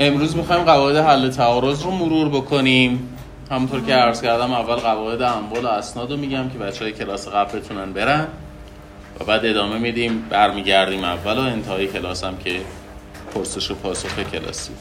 امروز 0.00 0.36
می‌خوایم 0.36 0.64
قواعد 0.64 0.96
حل 0.96 1.30
تعارض 1.30 1.82
رو 1.82 1.90
مرور 1.90 2.28
بکنیم. 2.28 3.16
همونطور 3.50 3.80
که 3.80 3.94
عرض 3.94 4.22
کردم 4.22 4.52
اول 4.52 4.74
قواعد 4.74 5.22
اموال 5.22 5.64
و 5.64 5.68
اسناد 5.68 6.10
رو 6.10 6.16
میگم 6.16 6.48
که 6.48 6.58
بچه 6.58 6.84
های 6.84 6.92
کلاس 6.92 7.28
قبل 7.28 7.58
بتونن 7.58 7.92
برن 7.92 8.26
و 9.20 9.24
بعد 9.24 9.46
ادامه 9.46 9.78
میدیم 9.78 10.22
برمیگردیم 10.30 11.04
اول 11.04 11.38
و 11.38 11.40
انتهای 11.40 11.86
کلاس 11.86 12.24
هم 12.24 12.36
که 12.36 12.60
پرسش 13.34 13.70
و 13.70 13.74
پاسخ 13.74 14.18
کلاسی. 14.32 14.72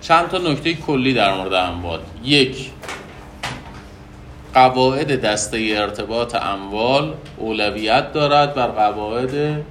چند 0.00 0.28
تا 0.28 0.38
نکته 0.38 0.74
کلی 0.74 1.14
در 1.14 1.34
مورد 1.34 1.52
اموال. 1.52 2.00
یک 2.24 2.70
قواعد 4.54 5.20
دسته 5.20 5.74
ارتباط 5.76 6.34
اموال 6.34 7.14
اولویت 7.36 8.12
دارد 8.12 8.54
بر 8.54 8.66
قواعد 8.66 9.64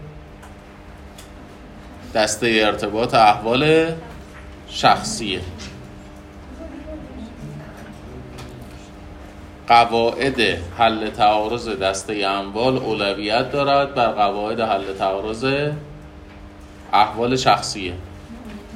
دسته 2.16 2.64
ارتباط 2.66 3.14
احوال 3.14 3.92
شخصیه. 4.70 5.42
قواعد 9.68 10.42
حل 10.78 11.10
تعارض 11.10 11.70
دسته 11.70 12.26
اموال 12.26 12.78
اولویت 12.78 13.52
دارد 13.52 13.96
بر 13.96 14.08
قواعد 14.08 14.62
حل 14.62 14.94
تعارض 15.00 15.46
احوال 16.94 17.36
شخصیه. 17.36 17.94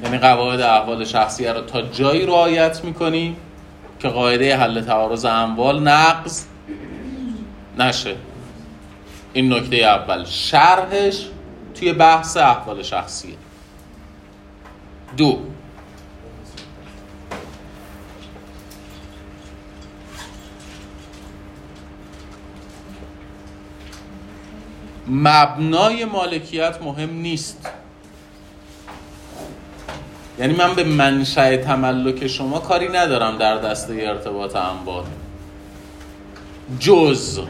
یعنی 0.04 0.18
قواعد 0.18 0.60
احوال 0.60 1.04
شخصیه 1.04 1.52
رو 1.52 1.60
تا 1.60 1.82
جایی 1.82 2.26
رعایت 2.26 2.84
می‌کنیم 2.84 3.36
که 3.98 4.08
قاعده 4.08 4.56
حل 4.56 4.80
تعارض 4.80 5.24
اموال 5.24 5.82
نقض 5.82 6.44
نشه. 7.78 8.14
این 9.32 9.52
نکته 9.52 9.76
اول. 9.76 10.24
شرحش 10.24 11.26
توی 11.74 11.92
بحث 11.92 12.36
احوال 12.36 12.82
شخصیه. 12.82 13.34
دو. 15.16 15.38
مبنای 25.08 26.04
مالکیت 26.04 26.82
مهم 26.82 27.10
نیست. 27.10 27.68
یعنی 30.38 30.54
من 30.54 30.74
به 30.74 30.84
منشأ 30.84 31.56
تملک 31.56 32.26
شما 32.26 32.58
کاری 32.58 32.88
ندارم 32.88 33.38
در 33.38 33.56
دسته 33.56 33.94
ارتباط 33.94 34.56
اموال 34.56 35.04
جز 36.80 37.40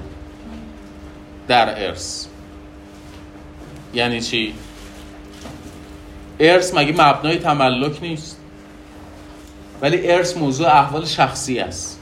در 1.48 1.86
ارث. 1.86 2.29
یعنی 3.94 4.20
چی؟ 4.20 4.54
ارث 6.40 6.74
مگه 6.74 6.92
مبنای 6.92 7.38
تملک 7.38 8.02
نیست؟ 8.02 8.40
ولی 9.82 10.10
ارث 10.10 10.36
موضوع 10.36 10.68
احوال 10.68 11.04
شخصی 11.04 11.58
است. 11.58 12.00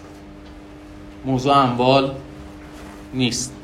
موضوع 1.25 1.57
اموال 1.57 2.15
نیست. 3.15 3.55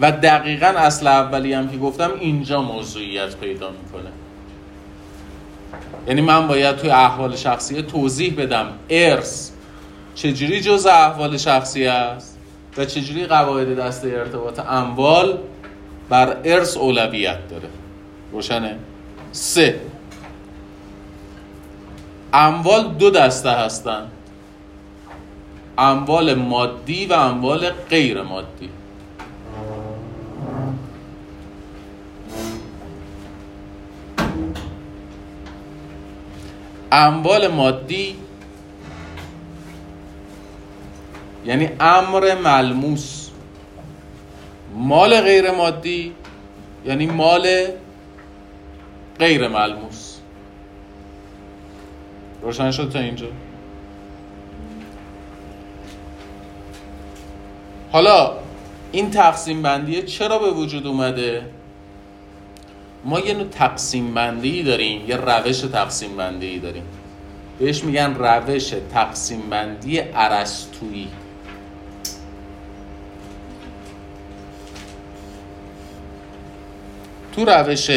و 0.00 0.12
دقیقا 0.12 0.66
اصل 0.66 1.06
اولی 1.06 1.52
هم 1.52 1.68
که 1.68 1.76
گفتم 1.76 2.10
اینجا 2.20 2.62
موضوعیت 2.62 3.36
پیدا 3.36 3.70
می‌کنه. 3.70 4.10
یعنی 6.06 6.20
من 6.20 6.48
باید 6.48 6.76
توی 6.76 6.90
احوال 6.90 7.36
شخصی 7.36 7.82
توضیح 7.82 8.34
بدم 8.38 8.66
ارث 8.90 9.50
چجوری 10.14 10.60
جز 10.60 10.86
احوال 10.86 11.36
شخصی 11.36 11.86
است 11.86 12.38
و 12.76 12.84
چجوری 12.84 13.26
قواعد 13.26 13.76
دسته 13.78 14.08
ارتباط 14.08 14.58
اموال 14.58 15.38
بر 16.08 16.36
ارث 16.44 16.76
اولویت 16.76 17.48
داره. 17.48 17.68
روشنه؟ 18.32 18.78
سه. 19.32 19.80
اموال 22.32 22.94
دو 22.94 23.10
دسته 23.10 23.50
هستند 23.50 24.10
اموال 25.78 26.34
مادی 26.34 27.06
و 27.06 27.12
اموال 27.12 27.70
غیر 27.70 28.22
مادی. 28.22 28.70
اموال 36.92 37.48
مادی 37.48 38.16
یعنی 41.44 41.68
امر 41.80 42.34
ملموس. 42.34 43.23
مال 44.74 45.20
غیر 45.20 45.50
مادی 45.50 46.12
یعنی 46.84 47.06
مال 47.06 47.66
غیر 49.18 49.48
ملموس. 49.48 50.18
روشن 52.42 52.70
شد 52.70 52.90
تا 52.92 52.98
اینجا. 52.98 53.26
حالا 57.92 58.32
این 58.92 59.10
تقسیم 59.10 59.62
بندیه 59.62 60.02
چرا 60.02 60.38
به 60.38 60.50
وجود 60.50 60.86
اومده؟ 60.86 61.42
ما 63.04 63.20
یه 63.20 63.34
نوع 63.34 63.48
تقسیم 63.48 64.14
بندی 64.14 64.62
داریم 64.62 65.08
یه 65.08 65.16
روش 65.16 65.60
تقسیم 65.60 66.16
بندی 66.16 66.58
داریم. 66.58 66.84
بهش 67.58 67.84
میگن 67.84 68.14
روش 68.14 68.74
تقسیم 68.94 69.40
بندی 69.50 70.00
ارسطویی. 70.00 71.08
تو 77.36 77.44
روش 77.44 77.90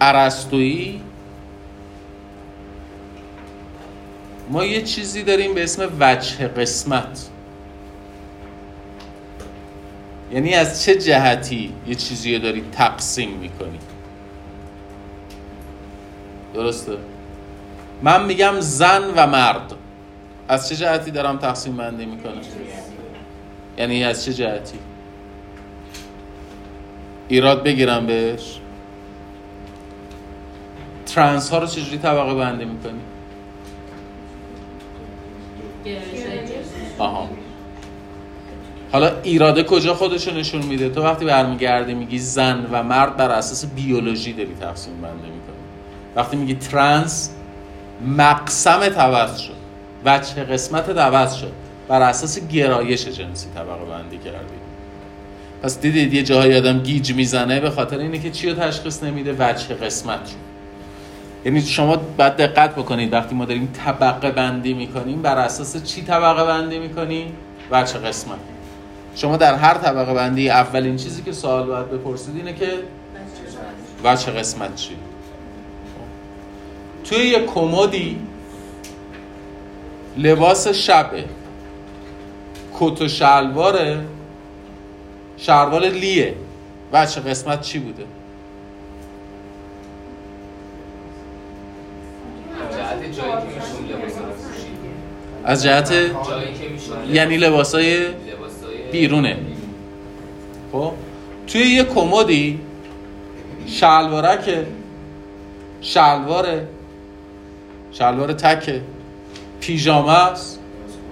ارسطویی 0.00 1.02
ما 4.50 4.64
یه 4.64 4.82
چیزی 4.82 5.22
داریم 5.22 5.54
به 5.54 5.62
اسم 5.62 5.92
وجه 6.00 6.48
قسمت. 6.48 7.28
یعنی 10.32 10.54
از 10.54 10.82
چه 10.82 10.94
جهتی 10.94 11.74
یه 11.86 11.94
چیزی 11.94 12.36
رو 12.36 12.42
داری 12.42 12.64
تقسیم 12.72 13.30
می‌کنی؟ 13.30 13.78
درسته؟ 16.54 16.96
من 18.02 18.24
میگم 18.24 18.60
زن 18.60 19.02
و 19.16 19.26
مرد. 19.26 19.72
از 20.48 20.68
چه 20.68 20.76
جهتی 20.76 21.10
دارم 21.10 21.36
تقسیم 21.36 21.76
بندی 21.76 22.06
می‌کنم؟ 22.06 22.32
یعنی 23.78 24.04
از 24.04 24.24
چه 24.24 24.34
جهتی؟ 24.34 24.78
ایراد 27.28 27.62
بگیرم 27.62 28.06
بهش. 28.06 28.60
trans 31.06 31.50
ها 31.50 31.58
رو 31.58 31.66
چجوری 31.66 31.98
طبقه 31.98 32.34
بندی 32.34 32.64
می‌کنی؟ 32.64 33.00
آها. 36.98 37.28
حالا 38.92 39.10
ایراده 39.22 39.64
کجا 39.64 39.94
خودشو 39.94 40.30
نشون 40.30 40.62
میده؟ 40.62 40.88
تو 40.88 41.02
وقتی 41.02 41.24
برمیگردی 41.24 41.94
میگی 41.94 42.18
زن 42.18 42.66
و 42.72 42.82
مرد 42.82 43.16
بر 43.16 43.30
اساس 43.30 43.66
بیولوژی 43.66 44.32
داری 44.32 44.54
تقسیم 44.60 45.00
بندی 45.00 45.14
می‌کنی. 45.14 45.56
وقتی 46.16 46.36
میگی 46.36 46.54
trans 46.54 47.30
مقسم 48.18 48.80
شد. 49.36 49.55
وجه 50.06 50.44
قسمت 50.44 50.88
عوض 50.88 51.34
شد. 51.34 51.52
بر 51.88 52.02
اساس 52.02 52.48
گرایش 52.48 53.08
جنسی 53.08 53.46
طبقه 53.54 53.84
بندی 53.84 54.18
کردی. 54.18 54.54
پس 55.62 55.80
دیدید 55.80 56.14
یه 56.14 56.22
جاهای 56.22 56.56
آدم 56.56 56.78
گیج 56.78 57.12
می‌زنه 57.12 57.60
به 57.60 57.70
خاطر 57.70 57.98
اینه 57.98 58.18
که 58.18 58.30
چی 58.30 58.50
رو 58.50 58.54
تشخیص 58.54 59.02
نمیده 59.02 59.32
وجه 59.38 59.74
قسمت 59.74 60.26
شد. 60.26 60.34
یعنی 61.44 61.60
شما 61.60 61.96
باید 61.96 62.36
دقت 62.36 62.74
بکنید 62.74 63.12
وقتی 63.12 63.34
ما 63.34 63.44
داریم 63.44 63.72
طبقه 63.84 64.30
بندی 64.30 64.74
می‌کنیم 64.74 65.22
بر 65.22 65.38
اساس 65.38 65.84
چی 65.84 66.02
طبقه 66.02 66.44
بندی 66.44 66.78
می‌کنیم 66.78 67.32
وجه 67.70 67.98
قسمت. 67.98 68.38
شما 69.14 69.36
در 69.36 69.54
هر 69.54 69.74
طبقه 69.74 70.14
بندی 70.14 70.50
اولین 70.50 70.96
چیزی 70.96 71.22
که 71.22 71.32
سوال 71.32 71.66
باید 71.66 71.90
بپرسید 71.90 72.36
اینه 72.36 72.52
که 72.52 72.68
وجه 74.04 74.32
قسمت 74.32 74.76
چی؟ 74.76 74.96
توی 77.04 77.26
یه 77.26 77.46
کمدی 77.46 78.18
لباس 80.16 80.68
شبه. 80.68 81.24
کت 82.78 83.02
و 83.02 83.08
شلواره 83.08 84.04
شلوار 85.36 85.88
لیه. 85.88 86.34
وجه 86.92 87.20
قسمت 87.20 87.60
چی 87.60 87.78
بوده؟ 87.78 88.04
از 95.44 95.62
جهت 95.62 95.92
یعنی 97.12 97.36
لباسای 97.36 98.06
بیرونه. 98.92 99.36
خب؟ 100.72 100.92
توی 101.46 101.62
یه 101.62 101.84
کمدی 101.84 102.60
شلوارک 103.66 104.66
شلواره 105.80 106.68
شلوار 107.92 108.32
تکه 108.32 108.82
پیژامه 109.66 110.12
است. 110.12 110.58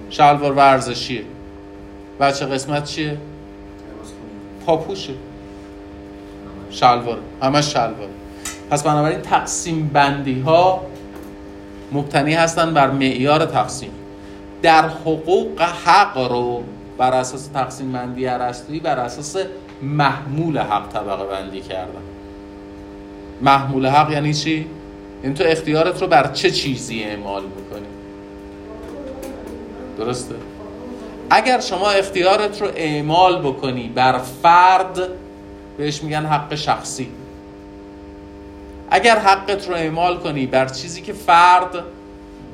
شلوار 0.09 0.53
ورزشیه. 0.53 1.23
بچه 2.19 2.45
قسمت 2.45 2.83
چیه؟ 2.83 3.17
پاپوشه. 4.65 5.13
شلوار 6.69 7.17
همش 7.41 7.73
شلوار 7.73 8.09
پس 8.69 8.83
بنابراین 8.83 9.21
تقسیم 9.21 9.89
بندی 9.93 10.39
ها 10.39 10.81
مبتنی 11.91 12.33
هستن 12.33 12.73
بر 12.73 12.91
معیار 12.91 13.45
تقسیم. 13.45 13.91
در 14.61 14.87
حقوق 14.87 15.61
حق 15.61 16.17
رو 16.17 16.63
بر 16.97 17.13
اساس 17.13 17.47
تقسیم 17.47 17.91
بندی 17.91 18.27
ارسطویی 18.27 18.79
بر 18.79 18.99
اساس 18.99 19.37
محمول 19.81 20.57
حق 20.57 20.89
طبقه 20.93 21.25
بندی 21.25 21.61
کردن. 21.61 22.01
محمول 23.41 23.87
حق 23.87 24.11
یعنی 24.11 24.33
چی؟ 24.33 24.67
یعنی 25.23 25.35
تو 25.35 25.43
اختیارت 25.47 26.01
رو 26.01 26.07
بر 26.07 26.27
چه 26.27 26.51
چیزی 26.51 27.03
اعمال 27.03 27.43
می‌کنی 27.43 27.94
درسته؟ 29.97 30.35
اگر 31.29 31.59
شما 31.59 31.89
اختیارت 31.89 32.61
رو 32.61 32.67
اعمال 32.75 33.41
بکنی 33.41 33.91
بر 33.95 34.17
فرد 34.17 34.99
بهش 35.77 36.03
میگن 36.03 36.25
حق 36.25 36.55
شخصی. 36.55 37.07
اگر 38.89 39.19
حقت 39.19 39.69
رو 39.69 39.75
اعمال 39.75 40.17
کنی 40.17 40.45
بر 40.45 40.65
چیزی 40.65 41.01
که 41.01 41.13
فرد 41.13 41.83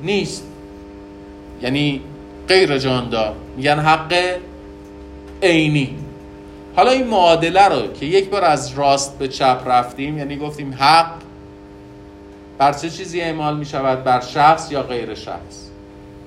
نیست 0.04 0.44
یعنی 1.62 2.02
غیر 2.48 2.78
جاندار 2.78 3.36
میگن 3.58 3.80
حق 3.80 4.38
عینی. 5.44 5.98
حالا 6.76 6.92
این 6.92 7.08
معادله 7.08 7.68
رو 7.68 7.94
که 7.94 8.06
یک 8.06 8.30
بار 8.30 8.44
از 8.44 8.74
راست 8.74 9.18
به 9.18 9.28
چپ 9.28 9.62
رفتیم 9.66 10.18
یعنی 10.18 10.38
گفتیم 10.38 10.76
حق 10.80 11.12
بر 12.58 12.74
چه 12.74 12.90
چیزی 12.90 13.22
اعمال 13.22 13.58
می 13.58 13.66
شود 13.66 14.04
بر 14.04 14.22
شخص 14.22 14.72
یا 14.72 14.84
غیر 14.84 15.16
شخص؟ 15.16 15.71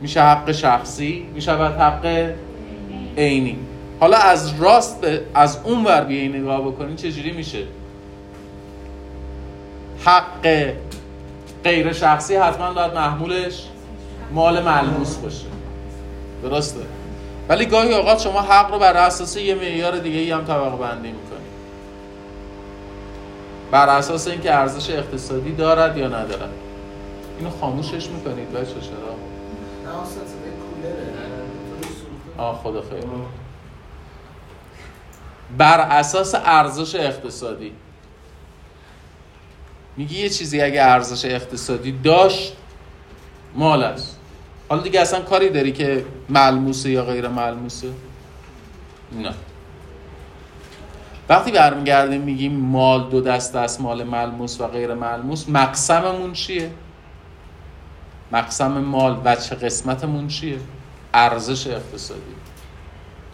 میشه 0.01 0.23
حق 0.23 0.53
شخصی 0.53 1.27
می 1.35 1.41
شود 1.41 1.81
حق 1.81 2.33
عینی. 3.19 3.59
حالا 4.01 4.17
از 4.17 4.61
راست 4.61 5.01
به 5.01 5.21
از 5.35 5.59
اون 5.65 5.85
ور 5.85 6.05
بیایی 6.05 6.29
نگاه 6.29 6.63
بکنین 6.63 6.97
چجوری 6.97 7.33
میشه؟ 7.33 7.63
حق 10.05 10.73
غیر 11.65 11.93
شخصی 11.93 12.37
حتما 12.37 12.73
باید 12.73 12.95
محمولش 12.95 13.65
مال 14.33 14.63
ملموس 14.63 15.17
باشه. 15.17 15.47
درسته؟ 16.43 16.81
ولی 17.49 17.67
گاهی 17.67 17.95
اوقات 17.95 18.21
شما 18.21 18.41
حق 18.41 18.73
رو 18.73 18.79
بر 18.79 18.97
اساس 18.97 19.37
یه 19.37 19.55
معیار 19.55 19.99
دیگه 19.99 20.19
ای 20.19 20.31
هم 20.31 20.45
طبقه 20.45 20.77
بندی 20.77 21.09
می‌کنید 21.09 21.45
بر 23.71 23.89
اساس 23.89 24.29
اینکه 24.29 24.55
ارزش 24.55 24.91
اقتصادی 24.91 25.53
دارد 25.53 25.97
یا 25.97 26.07
ندارد. 26.07 26.51
اینو 27.39 27.51
خاموشش 27.61 28.09
می‌کنید 28.09 28.53
بچه 28.53 28.65
چرا؟ 28.65 29.14
آه 32.39 32.61
خدا 32.63 32.83
خیر. 32.83 33.05
بر 35.59 35.81
اساس 35.81 36.35
ارزش 36.35 36.95
اقتصادی. 36.95 37.73
میگی 39.97 40.23
یه 40.23 40.29
چیزی 40.29 40.61
اگه 40.61 40.83
ارزش 40.83 41.25
اقتصادی 41.25 41.93
داشت 41.93 42.57
مال 43.55 43.83
است. 43.83 44.19
حالا 44.69 44.83
دیگه 44.83 45.01
اصلا 45.01 45.21
کاری 45.21 45.51
داری 45.51 45.73
که 45.73 46.05
ملموسه 46.29 46.91
یا 46.91 47.05
غیر 47.05 47.29
ملموسه؟ 47.29 47.89
نه. 49.13 49.35
وقتی 51.29 51.53
برمیگردیم 51.53 52.21
میگیم 52.21 52.53
مال 52.53 53.11
دو 53.11 53.21
دست 53.21 53.57
است 53.57 53.81
مال 53.81 54.05
ملموس 54.05 54.61
و 54.61 54.67
غیر 54.67 54.95
ملموس 54.95 55.49
مقسممون 55.49 56.33
چیه؟ 56.33 56.71
مقسم 58.33 58.79
مال 58.79 59.21
وچه 59.25 59.55
قسمتمون 59.55 60.29
چیه؟ 60.29 60.59
ارزش 61.15 61.67
اقتصادی. 61.67 62.21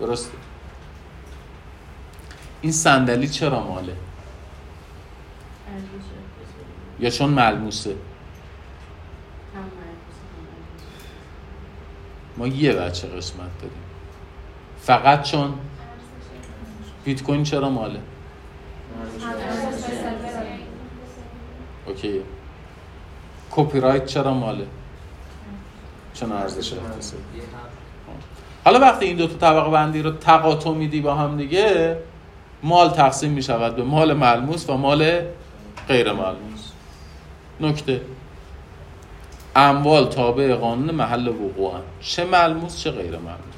درسته. 0.00 0.38
این 2.60 2.72
صندلی 2.72 3.28
چرا 3.28 3.62
ماله؟ 3.62 3.96
یا 7.00 7.10
چون 7.10 7.30
ملموسه؟ 7.30 7.96
ما 12.36 12.46
یه 12.46 12.72
بچه 12.72 13.08
قسمت 13.08 13.58
داریم 13.58 13.78
فقط 14.82 15.22
چون؟ 15.22 15.54
بیت 17.04 17.22
کوین 17.22 17.42
چرا 17.42 17.70
ماله؟ 17.70 18.00
اوکی. 21.86 22.20
کپی 23.50 23.80
رایت 23.80 24.06
چرا 24.06 24.34
ماله؟ 24.34 24.66
چون 26.20 26.32
ارزش 26.32 26.72
اقتصادی 26.72 27.22
حالا 28.64 28.78
وقتی 28.78 29.06
این 29.06 29.16
دو 29.16 29.26
تا 29.26 29.34
طبقه 29.34 29.70
بندی 29.70 30.02
رو 30.02 30.10
تقاطع 30.10 30.70
میدی 30.70 31.00
با 31.00 31.14
هم 31.14 31.36
دیگه 31.36 31.96
مال 32.62 32.90
تقسیم 32.90 33.30
می 33.30 33.42
شود 33.42 33.76
به 33.76 33.82
مال 33.82 34.12
ملموس 34.14 34.70
و 34.70 34.76
مال 34.76 35.20
غیر 35.88 36.12
ملموس. 36.12 36.70
نکته. 37.60 38.00
اموال 39.56 40.06
تابع 40.06 40.54
قانون 40.54 40.90
محل 40.90 41.28
وقوع 41.28 41.74
هم. 41.74 41.82
چه 42.00 42.24
ملموس 42.24 42.78
چه 42.78 42.90
غیر 42.90 43.16
ملموس. 43.16 43.49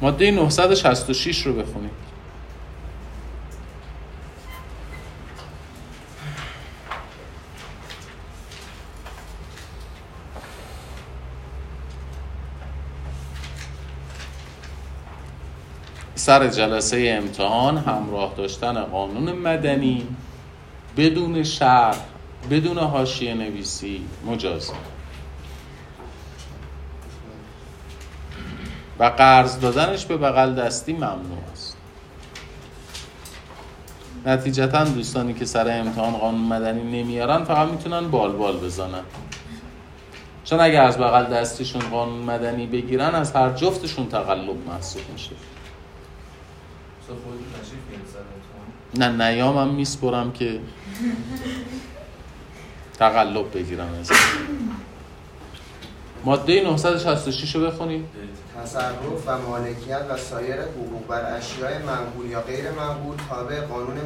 ماده 0.00 0.30
966 0.30 1.46
رو 1.46 1.52
بخونید 1.52 2.08
سر 16.14 16.48
جلسه 16.48 17.20
امتحان 17.22 17.78
همراه 17.78 18.34
داشتن 18.36 18.84
قانون 18.84 19.32
مدنی 19.32 20.06
بدون 20.96 21.44
شرح 21.44 21.96
بدون 22.50 22.78
حاشیه 22.78 23.34
نویسی 23.34 24.00
مجاز. 24.26 24.72
و 28.98 29.04
قرض 29.04 29.60
دادنش 29.60 30.06
به 30.06 30.16
بغل 30.16 30.54
دستی 30.54 30.92
ممنوع 30.92 31.38
است. 31.52 31.76
نتیجتا 34.26 34.84
دوستانی 34.84 35.34
که 35.34 35.44
سر 35.44 35.80
امتحان 35.80 36.12
قانون 36.12 36.40
مدنی 36.40 37.02
نمیارن 37.02 37.44
فقط 37.44 37.68
می‌تونن 37.68 38.08
بال 38.08 38.32
بال 38.32 38.56
بزنن. 38.56 39.02
چون 40.44 40.60
اگر 40.60 40.82
از 40.82 40.98
بغل 40.98 41.24
دستیشون 41.24 41.82
قانون 41.82 42.22
مدنی 42.22 42.66
بگیرن 42.66 43.14
از 43.14 43.32
هر 43.32 43.50
جفتشون 43.50 44.08
تقلب 44.08 44.66
محسوب 44.68 45.02
میشه. 45.12 45.30
نه 48.94 49.28
نیامم 49.28 49.74
میسپرم 49.74 50.32
که 50.32 50.60
تقلب 52.98 53.54
بگیرم 53.54 53.88
از 54.00 54.10
ماده 56.24 56.64
966 56.64 57.56
رو 57.56 57.66
بخونید 57.66 58.04
تصرف 58.62 59.26
و 59.26 59.38
مالکیت 59.38 60.00
و 60.10 60.16
سایر 60.16 60.62
حقوق 60.62 61.06
بر 61.08 61.36
اشیاء 61.36 61.70
منقول 61.86 62.30
یا 62.30 62.40
غیر 62.40 62.70
منقول 62.70 63.16
تابع 63.28 63.60
قانون 63.60 63.96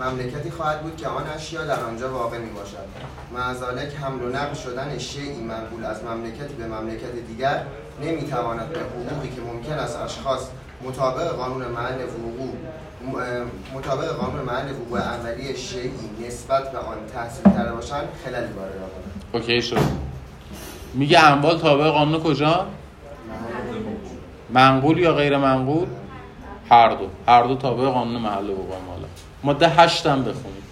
مملکتی 0.00 0.50
خواهد 0.50 0.82
بود 0.82 0.96
که 0.96 1.08
آن 1.08 1.26
اشیا 1.36 1.64
در 1.64 1.80
آنجا 1.80 2.12
واقع 2.12 2.38
می 2.38 2.50
باشد 2.50 2.86
معذالک 3.32 3.94
حمل 3.94 4.22
و 4.22 4.28
نقل 4.28 4.54
شدن 4.54 4.98
شیعی 4.98 5.40
منقول 5.40 5.84
از 5.84 6.04
مملکتی 6.04 6.54
به 6.54 6.66
مملکت 6.66 7.12
دیگر 7.28 7.62
نمی 8.02 8.22
تواند 8.22 8.68
به 8.68 8.78
حقوقی 8.78 9.28
که 9.28 9.40
ممکن 9.40 9.72
است 9.72 9.98
اشخاص 10.00 10.40
مطابق 10.84 11.28
قانون 11.28 11.66
محل 11.66 11.94
وقوع 12.04 12.52
مطابق 13.74 14.08
قانون 14.08 14.42
محل 14.42 14.72
وقوع 14.72 15.00
عملی 15.00 15.56
شیعی 15.56 15.90
نسبت 16.26 16.72
به 16.72 16.78
آن 16.78 16.96
تحصیل 17.14 17.44
کرده 17.44 17.72
باشند 17.72 18.08
خلالی 18.24 18.52
وارد 18.52 18.76
آورد 18.76 19.24
اوکی 19.32 19.62
شد 19.62 19.78
میگه 20.94 21.24
اموال 21.24 21.58
تابع 21.58 21.90
قانون 21.90 22.22
کجا؟ 22.22 22.66
منقول 24.52 24.98
یا 24.98 25.12
غیر 25.12 25.38
منقول؟ 25.38 25.88
هر 26.70 26.94
دو. 26.94 27.08
هر 27.28 27.42
دو 27.42 27.54
تابع 27.54 27.90
قانون 27.90 28.22
محل 28.22 28.50
وقوع 28.50 28.78
ماله 28.88 29.08
ماده 29.44 29.68
هشت 29.68 30.06
هم 30.06 30.24
بخونید. 30.24 30.62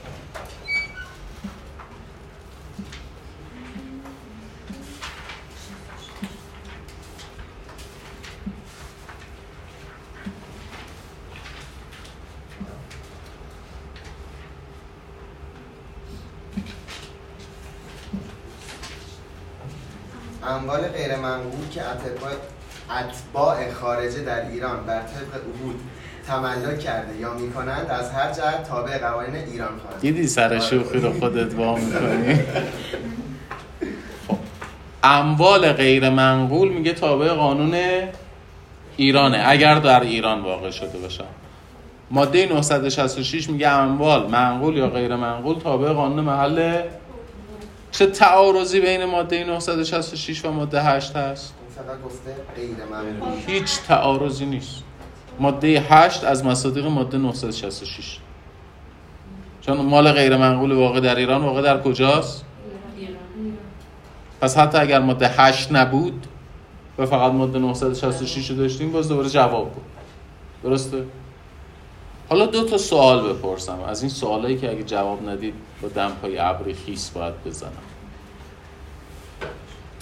اموال 20.43 20.81
غیر 20.81 21.17
منقول 21.17 21.69
که 21.71 21.83
اتباع 21.83 22.33
خارجه 23.81 24.21
در 24.21 24.49
ایران 24.49 24.87
بر 24.87 25.01
طبق 25.01 25.35
عهود 25.35 25.81
تملک 26.27 26.81
کرده 26.81 27.17
یا 27.21 27.35
می‌کنند 27.35 27.91
از 27.91 28.11
هر 28.11 28.33
جهت 28.33 28.69
تابع 28.69 28.99
قوانین 28.99 29.35
ایران 29.35 29.79
خواهند 29.79 30.01
دیدی 30.01 30.27
سر 30.27 30.59
شوخی 30.59 30.99
رو 30.99 31.13
خودت 31.21 31.55
وا 31.55 31.75
می‌کنی؟ 31.75 32.35
خب. 34.29 34.37
اموال 35.03 35.73
غیر 35.73 36.11
منقول 36.11 36.69
میگه 36.69 36.93
تابع 36.93 37.29
قانون 37.29 37.75
ایرانه 38.97 39.43
اگر 39.47 39.75
در 39.75 40.01
ایران 40.01 40.41
واقع 40.41 40.71
شده 40.71 40.99
باشن 40.99 41.25
ماده 42.11 42.47
966 42.47 43.51
میگه 43.51 43.69
اموال 43.69 44.31
منقول 44.31 44.77
یا 44.77 44.89
غیر 44.89 45.17
منقول 45.17 45.59
تابع 45.59 45.93
قانون 45.93 46.25
محل 46.25 46.83
چه 47.91 48.07
تعارضی 48.07 48.81
بین 48.81 49.05
ماده 49.05 49.45
966 49.45 50.45
و 50.45 50.53
ماده 50.53 50.83
8 50.83 51.17
هست؟ 51.17 51.55
هیچ 53.47 53.81
تعارضی 53.89 54.47
نیست. 54.47 54.83
ماده 55.41 55.81
8 55.81 56.25
از 56.25 56.45
مصادیق 56.45 56.87
ماده 56.87 57.19
966 57.19 58.19
چون 59.61 59.77
مال 59.77 60.13
غیر 60.13 60.37
منقول 60.37 60.73
واقع 60.73 61.01
در 61.01 61.17
ایران 61.17 61.43
واقع 61.43 61.63
در 61.63 61.83
کجاست؟ 61.83 62.45
پس 64.41 64.59
حتی 64.59 64.79
اگر 64.79 65.01
ماده 65.01 65.29
8 65.29 65.73
نبود 65.73 66.27
و 66.99 67.07
فقط 67.07 67.33
ماده 67.33 67.59
966 67.59 68.51
رو 68.51 68.57
داشتیم 68.57 68.93
باز 68.93 69.09
دوباره 69.09 69.29
جواب 69.29 69.73
بود. 69.73 69.85
درسته؟ 70.63 71.05
حالا 72.29 72.47
دو 72.47 72.65
تا 72.65 72.79
سوال 72.79 73.33
بپرسم. 73.33 73.81
از 73.81 74.03
این 74.03 74.11
سوالایی 74.11 74.59
که 74.59 74.71
اگه 74.71 74.83
جواب 74.83 75.29
ندید 75.29 75.55
با 75.83 75.89
دمپای 75.89 76.39
ابری 76.39 76.75
خیس 76.75 77.11
باید 77.11 77.35
بزنم. 77.47 77.73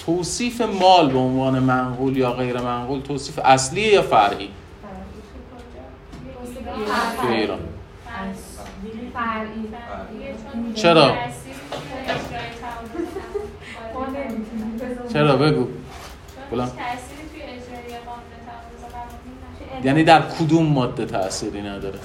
توصیف 0.09 0.61
مال 0.61 1.11
به 1.11 1.19
عنوان 1.19 1.59
منقول 1.59 2.17
یا 2.17 2.33
غیر 2.33 2.61
منقول 2.61 3.01
توصیف 3.01 3.39
اصلیه 3.45 3.93
یا 3.93 4.03
فرعی؟ 4.03 4.49
چرا؟ 10.75 11.15
چرا؟ 15.13 15.37
بگو. 15.37 15.69
یعنی 19.85 20.05
در 20.05 20.23
کدوم 20.23 20.67
ماده 20.67 21.07
تأثیری 21.07 21.63
نداره؟ 21.63 21.99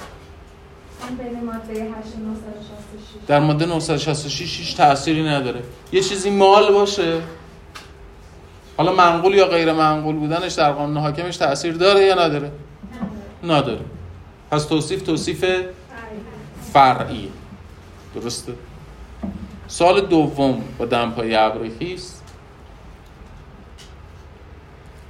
در 3.26 3.40
ماده 3.40 3.66
966 3.66 4.58
هیچ 4.58 4.76
تأثیری 4.76 5.28
نداره. 5.28 5.62
یه 5.92 6.00
چیزی 6.00 6.30
مال 6.30 6.72
باشه. 6.72 7.22
حالا 8.76 8.92
منقول 8.92 9.34
یا 9.34 9.46
غیر 9.46 9.72
منقول 9.72 10.16
بودنش 10.16 10.52
در 10.52 10.72
قانون 10.72 10.96
حاکمش 10.96 11.36
تأثیر 11.36 11.74
داره 11.74 12.00
یا 12.00 12.14
نداره؟ 12.14 12.52
نداره. 13.44 13.84
پس 14.50 14.64
توصیف 14.64 15.02
توصیف 15.02 15.44
فرعی. 16.72 17.32
درسته؟ 18.14 18.52
سال 19.66 20.00
دوم 20.00 20.64
با 20.78 20.84
دمپای 20.84 21.34
ابرخیست 21.34 22.24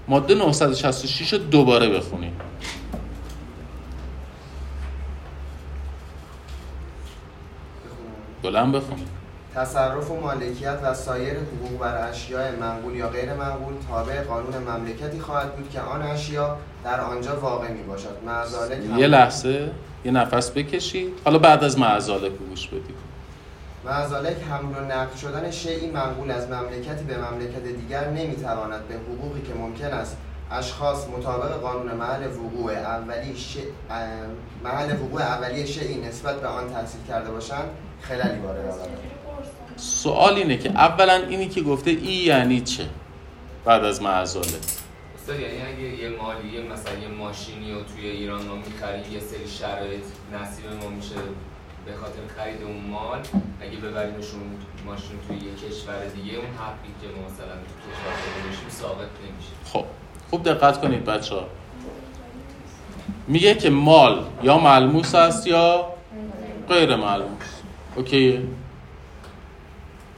ماده 0.08 0.34
966 0.34 1.32
رو 1.32 1.38
دوباره 1.38 1.88
بخونیم. 1.88 2.36
بلند 8.42 8.72
بخونیم. 8.72 9.08
تصرف 9.54 10.10
و 10.10 10.20
مالکیت 10.20 10.78
و 10.82 10.94
سایر 10.94 11.34
حقوق 11.34 11.80
بر 11.80 12.08
اشیاء 12.08 12.50
منقول 12.60 12.94
یا 12.94 13.08
غیر 13.08 13.34
منقول 13.34 13.74
تابع 13.88 14.22
قانون 14.22 14.54
مملکتی 14.56 15.20
خواهد 15.20 15.56
بود 15.56 15.70
که 15.70 15.80
آن 15.80 16.02
اشیا 16.02 16.56
در 16.84 17.00
آنجا 17.00 17.40
واقع 17.40 17.70
می 17.70 17.82
باشد 17.82 18.16
معذالک 18.26 18.78
یه 18.96 19.06
لحظه 19.06 19.70
یه 20.04 20.12
نفس 20.12 20.50
بکشید. 20.50 21.12
حالا 21.24 21.38
بعد 21.38 21.64
از 21.64 21.78
معذالک 21.78 22.32
گوش 22.32 22.68
بدید. 22.68 22.96
معذالک 23.84 24.36
حمل 24.50 24.78
و 24.78 24.84
نقل 24.84 25.16
شدن 25.16 25.50
شیعی 25.50 25.90
منقول 25.90 26.30
از 26.30 26.48
مملکتی 26.50 27.04
به 27.04 27.16
مملکت 27.18 27.62
دیگر 27.62 28.08
نمی‌تواند 28.08 28.88
به 28.88 28.94
حقوقی 28.94 29.42
که 29.42 29.54
ممکن 29.54 29.84
است 29.84 30.16
اشخاص 30.50 31.08
مطابق 31.18 31.60
قانون 31.60 31.94
محل 31.94 32.26
وقوع 32.26 32.72
اولی 32.72 33.36
ش... 33.36 33.56
محل 34.64 34.92
وقوع 34.92 35.22
اولی 35.22 35.66
شیعی 35.66 36.00
نسبت 36.00 36.40
به 36.40 36.48
آن 36.48 36.70
تحصیل 36.72 37.00
کرده 37.08 37.30
باشند 37.30 37.70
خلالی 38.02 38.38
وارد 38.38 38.64
آورد. 38.64 39.13
سوال 39.76 40.34
اینه 40.34 40.56
که 40.56 40.70
اولا 40.70 41.12
اینی 41.12 41.48
که 41.48 41.60
گفته 41.62 41.90
ای 41.90 42.12
یعنی 42.12 42.60
چه 42.60 42.84
بعد 43.64 43.84
از 43.84 44.02
معذاله 44.02 44.46
استاد 45.14 45.40
یعنی 45.40 45.62
اگه 45.62 46.02
یه 46.02 46.08
مالیه 46.08 46.60
مثلا 46.72 46.98
یه 46.98 47.08
ماشینی 47.08 47.72
رو 47.72 47.82
توی 47.82 48.06
ایران 48.06 48.44
ما 48.46 48.54
می‌خریم 48.54 49.12
یه 49.12 49.20
سری 49.20 49.48
شرایط 49.48 50.04
نصیب 50.32 50.64
ما 50.82 50.90
میشه 50.90 51.14
به 51.86 51.92
خاطر 51.92 52.20
خرید 52.36 52.62
اون 52.62 52.80
مال 52.90 53.18
اگه 53.60 53.76
ببریمشون 53.76 54.40
ماشین 54.86 55.16
توی 55.28 55.36
یه 55.36 55.54
کشور 55.54 56.06
دیگه 56.06 56.36
اون 56.36 56.46
حقی 56.46 56.92
که 57.00 57.06
ما 57.06 57.26
مثلا 57.26 57.54
تو 57.54 57.74
کشور 57.84 58.48
داشتیم 58.50 58.68
ثابت 58.70 58.98
نمیشه. 58.98 59.50
خب 59.72 59.84
خوب 60.30 60.42
دقت 60.42 60.80
کنید 60.80 61.04
بچه 61.04 61.34
ها 61.34 61.46
میگه 63.28 63.54
که 63.54 63.70
مال 63.70 64.24
یا 64.42 64.58
ملموس 64.58 65.14
است 65.14 65.46
یا 65.46 65.86
غیر 66.68 66.96
ملموس. 66.96 67.46
اوکیه؟ 67.96 68.42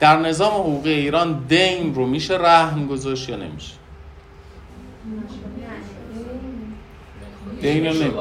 در 0.00 0.16
نظام 0.16 0.54
حقوقی 0.54 0.90
ایران 0.90 1.44
دین 1.48 1.94
رو 1.94 2.06
میشه 2.06 2.34
رهن 2.36 2.86
گذاشت 2.86 3.28
یا 3.28 3.36
نمیشه؟ 3.36 3.74
دین 7.60 7.86
رو 7.86 7.92
نمی-. 7.92 8.12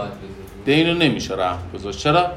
دین 0.65 0.87
رو 0.87 0.93
نمیشه 0.93 1.35
رهن 1.35 1.69
گذاشت. 1.73 1.99
چرا؟ 1.99 2.31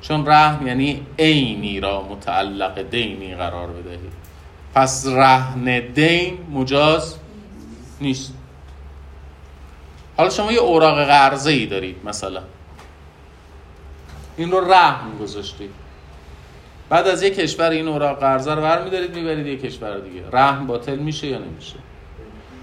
چون 0.00 0.26
رهن 0.26 0.66
یعنی 0.66 1.06
عینی 1.18 1.80
را 1.80 2.02
متعلق 2.02 2.82
دینی 2.82 3.34
قرار 3.34 3.66
بدهی. 3.66 4.10
پس 4.74 5.06
رهن 5.06 5.92
دین 5.94 6.38
مجاز 6.52 7.16
نیست. 8.00 8.34
حالا 10.16 10.30
شما 10.30 10.52
یه 10.52 10.58
اوراق 10.58 11.04
قرضه 11.04 11.50
ای 11.50 11.66
دارید 11.66 11.96
مثلا. 12.04 12.42
این 14.36 14.50
رو 14.50 14.72
رهن 14.72 15.18
گذاشتید 15.20 15.81
بعد 16.92 17.08
از 17.08 17.22
یه 17.22 17.30
کشور 17.30 17.70
این 17.70 17.88
اوراق 17.88 18.18
قرضه 18.18 18.54
رو 18.54 18.62
برمیدارید 18.62 19.14
می‌برید 19.14 19.46
یه 19.46 19.56
کشور 19.56 19.98
دیگه. 19.98 20.22
رهن 20.32 20.66
باطل 20.66 20.96
میشه 20.96 21.26
یا 21.26 21.38
نمیشه؟ 21.38 21.74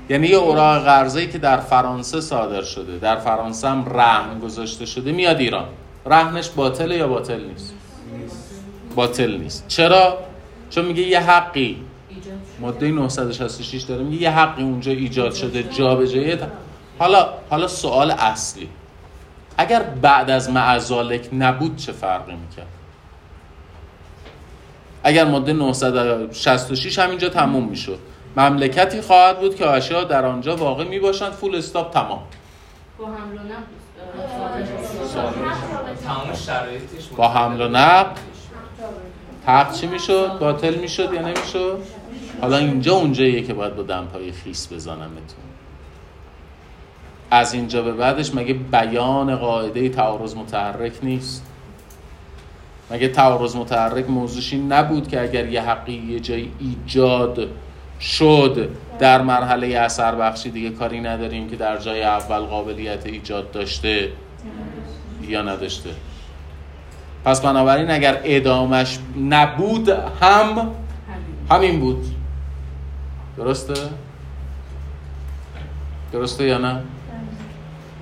یعنی 0.09 0.27
یه 0.27 0.35
اوراق 0.35 0.83
قرضه 0.83 1.19
ای 1.19 1.27
که 1.27 1.37
در 1.37 1.57
فرانسه 1.57 2.21
صادر 2.21 2.61
شده 2.61 2.97
در 2.97 3.15
فرانسه 3.15 3.69
هم 3.69 3.85
رهن 3.89 4.39
گذاشته 4.39 4.85
شده 4.85 5.11
میاد 5.11 5.39
ایران. 5.39 5.65
رهنش 6.05 6.49
باطله 6.49 6.97
یا 6.97 7.07
باطل 7.07 7.43
نیست؟ 7.43 7.73
باطل 8.95 9.37
نیست. 9.37 9.67
چرا؟ 9.67 10.17
چون 10.69 10.85
میگه 10.85 11.03
یه 11.03 11.19
حقی. 11.19 11.77
ماده 12.59 12.91
966 12.91 13.81
داره 13.81 14.03
میگه 14.03 14.21
یه 14.21 14.31
حقی 14.31 14.63
اونجا 14.63 14.91
ایجاد 14.91 15.33
شده 15.33 15.63
جابجایی 15.63 16.37
حالا 16.99 17.29
حالا 17.49 17.67
سوال 17.67 18.11
اصلی. 18.11 18.69
اگر 19.57 19.83
بعد 19.83 20.29
از 20.29 20.49
معزالک 20.49 21.29
نبود 21.33 21.75
چه 21.75 21.91
فرقی 21.91 22.35
می‌کرد؟ 22.35 22.78
اگر 25.03 25.25
ماده 25.25 25.53
966 25.53 26.99
همینجا 26.99 27.29
تموم 27.29 27.63
می‌شد. 27.63 27.99
مملکتی 28.37 29.01
خواهد 29.01 29.39
بود 29.39 29.55
که 29.55 29.67
اشیا 29.67 30.03
در 30.03 30.25
آنجا 30.25 30.55
واقع 30.55 30.83
می‌باشند. 30.83 31.31
فول 31.31 31.55
استاپ 31.55 31.93
تمام. 31.93 32.19
با 37.17 37.27
حمل 37.27 37.61
و 37.61 37.67
نقل. 37.67 38.15
حق 39.45 39.73
چی 39.73 39.87
می‌شد؟ 39.87 40.39
باطل 40.39 40.75
می‌شد 40.75 41.13
یا 41.13 41.21
نمی‌شد؟ 41.21 41.79
حالا 42.41 42.57
اینجا 42.57 42.95
اونجاییه 42.95 43.41
که 43.41 43.53
باید 43.53 43.75
با 43.75 43.83
دمپای 43.83 44.31
خیس 44.31 44.73
بزنمتون. 44.73 45.39
از 47.31 47.53
اینجا 47.53 47.81
به 47.81 47.91
بعدش 47.91 48.35
مگه 48.35 48.53
بیان 48.53 49.35
قاعده 49.35 49.89
تعارض 49.89 50.35
متحرک 50.35 50.93
نیست؟ 51.03 51.45
مگه 52.91 53.07
تعارض 53.07 53.55
متحرک 53.55 54.09
موضوعش 54.09 54.53
این 54.53 54.71
نبود 54.73 55.07
که 55.07 55.21
اگر 55.21 55.47
یه 55.47 55.61
حقی 55.61 55.93
یه 55.93 56.19
جایی 56.19 56.51
ایجاد 56.59 57.47
شد 58.01 58.69
در 58.99 59.21
مرحله 59.21 59.77
اثر 59.77 60.15
بخشی 60.15 60.51
دیگه 60.51 60.69
کاری 60.69 60.99
نداریم 61.01 61.49
که 61.49 61.55
در 61.55 61.77
جای 61.77 62.03
اول 62.03 62.39
قابلیت 62.39 63.05
ایجاد 63.05 63.51
داشته 63.51 64.09
یا 65.27 65.41
نداشته 65.41 65.89
پس 67.25 67.41
بنابراین 67.41 67.91
اگر 67.91 68.21
ادامش 68.23 68.99
نبود 69.29 69.89
هم 70.21 70.71
همین 71.49 71.79
بود 71.79 72.05
درسته؟ 73.37 73.73
درسته 76.11 76.43
یا 76.43 76.57
نه؟ 76.57 76.81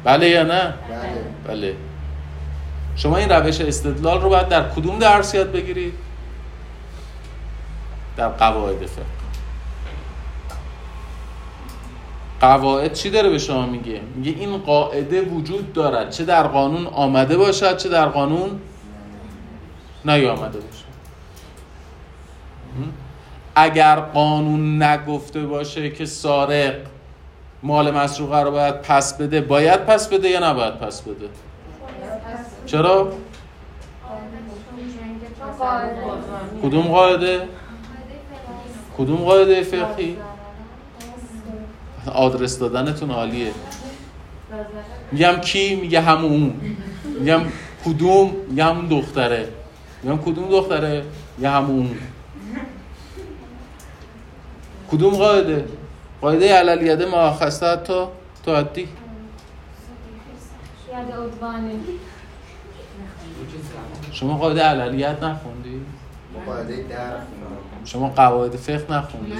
بله 0.04 0.30
یا 0.30 0.44
نه؟ 0.44 0.74
بله 0.90 1.14
بله 1.48 1.76
شما 2.98 3.18
این 3.18 3.30
روش 3.30 3.62
استدلال 3.62 4.22
رو 4.22 4.30
باید 4.30 4.48
در 4.48 4.70
کدوم 4.70 5.00
درس 5.00 5.34
یاد 5.34 5.52
بگیرید؟ 5.52 5.94
در 8.18 8.30
قواعد 8.30 8.86
فقه. 8.86 9.06
قواعد 12.42 12.94
چی 12.94 13.10
داره 13.10 13.30
به 13.30 13.38
شما 13.38 13.66
میگه؟ 13.66 14.02
میگه 14.16 14.32
این 14.32 14.58
قاعده 14.58 15.22
وجود 15.22 15.74
دارد. 15.74 16.10
چه 16.10 16.26
در 16.26 16.48
قانون 16.48 16.88
آمده 16.88 17.38
باشد 17.38 17.78
چه 17.78 17.90
در 17.90 18.06
قانون 18.06 18.60
نیامده 20.06 20.60
باشد. 20.60 20.88
اگر 23.56 23.96
قانون 23.96 24.84
نگفته 24.84 25.46
باشه 25.46 25.90
که 25.90 26.06
سارق 26.06 26.76
مال 27.64 27.92
مسروقه 27.92 28.42
رو 28.42 28.52
باید 28.52 28.82
پس 28.82 29.18
بده 29.18 29.42
باید 29.42 29.86
پس 29.86 30.08
بده 30.10 30.30
یا 30.30 30.50
نباید 30.50 30.74
پس 30.74 31.02
بده؟ 31.02 31.30
چرا؟ 32.68 33.12
کدوم 36.64 36.82
قاعده؟ 36.82 37.48
کدوم 38.98 39.18
قاعده 39.18 39.64
فقهی؟ 39.64 40.18
آدرس 42.14 42.60
دادنتون 42.60 43.12
عالیه. 43.12 43.52
میگم 45.12 45.42
کی؟ 45.42 45.76
میگه 45.76 46.02
همون. 46.02 46.62
میگم 47.20 47.42
کدوم؟ 47.86 48.32
میگه 48.50 48.64
همون 48.64 48.86
دختره. 48.88 49.50
میگم 50.04 50.18
کدوم 50.18 50.50
دختره؟ 50.50 51.04
میگه 51.38 51.50
همون. 51.50 51.98
کدوم 54.92 55.14
قاعده؟ 55.14 55.66
قاعده 56.22 56.54
علل 56.54 57.06
ما 57.06 57.34
خسته 57.34 57.76
تا 57.76 58.12
تو 58.46 58.56
عدی. 58.56 58.88
شما 64.18 64.38
قاعده 64.38 64.62
عللیت 64.62 65.24
نخوندی؟ 65.24 65.82
قاعده 66.46 66.84
در 66.90 67.14
شما 67.86 68.10
قواعد 68.10 68.56
فقه 68.56 68.94
نخوندی؟ 68.94 69.32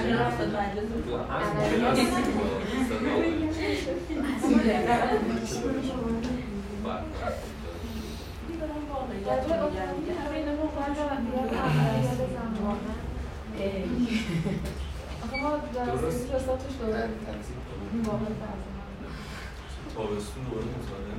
تابستون 19.94 20.44
دوباره 20.44 20.66
مطالعه 20.78 21.18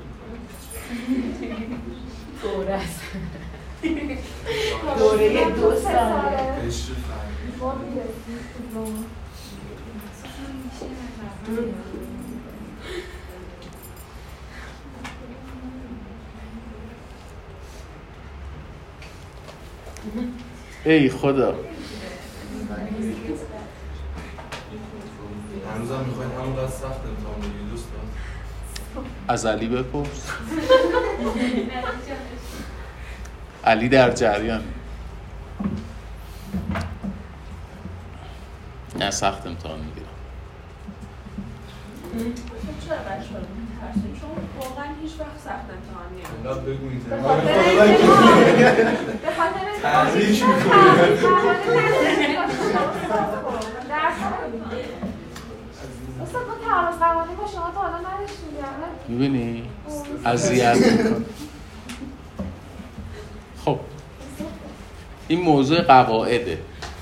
دوره 2.41 2.73
است 2.73 3.01
دوره 3.81 5.51
دو 5.51 5.75
ساله. 5.81 6.67
قشر 6.67 6.93
فرهنگی. 6.93 7.99
ای 20.85 21.09
خدا. 21.09 21.55
سخت 26.69 27.05
امتحان 27.05 27.45
از 29.27 29.45
علی 29.45 29.67
بپرس. 29.67 30.07
علی 33.69 33.89
در 33.89 34.11
جریان. 34.11 34.63
نه 38.99 39.11
سخت 39.11 39.47
امتحان 39.47 39.79
می‌گیرم. 39.79 40.05
چرا؟ 42.85 42.97
بچه 42.97 43.33
ها 43.33 43.39
میترسیم 43.59 44.19
چون 44.21 44.29
واقعا 44.59 44.85
هیچ 45.01 45.11
وقت 45.19 45.39
سخت 45.45 45.67
امتحان 45.75 46.09
به 49.21 49.31
خاطر 49.37 49.65
تحریک 49.81 50.43
استاد 56.21 56.47
ما 56.47 56.55
تعارض 56.67 56.97
قوانین 56.99 57.35
با 57.35 57.47
شما 57.47 57.71
تا 57.75 57.79
حالا 57.79 57.97
نداشتیم 57.97 58.53
یعنی. 58.55 59.19
می‌بینی؟ 59.27 59.69
اذیت 60.25 60.77
می‌کنه 60.77 61.25
خب 63.65 63.79
این 65.29 65.41
موضوع 65.41 65.81
قواعده. 65.81 66.59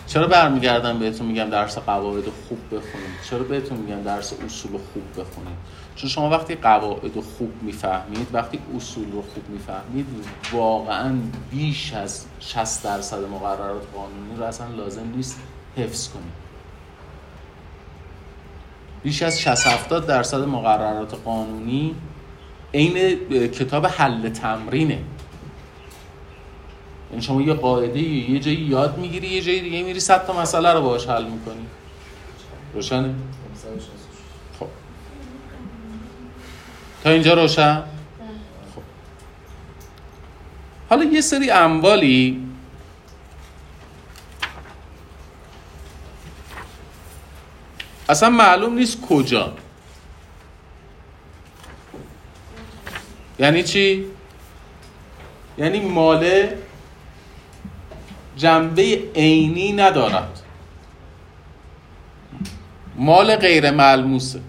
چرا 0.08 0.28
برمیگردم 0.28 1.00
بهتون 1.00 1.28
میگم 1.28 1.50
درس 1.50 1.78
قواعد 1.78 2.24
خوب 2.24 2.60
بخونید 2.68 3.22
چرا 3.30 3.44
بهتون 3.44 3.78
میگم 3.78 4.02
درس 4.02 4.34
اصول 4.46 4.72
خوب 4.72 5.12
بخونید 5.12 5.58
چون 5.96 6.10
شما 6.10 6.30
وقتی 6.30 6.56
قواعد 6.56 7.20
خوب 7.20 7.54
می‌فهمید 7.62 8.28
وقتی 8.34 8.60
اصول 8.76 9.12
رو 9.12 9.22
خوب 9.22 9.50
می‌فهمید 9.50 10.06
واقعا 10.52 11.16
بیش 11.52 11.94
از 11.94 12.26
60 12.40 12.84
درصد 12.84 13.24
مقررات 13.24 13.84
قانونی 13.96 14.36
رو 14.38 14.44
اصلا 14.44 14.68
لازم 14.68 15.08
نیست 15.16 15.40
حفظ 15.78 16.10
کنید 16.10 16.48
بیش 19.04 19.22
از 19.22 19.40
60 19.40 19.68
70 19.68 20.08
درصد 20.08 20.42
مقررات 20.42 21.14
قانونی 21.26 21.96
عین 22.74 23.30
کتاب 23.48 23.86
حل 23.86 24.30
تمرینه. 24.30 25.00
یعنی 27.12 27.22
شما 27.22 27.42
یه 27.42 27.54
قاعده 27.54 28.00
یه 28.00 28.40
جایی 28.40 28.58
یاد 28.58 28.98
می‌گیری 28.98 29.28
یه 29.28 29.42
جایی 29.42 29.62
دیگه 29.62 29.84
میری 29.84 30.00
صد 30.00 30.26
تا 30.26 30.42
مسئله 30.42 30.74
رو 30.74 30.82
باهاش 30.82 31.08
حل 31.08 31.26
می‌کنی. 31.26 31.68
روشنه؟ 32.74 33.16
خب. 34.60 34.68
تا 37.04 37.10
اینجا 37.10 37.34
روشن؟ 37.34 37.84
خب. 38.76 38.82
حالا 40.90 41.04
یه 41.04 41.22
سری 41.22 41.52
اموالی 41.52 42.44
اصلا 48.10 48.30
معلوم 48.30 48.74
نیست 48.74 49.02
کجا. 49.02 49.54
یعنی 53.40 53.64
چی؟ 53.64 54.06
یعنی 55.58 55.80
ماله 55.80 56.58
جنبه 58.38 59.12
عینی 59.16 59.74
ندارد. 59.74 60.42
مال 62.96 63.36
غیر 63.36 63.72
ملموسه. 63.72 64.42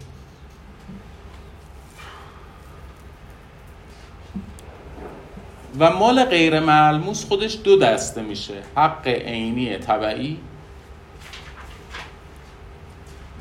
و 5.78 5.90
مال 5.90 6.24
غیر 6.24 6.60
ملموس 6.60 7.24
خودش 7.24 7.58
دو 7.64 7.78
دسته 7.78 8.22
میشه. 8.22 8.62
حق 8.76 9.06
عینی 9.06 9.78
طبعی 9.78 10.38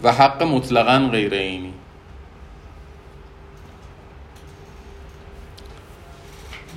و 0.04 0.12
حق 0.12 0.44
مطلقا 0.44 1.10
غیر 1.12 1.34
عینی. 1.34 1.74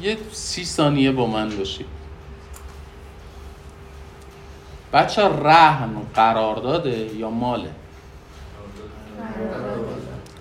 یه 0.03 0.19
سی 0.33 0.65
ثانیه 0.65 1.13
با 1.13 1.27
من 1.27 1.57
باشید. 1.57 2.00
بچه 4.93 5.23
رهن 5.23 5.91
قرارداده 6.15 7.11
یا 7.17 7.31
ماله 7.31 7.71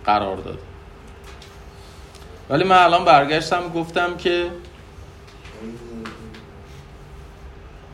قرارداده 0.05 0.59
ولی 2.49 2.63
من 2.63 2.77
الان 2.77 3.05
برگشتم 3.05 3.69
گفتم 3.69 4.17
که 4.17 4.51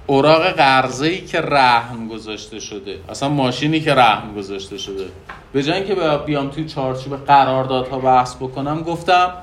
اوراق 0.08 0.48
قرضه 0.48 1.08
ای 1.08 1.22
که 1.22 1.42
رهن 1.42 2.08
گذاشته 2.08 2.60
شده 2.60 3.00
اصلا 3.10 3.30
ماشینی 3.30 3.80
که 3.80 3.94
رهن 3.96 4.34
گذاشته 4.34 4.78
شده. 4.78 5.06
به 5.54 5.64
جای 5.64 5.78
اینکه 5.78 6.18
بیام 6.26 6.50
توی 6.50 6.66
چارچوب 6.66 7.26
قراردادها 7.26 8.00
بحث 8.00 8.36
بکنم 8.36 8.84
گفتم 8.84 9.34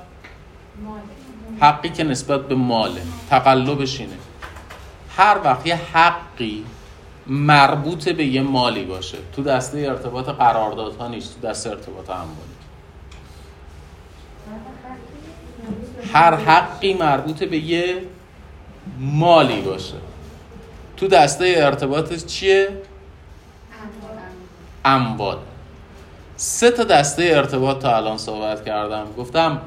حقی 1.60 1.88
که 1.88 2.04
نسبت 2.04 2.48
به 2.48 2.54
ماله 2.54 3.02
تقلبش 3.30 4.00
اینه. 4.00 4.12
هر 5.16 5.38
وقت 5.44 5.66
یه 5.66 5.80
حقی 5.94 6.64
مربوط 7.26 8.08
به 8.08 8.24
یه 8.24 8.42
مالی 8.42 8.84
باشه. 8.84 9.18
تو 9.36 9.42
دسته 9.42 9.78
ارتباط 9.78 10.28
قراردادها 10.28 11.08
نیست 11.08 11.40
تو 11.40 11.48
دسته 11.48 11.70
ارتباط 11.70 12.10
اموالی 12.10 12.52
هر 16.12 16.34
حقی 16.34 16.94
مربوط 16.94 17.42
به 17.42 17.56
یه 17.56 18.02
مالی 18.98 19.60
باشه. 19.60 19.94
تو 20.96 21.08
دسته 21.08 21.54
ارتباط 21.56 22.24
چیه؟ 22.24 22.68
اموال. 24.84 25.38
سه 26.36 26.70
تا 26.70 26.84
دسته 26.84 27.22
ارتباط 27.22 27.78
تا 27.78 27.96
الان 27.96 28.18
صحبت 28.18 28.64
کردم. 28.64 29.06
گفتم 29.18 29.60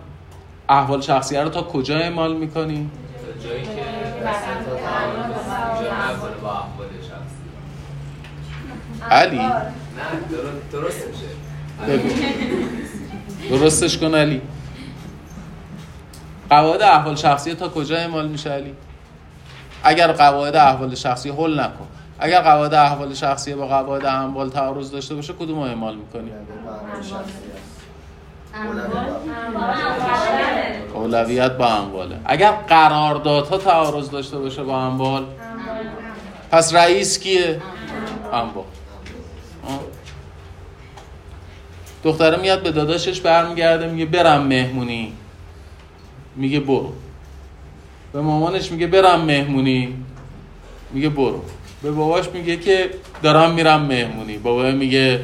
احوال 0.70 1.02
شخصیه 1.02 1.42
رو 1.42 1.50
تا 1.50 1.62
کجا 1.62 1.98
اعمال 1.98 2.36
می‌کنی؟ 2.36 2.90
تا 3.42 3.48
جایی 3.48 3.64
که 3.64 3.70
اینجا 3.70 3.82
اول 5.92 6.34
با 6.42 6.50
احوال 6.52 6.88
شخصی 7.02 7.36
علی؟ 9.12 9.38
نه 9.38 9.54
درست, 10.72 11.08
میشه 11.08 11.26
درستش 13.50 13.98
کن 13.98 14.16
علی. 14.16 14.42
قواعد 16.50 16.82
احوال 16.82 17.16
شخصی 17.16 17.54
تا 17.54 17.70
کجا 17.70 17.98
اعمال 17.98 18.28
میشه 18.28 18.50
علی؟ 18.50 18.74
اگر 19.84 20.12
قواعد 20.12 20.56
احوال 20.56 20.96
شخصی 20.96 21.30
حل 21.30 21.60
نکن. 21.60 21.88
اگر 22.20 22.42
قواعد 22.42 22.74
احوال 22.74 23.14
شخصی 23.14 23.54
با 23.54 23.68
قواعد 23.68 24.06
اموال 24.06 24.50
تعارض 24.50 24.92
داشته 24.92 25.16
باشه 25.16 25.34
کدوم 25.34 25.60
رو 25.60 25.62
اعمال 25.62 25.96
می‌کنی؟ 25.96 26.32
اولویت 30.94 31.52
با 31.52 31.68
امواله. 31.68 32.20
اگر 32.26 32.52
قراردادها 32.52 33.58
تعارض 33.58 34.10
داشته 34.10 34.38
باشه 34.38 34.64
با 34.64 34.82
اموال 34.82 35.26
پس 36.52 36.76
رئیس 36.76 37.20
کیه؟ 37.20 37.62
اموال 38.34 38.66
آه. 39.68 39.80
دختره 42.06 42.38
میاد 42.38 42.64
به 42.64 42.72
داداشش 42.72 43.22
برمیگرده 43.22 43.88
میگه 43.88 44.06
برم 44.06 44.42
مهمونی. 44.42 45.14
میگه 46.36 46.60
برو. 46.60 46.94
به 48.14 48.22
مامانش 48.22 48.72
میگه 48.72 48.88
برم 48.88 49.22
مهمونی. 49.22 49.96
میگه 50.92 51.10
برو. 51.10 51.42
به 51.84 51.92
باباش 51.92 52.30
میگه 52.34 52.58
که 52.58 52.90
دارم 53.24 53.54
میرم 53.54 53.82
مهمونی. 53.82 54.38
بابا 54.38 54.72
میگه 54.72 55.20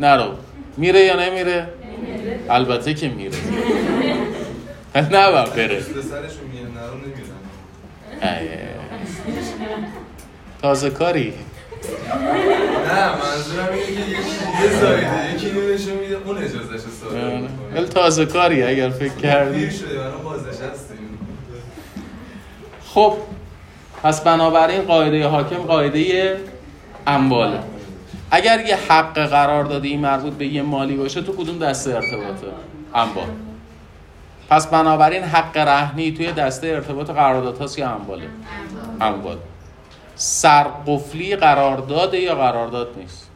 نرو. 0.00 0.28
میره 0.76 1.00
یا 1.00 1.16
نمیره؟ 1.20 1.68
البته 2.50 2.94
که 2.94 3.08
میره. 3.08 3.38
نه 5.12 5.30
با 5.30 5.44
بره. 5.44 5.82
تازه 10.62 10.90
کاری. 10.90 11.32
نه 12.86 13.08
منظورم 13.08 13.68
اینه 13.72 13.86
که 13.86 13.92
یکی 13.92 14.62
یه 14.62 14.80
زایده 14.80 15.34
یکی 15.34 15.46
اینو 15.46 15.74
نشون 15.74 15.94
میده 15.94 16.16
اون 16.24 16.38
اجازهش 16.38 16.80
صادر 16.80 17.24
ولی 17.24 17.48
می‌کنه. 17.72 17.86
تازه 17.88 18.26
کاری 18.26 18.62
اگر 18.62 18.90
فکر 18.90 19.08
دیر 19.08 19.22
کردی. 19.22 19.70
شده 19.70 19.98
برای 19.98 20.22
بازنشستیم 20.24 21.18
خب 22.84 23.16
پس 24.02 24.20
بنابراین 24.20 24.82
قاعده 24.82 25.26
حاکم 25.26 25.56
قاعده 25.56 26.36
امواله. 27.06 27.58
اگر 28.30 28.66
یه 28.66 28.76
حق 28.88 29.18
قرار 29.18 29.64
داده 29.64 29.96
مربوط 29.96 30.32
به 30.32 30.46
یه 30.46 30.62
مالی 30.62 30.96
باشه 30.96 31.22
تو 31.22 31.32
کدوم 31.32 31.58
دسته 31.58 31.94
ارتباطه 31.94 32.46
اموال؟ 32.94 33.26
پس 34.50 34.66
بنابراین 34.66 35.22
حق 35.22 35.56
رهنی 35.56 36.12
توی 36.12 36.32
دسته 36.32 36.66
ارتباط 36.66 37.10
قرارداد 37.10 37.58
هاست 37.58 37.78
یا 37.78 37.90
امواله؟ 37.90 38.28
اموال. 39.00 39.36
سرقفلی 40.16 41.36
قرارداده 41.36 42.18
یا 42.18 42.34
قرارداد 42.34 42.94
نیست؟ 42.96 43.30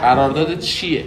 قرارداد 0.00 0.58
چیه؟ 0.58 1.04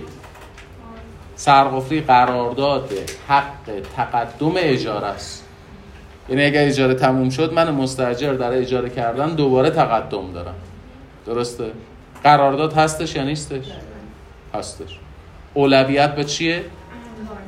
سرقفلی 1.36 2.02
قرارداد 2.02 2.90
حق 3.28 3.82
تقدم 3.96 4.54
اجاره 4.56 5.08
است. 5.08 5.46
یعنی 6.30 6.44
اگر 6.44 6.66
اجاره 6.68 6.94
تموم 6.94 7.30
شد 7.30 7.54
من 7.54 7.72
مستاجر 7.72 8.34
در 8.34 8.58
اجاره 8.58 8.90
کردن 8.90 9.36
دوباره 9.36 9.70
تقدم 9.70 10.32
دارم. 10.34 10.56
درسته؟ 11.26 11.72
قرارداد 12.24 12.74
هستش 12.74 13.16
یا 13.16 13.24
نیستش؟ 13.24 13.66
هستش. 14.54 15.00
اولویت 15.54 16.16
به 16.16 16.24
چیه؟ 16.24 16.66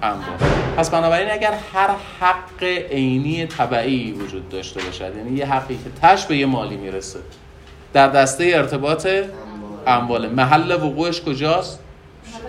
اموال 0.03 0.37
پس 0.77 0.89
بنابراین 0.89 1.31
اگر 1.31 1.53
هر 1.73 1.89
حق 2.19 2.63
عینی 2.91 3.45
طبعی 3.45 4.11
وجود 4.11 4.49
داشته 4.49 4.81
باشد 4.83 5.15
یعنی 5.17 5.37
یه 5.37 5.45
حقی 5.45 5.75
که 5.75 5.89
تش 6.01 6.25
به 6.25 6.37
یه 6.37 6.45
مالی 6.45 6.77
می‌رسه 6.77 7.19
در 7.93 8.07
دسته 8.07 8.51
ارتباط 8.55 9.07
امواله 9.87 10.29
محل 10.29 10.71
وقوعش 10.71 11.21
کجاست؟ 11.21 11.79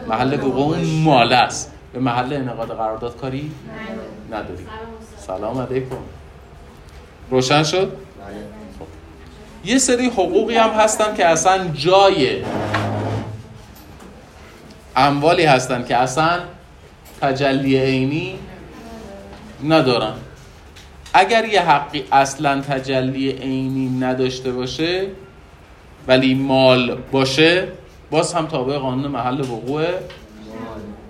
محل 0.09 0.35
وقوع 0.35 0.67
اون 0.67 0.85
مال 0.85 1.33
است. 1.33 1.73
به 1.93 1.99
محل 1.99 2.33
انعقاد 2.33 2.69
قرارداد 2.69 3.17
کاری 3.17 3.51
نداری. 4.31 4.67
سلام 5.19 5.59
علیکم. 5.61 5.97
روشن 7.31 7.63
شد. 7.63 7.93
یه 9.65 9.79
سری 9.79 10.07
حقوقی 10.07 10.57
هم 10.57 10.71
هستن 10.71 11.15
که 11.15 11.27
اصلا 11.27 11.69
جای 11.69 12.43
اموالی 14.97 15.45
هستن 15.45 15.85
که 15.85 15.97
اصلا 15.97 16.41
تجلی 17.21 17.79
عینی 17.79 18.39
ندارن. 19.65 20.15
اگر 21.15 21.45
یه 21.45 21.61
حقی 21.61 22.05
اصلا 22.13 22.61
تجلی 22.61 23.31
عینی 23.31 23.89
نداشته 23.89 24.53
باشه 24.53 25.07
ولی 26.09 26.35
مال 26.35 26.95
باشه 27.13 27.69
باز 28.11 28.35
هم 28.35 28.47
تابع 28.47 28.79
قانون 28.79 29.11
محل 29.11 29.41
وقوع 29.41 29.85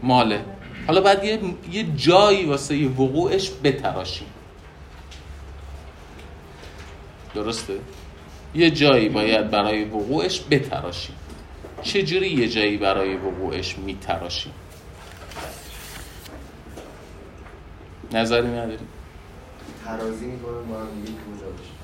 ماله. 0.02 0.40
حالا 0.86 1.00
بعد 1.00 1.24
یه, 1.24 1.38
یه 1.72 1.86
جایی 1.96 2.44
واسه 2.44 2.76
یه 2.76 2.88
وقوعش 2.88 3.50
بتراشیم. 3.64 4.26
درسته؟ 7.34 7.74
یه 8.54 8.70
جایی 8.70 9.08
باید 9.08 9.50
برای 9.50 9.84
وقوعش 9.84 10.40
بتراشیم. 10.50 11.14
چجوری 11.82 12.28
یه 12.28 12.48
جایی 12.48 12.76
برای 12.76 13.16
وقوعش 13.16 13.78
میتراشیم؟ 13.78 14.52
نظری 18.12 18.48
نداری؟ 18.48 18.78
ترازی 19.84 20.26
می‌کنن 20.26 20.68
با 20.68 20.80
هم 20.80 20.86
دیگه 21.04 21.18
کجا 21.18 21.46
بشه 21.46 21.78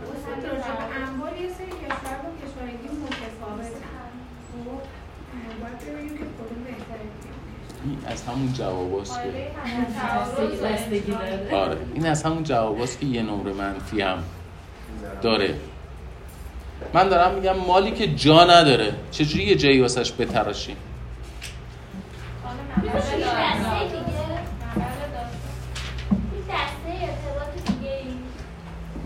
مثلا 0.00 0.34
راجع 0.52 0.64
به 0.64 1.08
اموال 1.08 1.32
یه 1.40 1.48
سری 1.48 1.66
کشور 1.66 2.16
با 2.22 2.30
کشورگی 2.42 2.88
متفاوته 3.02 3.80
باید 5.60 5.78
ببینیم 5.78 6.18
که 6.18 6.24
کدوم 6.24 6.64
بهتره 6.64 7.00
این 7.84 7.98
از 8.06 8.22
همون 8.22 8.52
جواباست 8.52 9.20
که. 9.22 9.50
آره 11.56 11.76
این 11.94 12.06
از 12.06 12.22
همون 12.22 12.42
جواباست 12.42 13.00
که 13.00 13.06
یه 13.06 13.22
نمره 13.22 13.52
منفی 13.52 14.00
هم 14.00 14.22
داره. 15.22 15.54
من 16.94 17.08
دارم 17.08 17.34
میگم 17.34 17.56
مالی 17.56 17.90
که 17.90 18.06
جا 18.06 18.44
نداره 18.44 18.92
چجوری 19.10 19.44
یه 19.44 19.56
جایی 19.56 19.80
واسش 19.80 20.12
بتراشیم؟ 20.12 20.76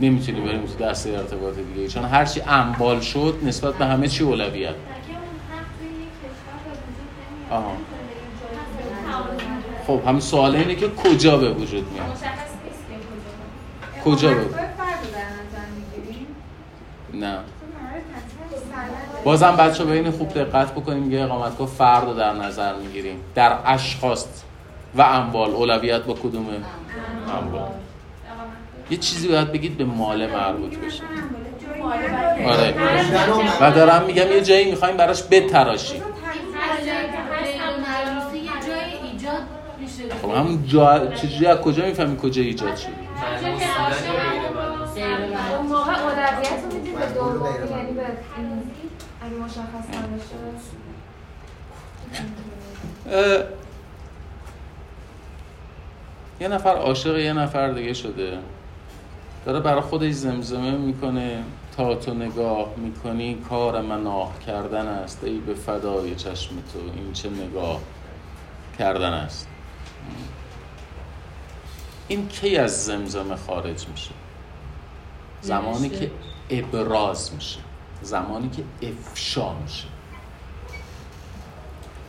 نمی‌تونی 0.09 0.41
بریم 0.41 0.67
تو 0.67 0.85
دسته 0.85 1.11
ارتباط 1.11 1.55
دیگه. 1.55 1.89
چون 1.89 2.05
هرچی 2.05 2.41
انبال 2.41 3.01
شد 3.01 3.39
نسبت 3.43 3.75
به 3.75 3.87
همه 3.87 4.09
چی 4.09 4.25
اولویت. 4.25 4.71
به 4.71 4.77
آها. 7.51 7.73
به 9.87 9.87
خب 9.87 10.09
هم 10.09 10.21
سوال 10.21 10.57
اینه 10.57 10.75
که 10.75 10.89
کجا 10.89 11.37
به 11.37 11.51
وجود 11.51 11.93
میاد؟ 11.93 12.07
مشخص 12.07 12.25
نیست 12.65 12.85
که 14.05 14.11
کجا 14.11 14.29
کجا 14.29 14.35
اقامتگاه 14.35 14.45
بود؟ 14.45 14.55
فرد 14.55 14.99
رو 15.05 15.11
در 15.13 15.19
نظر 15.19 15.67
می‌گیریم 15.77 16.27
نه. 17.15 17.39
بازم 19.25 19.57
بچه 19.57 19.85
به 19.85 19.93
این 19.93 20.11
خوب 20.11 20.35
دقت 20.35 20.73
بکنیم 20.73 21.13
یه 21.13 21.23
اقامتگاه 21.23 21.67
فرد 21.67 22.05
رو 22.05 22.15
در 22.15 22.33
نظر 22.33 22.77
می‌گیریم. 22.77 23.21
در 23.35 23.59
اشخاص 23.67 24.27
و 24.95 25.03
اموال 25.03 25.51
اولویت 25.51 26.03
با 26.03 26.15
کدومه؟ 26.15 26.53
اموال 27.39 27.69
یه 28.91 28.97
چیزی 28.97 29.29
باید 29.29 29.53
بگید 29.53 29.79
به 29.79 29.85
مال 29.85 30.27
مربوط 30.27 30.77
بشه. 30.79 31.03
آره. 32.47 32.75
و 33.61 33.71
دارم 33.71 34.07
میگم 34.07 34.33
یه 34.33 34.41
جایی 34.41 34.71
می‌خوایم 34.71 34.97
براش 34.97 35.23
بتراشیم. 35.31 36.03
هم 40.03 40.19
خب 40.23 40.31
همون 40.31 40.67
جا 40.67 41.07
چجوری 41.07 41.47
از 41.47 41.59
کجا 41.59 41.87
می‌فهمی 41.87 42.17
کجا 42.17 42.43
ایجاد 42.43 42.77
شد 42.77 42.89
اون 45.59 45.67
موقع 45.67 45.93
اولویت 46.03 46.63
رو 46.63 46.73
می‌دید 46.79 46.99
به 46.99 47.07
دوم 47.07 47.47
یعنی 47.71 47.93
به 47.93 48.03
ممنوع. 48.39 48.65
اگه 49.23 49.35
مشخص 49.45 49.87
نباشه 49.97 50.35
یه 56.41 56.49
نفر 56.49 56.77
عاشق 56.77 57.19
یه 57.19 57.33
نفر 57.33 57.71
دیگه 57.71 57.93
شده. 57.93 58.39
داره 59.45 59.61
برای 59.61 59.81
خودش 59.81 60.13
زمزمه 60.13 60.71
می‌کنه 60.71 61.45
تا 61.77 61.95
تو 61.95 62.15
نگاه 62.15 62.69
می‌کنی 62.77 63.35
کار 63.35 63.81
من 63.81 64.07
آه 64.07 64.33
کردن 64.47 64.87
است. 64.87 65.25
ای 65.25 65.39
به 65.39 65.55
فدای 65.55 66.15
چشم 66.15 66.55
تو 66.73 66.79
این 66.97 67.13
چه 67.13 67.31
نگاه 67.31 67.81
کردن 68.79 69.13
است. 69.13 69.49
این 72.09 72.29
کی 72.29 72.57
از 72.57 72.85
زمزمه 72.85 73.37
خارج 73.37 73.89
میشه؟ 73.89 74.11
زمانی 75.41 75.89
که 75.89 76.11
ابراز 76.51 77.35
میشه. 77.35 77.61
زمانی 78.03 78.51
که 78.51 78.89
افشا 78.89 79.55
میشه. 79.55 79.85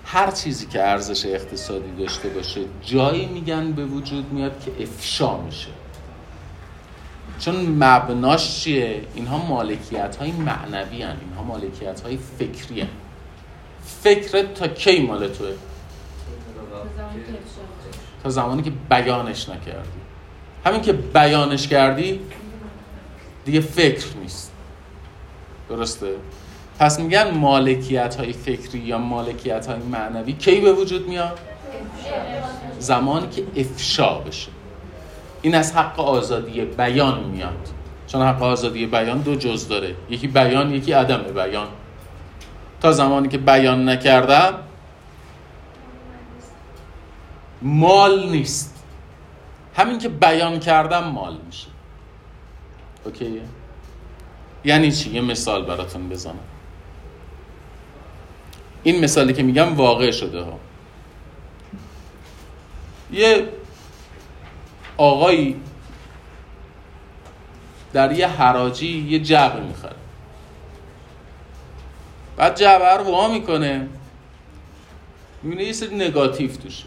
هر 0.05 0.31
چیزی 0.31 0.65
که 0.65 0.87
ارزش 0.87 1.25
اقتصادی 1.25 1.91
داشته 1.91 2.29
باشه 2.29 2.61
جایی 2.81 3.25
میگن 3.25 3.71
به 3.71 3.85
وجود 3.85 4.31
میاد 4.33 4.59
که 4.59 4.83
افشا 4.83 5.37
میشه. 5.37 5.67
چون 7.39 7.55
مبناش 7.55 8.59
چیه؟ 8.59 9.01
اینها 9.15 9.37
مالکیت 9.37 10.15
های 10.15 10.31
معنوی 10.31 11.01
هن. 11.01 11.15
اینها 11.21 11.43
مالکیت 11.43 12.01
های 12.01 12.17
فکری 12.17 12.81
هن. 12.81 12.87
فکرت 13.85 14.53
تا 14.53 14.67
کی 14.67 14.99
مال 14.99 15.27
توه؟ 15.27 15.53
تا 18.23 18.29
زمانی 18.29 18.61
که 18.61 18.71
بیانش 18.89 19.49
نکردی. 19.49 19.89
همین 20.65 20.81
که 20.81 20.93
بیانش 20.93 21.67
کردی 21.67 22.19
دیگه 23.45 23.59
فکر 23.59 24.17
نیست. 24.21 24.51
درسته؟ 25.69 26.15
پس 26.79 26.99
میگن 26.99 27.31
مالکیت 27.31 28.15
های 28.15 28.33
فکری 28.33 28.79
یا 28.79 28.97
مالکیت 28.97 29.65
های 29.65 29.79
معنوی 29.79 30.33
کی 30.33 30.61
به 30.61 30.73
وجود 30.73 31.07
میاد؟ 31.07 31.39
زمانی 32.79 33.27
که 33.29 33.43
افشا 33.55 34.19
بشه. 34.19 34.51
این 35.45 35.55
از 35.55 35.75
حق 35.75 35.99
آزادی 35.99 36.65
بیان 36.65 37.23
میاد. 37.23 37.69
چون 38.07 38.21
حق 38.21 38.43
آزادی 38.43 38.85
بیان 38.85 39.17
دو 39.17 39.35
جز 39.35 39.67
داره. 39.67 39.95
یکی 40.09 40.27
بیان 40.27 40.71
یکی 40.73 40.91
عدم 40.91 41.23
بیان. 41.33 41.67
تا 42.81 42.91
زمانی 42.91 43.27
که 43.27 43.37
بیان 43.37 43.89
نکردم 43.89 44.53
مال 47.61 48.29
نیست. 48.29 48.83
همین 49.75 49.99
که 49.99 50.09
بیان 50.09 50.59
کردم 50.59 51.03
مال 51.03 51.37
میشه. 51.45 51.67
اوکیه 53.05 53.41
یعنی 54.63 54.91
چی؟ 54.91 55.09
یه 55.09 55.21
مثال 55.21 55.65
براتون 55.65 56.09
بزنم. 56.09 56.39
این 58.83 59.03
مثالی 59.03 59.33
که 59.33 59.43
میگم 59.43 59.75
واقع 59.75 60.11
شده 60.11 60.41
ها. 60.41 60.59
یه 63.11 63.49
آقایی 64.97 65.61
در 67.93 68.11
یه 68.11 68.27
حراجی 68.27 69.07
یه 69.09 69.19
جعبه 69.19 69.61
می‌خره. 69.61 69.95
بعد 72.37 72.55
جعبه 72.55 72.97
رو 72.97 73.03
وا 73.03 73.27
می‌کنه. 73.27 73.87
می‌بینه 75.43 75.63
یه 75.63 75.73
سری 75.73 75.95
نگاتیو 75.95 76.51
توشه. 76.51 76.85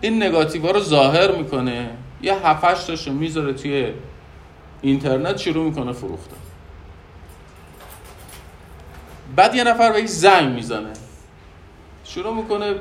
این 0.00 0.22
نگاتیو 0.22 0.66
رو 0.66 0.80
ظاهر 0.80 1.32
می‌کنه. 1.32 1.90
یه 2.22 2.46
هفتش 2.46 2.84
تاشو 2.84 3.12
می‌ذاره 3.12 3.52
توی 3.52 3.92
اینترنت 4.82 5.36
شروع 5.36 5.64
می‌کنه 5.64 5.92
فروختن. 5.92 6.36
بعد 9.36 9.54
یه 9.54 9.64
نفر 9.64 9.92
بهش 9.92 10.08
زنگ 10.08 10.54
می‌زنه. 10.54 10.92
شروع 12.04 12.34
می‌کنه 12.34 12.74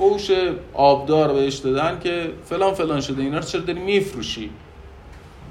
فوش 0.00 0.30
آبدار 0.74 1.32
بهش 1.32 1.56
دادن 1.56 2.00
که 2.00 2.30
فلان 2.44 2.74
فلان 2.74 3.00
شده 3.00 3.22
اینا 3.22 3.38
رو 3.38 3.44
چرا 3.44 3.60
داری 3.60 3.80
میفروشی؟ 3.80 4.50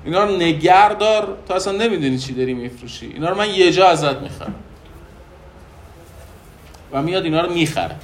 اینا 0.05 0.23
رو 0.23 0.35
نگردار 0.35 1.37
تو 1.47 1.53
اصلا 1.53 1.77
نمی‌دونی 1.77 2.17
چی 2.17 2.33
داری 2.33 2.53
میفروشی. 2.53 3.05
اینا 3.05 3.29
رو 3.29 3.37
من 3.37 3.49
یه 3.49 3.71
جا 3.71 3.87
ازت 3.87 4.21
می‌خرم. 4.21 4.55
و 6.91 7.01
میاد 7.01 7.23
اینا 7.23 7.41
رو 7.41 7.53
می‌خره. 7.53 7.95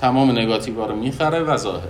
تمام 0.00 0.30
نگاتیوا 0.30 0.86
رو 0.86 0.96
می‌خره 0.96 1.40
و 1.40 1.56
ظاهر. 1.56 1.88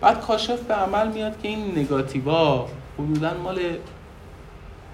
بعد 0.00 0.20
کاشف 0.20 0.60
به 0.60 0.74
عمل 0.74 1.08
میاد 1.08 1.42
که 1.42 1.48
این 1.48 1.78
نگاتیوا 1.78 2.68
حدودا 2.98 3.34
مال 3.44 3.60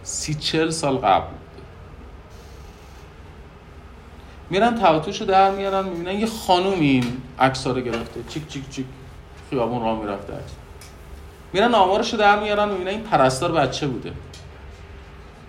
سی 0.02 0.34
چل 0.34 0.70
سال 0.70 0.96
قبل 0.96 1.26
میرن 4.50 4.74
تواتوشو 4.74 5.24
در 5.24 5.50
میارن 5.50 5.84
می‌بینن 5.84 6.20
یه 6.20 6.26
خانوم 6.26 6.80
این 6.80 7.04
عکس‌ها 7.38 7.72
رو 7.72 7.80
گرفته. 7.80 8.20
چیک 8.28 8.48
چیک 8.48 8.70
چیک. 8.70 8.86
خیابون 9.50 9.82
راه 9.82 10.00
می‌رفته 10.00 10.32
عکس. 10.32 10.52
میرن 11.52 11.74
آمارشو 11.74 12.16
در 12.16 12.40
میارن 12.42 12.68
می‌بینن 12.68 12.88
این 12.88 13.00
پرستار 13.00 13.52
بچه 13.52 13.86
بوده. 13.86 14.12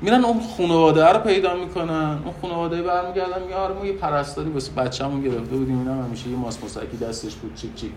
میرن 0.01 0.25
اون 0.25 0.39
خانواده 0.57 1.05
رو 1.05 1.19
پیدا 1.19 1.55
می‌کنن. 1.55 2.17
اون 2.25 2.33
خانواده 2.41 2.81
برمیگردن 2.81 3.43
میگه 3.43 3.55
آره 3.55 3.73
ما 3.73 3.85
یه 3.85 3.93
پرستاری 3.93 4.49
واسه 4.49 4.71
بچه‌مون 4.71 5.21
گرفته 5.21 5.55
بودیم. 5.55 5.79
اینا 5.79 6.03
همیشه 6.03 6.29
یه 6.29 6.35
ماس 6.35 6.63
مسکی 6.63 6.97
دستش 6.97 7.35
بود. 7.35 7.55
چیک 7.55 7.75
چیک. 7.75 7.91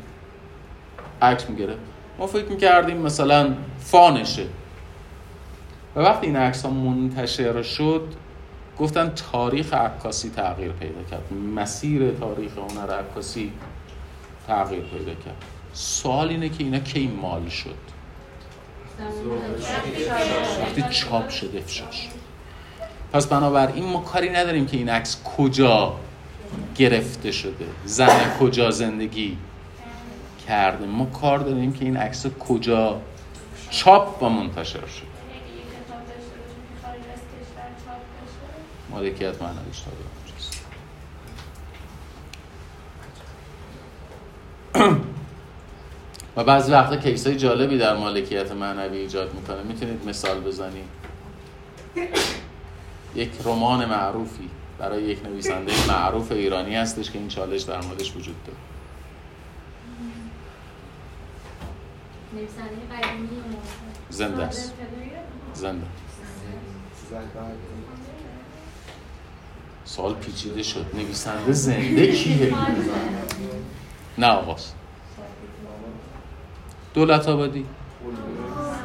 عکس 1.23 1.51
می‌گیره 1.51 1.77
ما 2.19 2.27
فکر 2.27 2.47
می‌کردیم 2.47 2.97
مثلا 2.97 3.55
فانشه. 3.79 4.47
و 5.97 6.01
وقتی 6.01 6.27
این 6.27 6.37
عکس 6.37 6.65
ها 6.65 6.71
منتشر 6.71 7.63
شد 7.63 8.09
گفتن 8.83 9.13
تاریخ 9.33 9.75
عکاسی 9.75 10.31
تغییر 10.31 10.73
پیدا 10.73 11.03
کرد. 11.11 11.33
مسیر 11.33 12.11
تاریخ 12.11 12.53
هنر 12.59 12.93
عکاسی 12.93 13.53
تغییر 14.47 14.83
پیدا 14.83 15.15
کرد. 15.15 15.45
سوال 15.73 16.29
اینه 16.29 16.49
که 16.49 16.65
اینا 16.65 16.79
کی 16.79 17.09
مال 17.23 17.49
شد؟ 17.49 17.93
وقتی 20.63 20.83
چاپ 20.91 21.29
شد 21.29 21.57
افشاش 21.57 22.09
پس 23.13 23.27
بنابراین 23.27 23.85
ما 23.85 24.01
کاری 24.01 24.31
نداریم 24.31 24.67
که 24.67 24.77
این 24.77 24.89
عکس 24.89 25.23
کجا 25.37 25.97
گرفته 26.77 27.33
شده 27.33 27.67
زن 27.85 28.37
کجا 28.41 28.71
زندگی 28.71 29.37
کرده. 30.49 30.87
ما 30.87 31.05
کار 31.05 31.39
داریم 31.39 31.73
که 31.73 31.85
این 31.85 31.97
عکس 31.97 32.27
کجا 32.27 33.01
چاپ 33.71 34.23
و 34.23 34.29
منتشر 34.29 34.87
شد 34.87 35.12
مالکیت 38.93 39.43
معنویش 39.43 39.81
تا 39.81 39.91
اونجاست 39.91 40.63
و 46.37 46.45
بعضی 46.45 46.73
وقتا 46.73 46.97
کیس 46.97 47.27
های 47.27 47.37
جالبی 47.37 47.79
در 47.79 47.97
مالکیت 47.97 48.53
معنوی 48.53 48.99
ایجاد 48.99 49.35
می‌کنه. 49.35 49.63
می‌تونید 49.63 50.09
مثال 50.09 50.41
بزنید. 50.41 50.85
یک 53.15 53.31
رمان 53.45 53.85
معروفی 53.85 54.51
برای 54.79 55.03
یک 55.03 55.27
نویسنده 55.27 55.73
معروف 55.89 56.33
ایرانی 56.33 56.77
هستش 56.77 57.11
که 57.11 57.19
این 57.19 57.29
چالش 57.29 57.63
در 57.63 57.81
موردش 57.81 58.17
وجود 58.17 58.37
داره. 58.47 58.59
زنده 64.11 64.43
است. 64.43 64.73
زنده. 65.55 65.87
سوال 69.85 70.15
پیچیده 70.15 70.63
شد. 70.63 70.87
نویسنده 70.95 71.53
زنده 71.53 72.13
کیه؟ 72.13 72.55
نه 74.19 74.27
آقاست. 74.27 74.75
دولت 76.95 77.29
آبادی. 77.29 77.67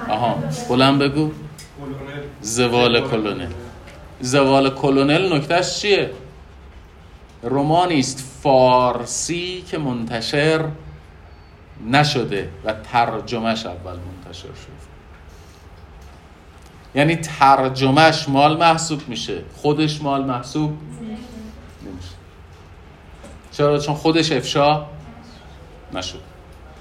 آها. 0.10 0.44
بلند 0.70 1.00
بگو. 1.00 1.32
زوال 2.42 3.10
کلونل. 3.10 3.52
زوال 4.22 4.70
کلونل 4.70 5.34
نکتهش 5.34 5.80
چیه؟ 5.80 6.12
رومانی 7.44 8.00
است. 8.00 8.34
فارسی 8.44 9.64
که 9.68 9.78
منتشر 9.78 10.66
نشده 11.92 12.50
و 12.66 12.74
ترجمهش 12.74 13.66
اول 13.66 13.96
منتشر 13.96 14.42
شد. 14.44 14.87
یعنی 16.98 17.16
ترجمهش 17.16 18.30
مال 18.30 18.58
محسوب 18.58 19.10
میشه. 19.10 19.42
خودش 19.56 20.02
مال 20.02 20.26
محسوب 20.26 20.78
نمیشه. 21.82 22.16
چرا؟ 23.52 23.80
چون 23.80 23.96
خودش 23.96 24.32
افشا 24.32 24.86
نشد. 25.94 26.20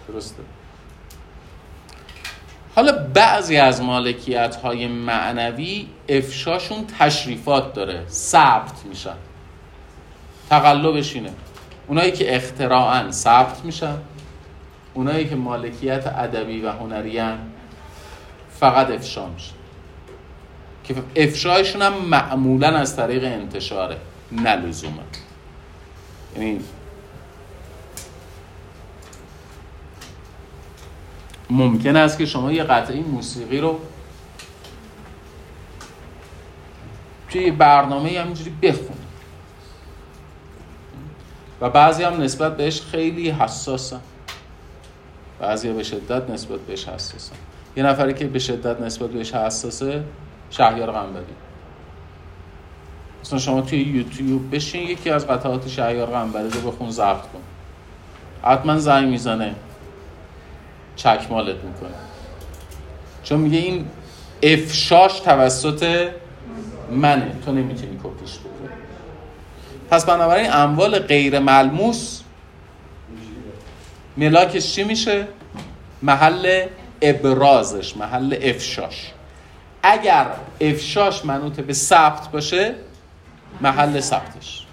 درسته. 0.09 0.43
حالا 2.75 2.93
بعضی 3.15 3.57
از 3.57 3.83
مالکیت 3.83 4.57
های 4.57 4.87
معنوی 4.87 5.87
افشاشون 6.09 6.87
تشریفات 6.99 7.73
داره. 7.73 8.07
ثبت 8.09 8.85
میشن. 8.89 9.17
تقلبش 10.51 11.15
اینه. 11.15 11.33
اونایی 11.87 12.13
که 12.13 12.37
اختراعا 12.37 13.11
ثبت 13.11 13.65
میشن 13.65 13.97
اونایی 14.95 15.29
که 15.29 15.37
مالکیت 15.37 16.07
ادبی 16.07 16.61
و 16.61 16.71
هنری 16.71 17.23
فقط 18.51 18.91
افشا 18.91 19.29
میشن. 19.29 19.56
که 20.87 20.95
افشایشون 21.17 21.83
هم 21.83 21.95
معمولا 21.95 22.69
از 22.69 22.97
طریق 22.97 23.25
انتشاره 23.25 23.97
نه 24.33 24.57
لزوما. 24.57 25.03
یعنی 26.37 26.61
ممکن 31.51 31.97
است 31.97 32.19
که 32.19 32.27
شما 32.27 32.53
یه 32.53 32.65
قطعه 32.65 33.01
موسیقی 33.01 33.59
رو 33.59 33.81
توی 37.29 37.51
برنامه 37.51 38.21
همینجوری 38.21 38.51
بخونید. 38.63 39.07
و 41.61 41.71
بعضی 41.71 42.03
هم 42.03 42.23
نسبت 42.23 42.57
بهش 42.57 42.81
خیلی 42.81 43.31
حساسن. 43.31 44.01
بعضی 45.41 45.73
به 45.73 45.83
شدت 45.83 46.31
نسبت 46.31 46.61
بهش 46.61 46.89
حساسن. 46.89 47.37
یه 47.77 47.83
نفری 47.83 48.15
که 48.15 48.27
به 48.27 48.39
شدت 48.39 48.81
نسبت 48.81 49.11
بهش 49.11 49.35
حساسه 49.35 50.05
شهریار 50.51 50.91
قنبری 50.91 51.25
مثلا 53.23 53.39
شما 53.39 53.61
توی 53.61 53.79
یوتیوب 53.79 54.55
بشین 54.55 54.83
یکی 54.83 55.11
از 55.11 55.27
قطعات 55.27 55.69
شهریار 55.69 56.07
قنبری 56.07 56.51
رو 56.51 56.71
بخون 56.71 56.91
ضبط 56.91 57.23
کن. 57.23 57.41
حتما 58.43 58.79
زنگ 58.79 59.09
می‌زنه. 59.09 59.55
چکمالت 60.97 61.57
می‌کنه. 61.57 61.97
چون 63.23 63.41
میگه 63.41 63.59
این 63.59 63.87
افشاش 64.43 65.21
توسط 65.21 66.09
منه. 66.91 67.33
تو 67.45 67.53
نمی‌تونی 67.53 67.99
کپیش 68.05 68.39
بکنی. 68.39 68.69
پس 69.91 70.07
بنابراین 70.07 70.53
اموال 70.53 70.99
غیر 70.99 71.39
ملموس 71.39 72.21
ملاکش 74.17 74.75
چی 74.75 74.85
میشه؟ 74.85 75.27
محل 76.03 76.67
ابرازش 77.03 77.97
محل 77.97 78.39
افشاش. 78.43 79.13
اگر 79.87 80.27
افشاش 80.61 81.25
منوط 81.25 81.61
به 81.61 81.73
ثبت 81.73 82.31
باشه 82.31 82.75
محل 83.61 84.01
ثبتش 84.01 84.67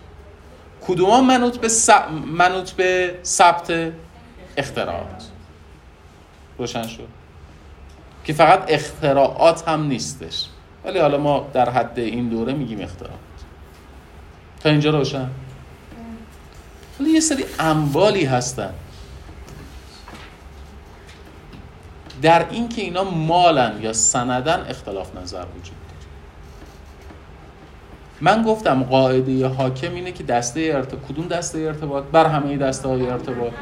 کدوم 0.87 1.27
منوط 1.27 1.57
به 1.57 1.69
منوط 2.25 2.71
به 2.71 3.19
ثبت 3.23 3.91
اختراعات؟ 4.57 5.23
روشن 6.57 6.87
شد. 6.87 7.07
که 8.23 8.33
فقط 8.33 8.65
اختراعات 8.67 9.67
هم 9.67 9.83
نیستش. 9.83 10.45
ولی 10.85 10.99
حالا 10.99 11.17
ما 11.17 11.47
در 11.53 11.69
حد 11.69 11.99
این 11.99 12.29
دوره 12.29 12.53
میگیم 12.53 12.81
اختراعات. 12.81 13.19
تا 14.63 14.69
اینجا 14.69 14.89
روشن؟ 14.89 15.29
ولی 16.99 17.09
یه 17.09 17.19
سری 17.19 17.45
اموالی 17.59 18.25
هستن. 18.25 18.73
در 22.23 22.49
این 22.49 22.69
که 22.69 22.81
اینا 22.81 23.03
مالن 23.03 23.81
یا 23.81 23.93
سندن 23.93 24.65
اختلاف 24.69 25.15
نظر 25.15 25.45
وجود 25.45 25.75
داره. 25.87 26.07
من 28.21 28.43
گفتم 28.43 28.83
قاعده 28.83 29.47
حاکم 29.47 29.93
اینه 29.95 30.11
که 30.11 30.23
دسته 30.23 30.71
ارتباط 30.73 31.01
کدوم 31.11 31.27
دسته 31.27 31.59
ارتباط؟ 31.59 32.03
بر 32.03 32.25
همه 32.25 32.57
دسته 32.57 32.87
های 32.87 33.09
ارتباط. 33.09 33.53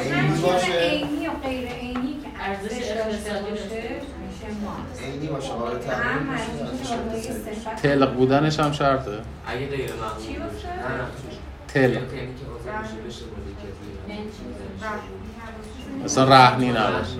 عینی 0.00 0.40
باشه 0.40 0.80
عینی 0.80 1.28
و 1.28 1.30
غیر 1.44 1.68
عینی 1.68 2.20
که 2.22 2.28
ارزش 2.40 2.72
داشته 2.72 3.32
اقتصادی 3.32 3.50
باشه 3.50 3.68
داشته 3.68 4.02
عینی 5.04 5.28
تلق 7.82 8.14
بودنش 8.14 8.60
هم 8.60 8.72
شرطه 8.72 9.20
اگه 9.46 9.66
غیر 9.66 9.92
باشه 9.92 10.38
تلق 11.68 11.92
یعنی 11.92 12.32
مثلا 16.04 16.24
رهنی 16.24 16.68
نباشه. 16.68 16.88
نباشه. 16.92 17.12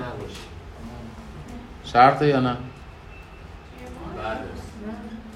شرطه 1.84 2.26
یا 2.26 2.40
نه؟ 2.40 2.56
بله. 4.16 4.61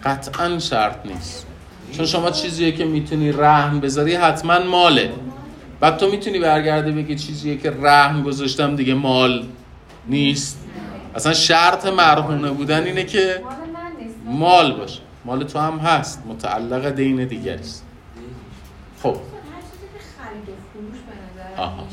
قطعا 0.06 0.58
شرط 0.58 1.06
نیست. 1.06 1.46
چون 1.92 2.06
شما 2.06 2.30
چیزیه 2.30 2.72
که 2.72 2.84
می‌تونی 2.84 3.32
رهن 3.32 3.80
بذاری 3.80 4.14
حتما 4.14 4.58
ماله. 4.58 5.12
بعد 5.80 5.96
تو 5.96 6.10
می‌تونی 6.10 6.38
برگرده 6.38 6.92
بگی 6.92 7.14
چیزیه 7.14 7.56
که 7.56 7.70
رهن 7.70 8.22
گذاشتم 8.22 8.76
دیگه 8.76 8.94
مال 8.94 9.46
نیست. 10.06 10.58
اصلا 11.14 11.32
شرط 11.32 11.86
مرهونه 11.86 12.50
بودن 12.50 12.84
اینه 12.84 13.04
که 13.04 13.42
مال 14.24 14.76
باشه. 14.76 15.00
مال 15.24 15.44
تو 15.44 15.58
هم 15.58 15.78
هست. 15.78 16.22
متعلق 16.26 16.90
دین 16.90 17.24
دیگری 17.24 17.60
است. 17.60 17.84
خب. 19.02 19.16
آها. 21.56 21.86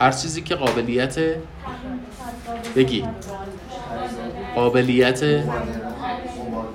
هر 0.00 0.10
چیزی 0.10 0.42
که 0.42 0.54
قابلیت 0.54 1.18
بگی. 2.76 3.04
قابلیت 4.54 5.24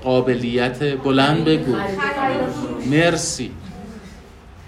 قابلیت 0.05 0.83
بلند 0.83 1.45
بگو. 1.45 1.75
مرسی. 2.91 3.51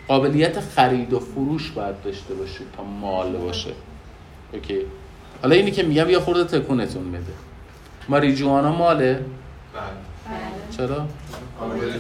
قابلیت 0.08 0.60
خرید 0.60 1.14
و 1.14 1.20
فروش 1.20 1.72
باید 1.72 2.02
داشته 2.02 2.34
باشه 2.34 2.60
تا 2.78 2.84
مال 2.84 3.38
باشه. 3.38 3.72
اوکی. 4.54 4.80
حالا 5.42 5.56
اینی 5.56 5.72
که 5.72 5.84
میگم 5.84 6.10
یه 6.10 6.20
خورده 6.20 6.60
تکونتون 6.60 7.12
بده. 7.12 7.22
ماریجوانا 8.10 8.72
ماله؟ 8.72 9.14
بله. 9.14 9.24
چرا؟ 10.78 11.08
قابلیت 11.60 11.92
خرید 11.92 12.00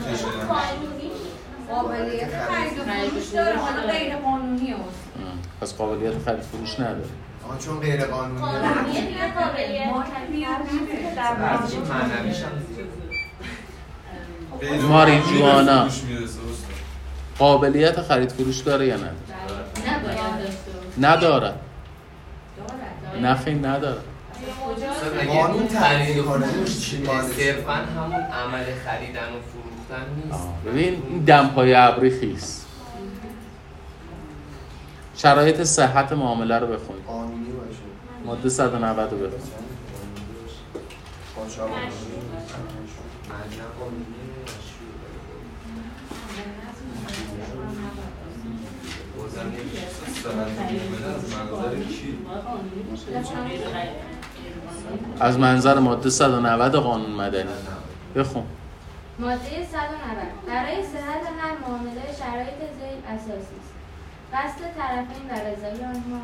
و 2.80 2.84
فروش. 2.84 3.28
داره. 3.34 3.58
حالا 3.58 3.92
غیر 3.92 4.16
قانونی. 4.16 4.76
پس 5.62 5.76
قابلیت 5.76 6.14
خرید 6.26 6.42
فروش 6.42 6.80
نداره. 6.80 7.10
چون 7.66 7.80
غیر 7.80 7.96
دیگه 7.96 8.08
قابلیت 8.10 9.34
ارزش 11.18 11.76
معنویش 11.76 12.44
هم 12.44 12.52
زیاده. 12.76 12.92
ماریجوانا. 14.90 15.90
فروش 15.90 16.04
می‌رسه 16.04 16.24
استاد. 16.24 16.76
قابلیت 17.40 18.02
خرید 18.02 18.32
فروش 18.32 18.60
داره 18.60 18.88
یا 18.88 18.96
نداره. 18.96 19.14
نداره 21.02 21.54
نه 23.22 23.36
خیلی 23.36 23.60
نداره 23.60 23.98
اصلا 24.90 25.22
اگه 25.22 25.42
قانون 25.42 25.68
تعریف 25.68 26.26
کنه. 26.26 26.46
فروش؟ 26.46 26.94
مالش. 26.94 27.26
صرفا 27.26 27.74
همون 27.74 28.14
عمل 28.14 28.64
خریدن 28.86 29.22
و 29.22 29.40
فروختن 29.52 30.06
نیست 30.26 30.48
ببین 30.66 31.04
این 31.10 31.24
دمپای 31.24 31.74
ابری 31.74 32.20
خیس 32.20 32.66
شرایط 35.16 35.64
صحت 35.64 36.12
معامله 36.12 36.60
رو 36.60 36.68
بخونید 36.68 37.04
قانونی 37.08 37.52
باشه 37.52 37.80
ماده 38.26 38.50
190 38.50 39.12
رو 39.12 39.18
بخونید 39.18 39.67
از 55.20 55.40
منظر 55.40 55.80
ماده 55.80 56.10
190 56.10 56.76
قانون 56.76 57.12
مدنی. 57.12 57.50
بخون. 58.16 58.44
ماده 59.20 59.40
190 59.40 59.68
برای 60.48 60.84
صحت 60.84 61.24
هر 61.40 61.58
معامله 61.62 62.02
شرایط 62.20 62.60
ذیل 62.80 63.16
اساسی 63.16 63.56
است. 63.60 63.74
قصد 64.34 64.62
طرفین 64.78 65.30
و 65.30 65.34
رضای 65.34 65.86
آنها 65.86 66.20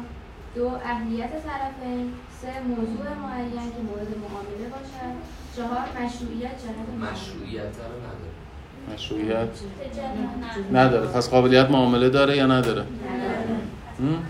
دو 0.56 0.68
اهلیت 0.86 1.30
طرفین 1.30 2.14
سه 2.42 2.62
موضوع 2.68 3.14
معین 3.24 3.52
که 3.52 3.82
مورد 3.88 4.08
معامله 4.18 4.70
باشد. 4.72 5.14
چهار 5.56 6.06
مشروعیت 6.06 6.52
جهت 6.52 7.12
مشروعیت 7.12 7.64
رو 7.64 8.00
نداره؟ 8.00 8.94
مشروعیت 8.94 9.48
نداره. 10.74 11.08
پس 11.08 11.30
قابلیت 11.30 11.70
معامله 11.70 12.10
داره 12.10 12.38
یا 12.38 12.46
نداره؟ 12.46 12.82
هم؟ 14.00 14.24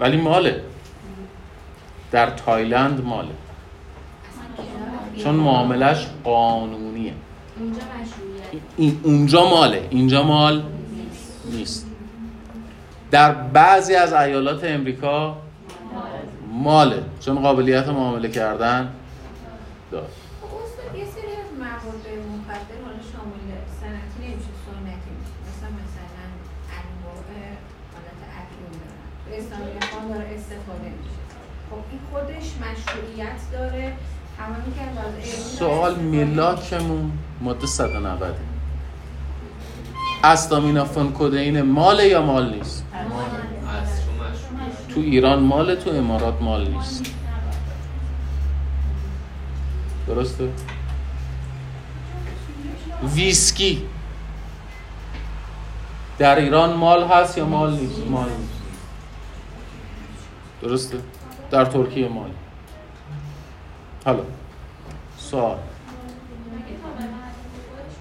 ولی 0.00 0.16
ماله. 0.16 0.62
در 2.10 2.30
تایلند 2.30 3.04
ماله. 3.04 3.28
چون 5.16 5.34
معاملش 5.34 6.06
قانونیه. 6.24 7.12
اونجا 7.58 7.78
مشروعیت. 7.78 8.62
این 8.76 9.00
اونجا 9.02 9.50
ماله. 9.50 9.86
اینجا 9.90 10.22
مال 10.22 10.62
نیست. 11.50 11.85
در 13.16 13.32
بعضی 13.32 13.94
از 13.94 14.12
ایالات 14.12 14.64
امریکا 14.64 15.36
ماله 16.52 17.02
چون 17.20 17.42
قابلیت 17.42 17.88
معامله 17.88 18.28
کردن 18.28 18.88
داره. 19.90 20.06
خودش 32.12 32.52
مشروعیت 32.62 33.40
داره. 33.52 33.92
سوال 35.58 35.94
ملاکمون 35.94 37.12
ماده 37.40 37.66
190 37.66 38.34
استامینافون 40.24 41.12
کدین 41.18 41.62
ماله 41.62 42.08
یا 42.08 42.22
مال 42.22 42.54
نیست؟ 42.54 42.85
تو 44.94 45.00
ایران 45.00 45.42
مال 45.42 45.74
تو 45.74 45.90
امارات 45.90 46.42
مال 46.42 46.68
نیست. 46.68 47.14
درسته؟ 50.06 50.52
ویسکی. 53.14 53.82
در 56.18 56.36
ایران 56.38 56.76
مال 56.76 57.04
هست 57.04 57.38
یا 57.38 57.44
مال 57.44 57.78
نیست؟ 57.78 57.98
مال 58.10 58.28
نیست. 58.28 58.52
درسته؟ 60.62 60.98
در 61.50 61.64
ترکیه 61.64 62.08
مال. 62.08 62.30
حالا 64.04 64.22
سوال 65.18 65.56
مگه 65.56 66.76
تابع 66.82 67.06
محل 67.14 67.36
وقوعش 67.56 67.94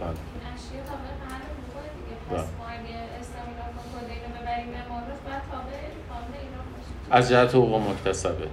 بله 0.00 0.08
این 0.08 0.44
اشیا 0.54 0.80
تابع 0.90 1.12
محل 1.22 1.44
وقوع 1.58 1.84
دیگه 1.96 2.14
بله. 2.30 2.38
پس 2.38 2.48
ما 2.58 2.66
اگه 2.76 2.96
اسلامی 3.20 3.54
را 3.58 3.66
کد 3.78 4.10
اینو 4.10 4.28
ببریم 4.36 4.68
امارات 4.82 5.20
باید 5.26 5.42
تابع 5.52 5.80
کامل 6.08 6.34
ایران 6.44 6.66
باشه 6.72 6.92
از 7.14 7.28
جهت 7.28 7.54
حقوق 7.54 7.82
مکتسبه. 7.90 8.46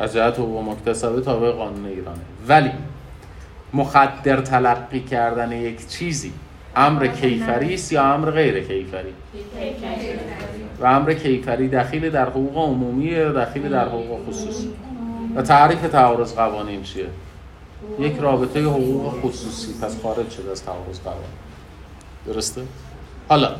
از 0.00 0.12
جهت 0.12 0.38
حقوق 0.38 0.68
مکتسبه 0.68 1.20
تابع 1.20 1.50
قانون 1.50 1.86
ایرانه. 1.86 2.20
ولی 2.48 2.70
مخدر 3.74 4.40
تلقی 4.40 5.00
کردن 5.00 5.52
یک 5.52 5.88
چیزی 5.88 6.32
امر 6.76 7.06
کیفری 7.06 7.74
است 7.74 7.92
یا 7.92 8.14
امر 8.14 8.30
غیر 8.30 8.60
کیفری؟ 8.60 9.14
و 10.80 10.86
امر 10.86 11.14
کیفری 11.14 11.68
دخیل 11.68 12.10
در 12.10 12.28
حقوق 12.28 12.56
عمومی 12.58 13.04
یا 13.04 13.32
دخیل 13.32 13.68
در 13.68 13.88
حقوق 13.88 14.28
خصوصی؟ 14.28 14.70
و 15.36 15.42
تعریف 15.42 15.80
تعارض 15.80 16.34
قوانین 16.34 16.82
چیه؟ 16.82 17.06
یک 17.98 18.16
رابطه 18.18 18.60
حقوق 18.60 19.20
خصوصی. 19.20 19.74
پس 19.82 20.02
خارج 20.02 20.30
شده 20.30 20.50
از 20.50 20.64
تعارض 20.64 21.00
قوانین. 21.00 21.38
درسته؟ 22.26 22.62
حالا 23.28 23.50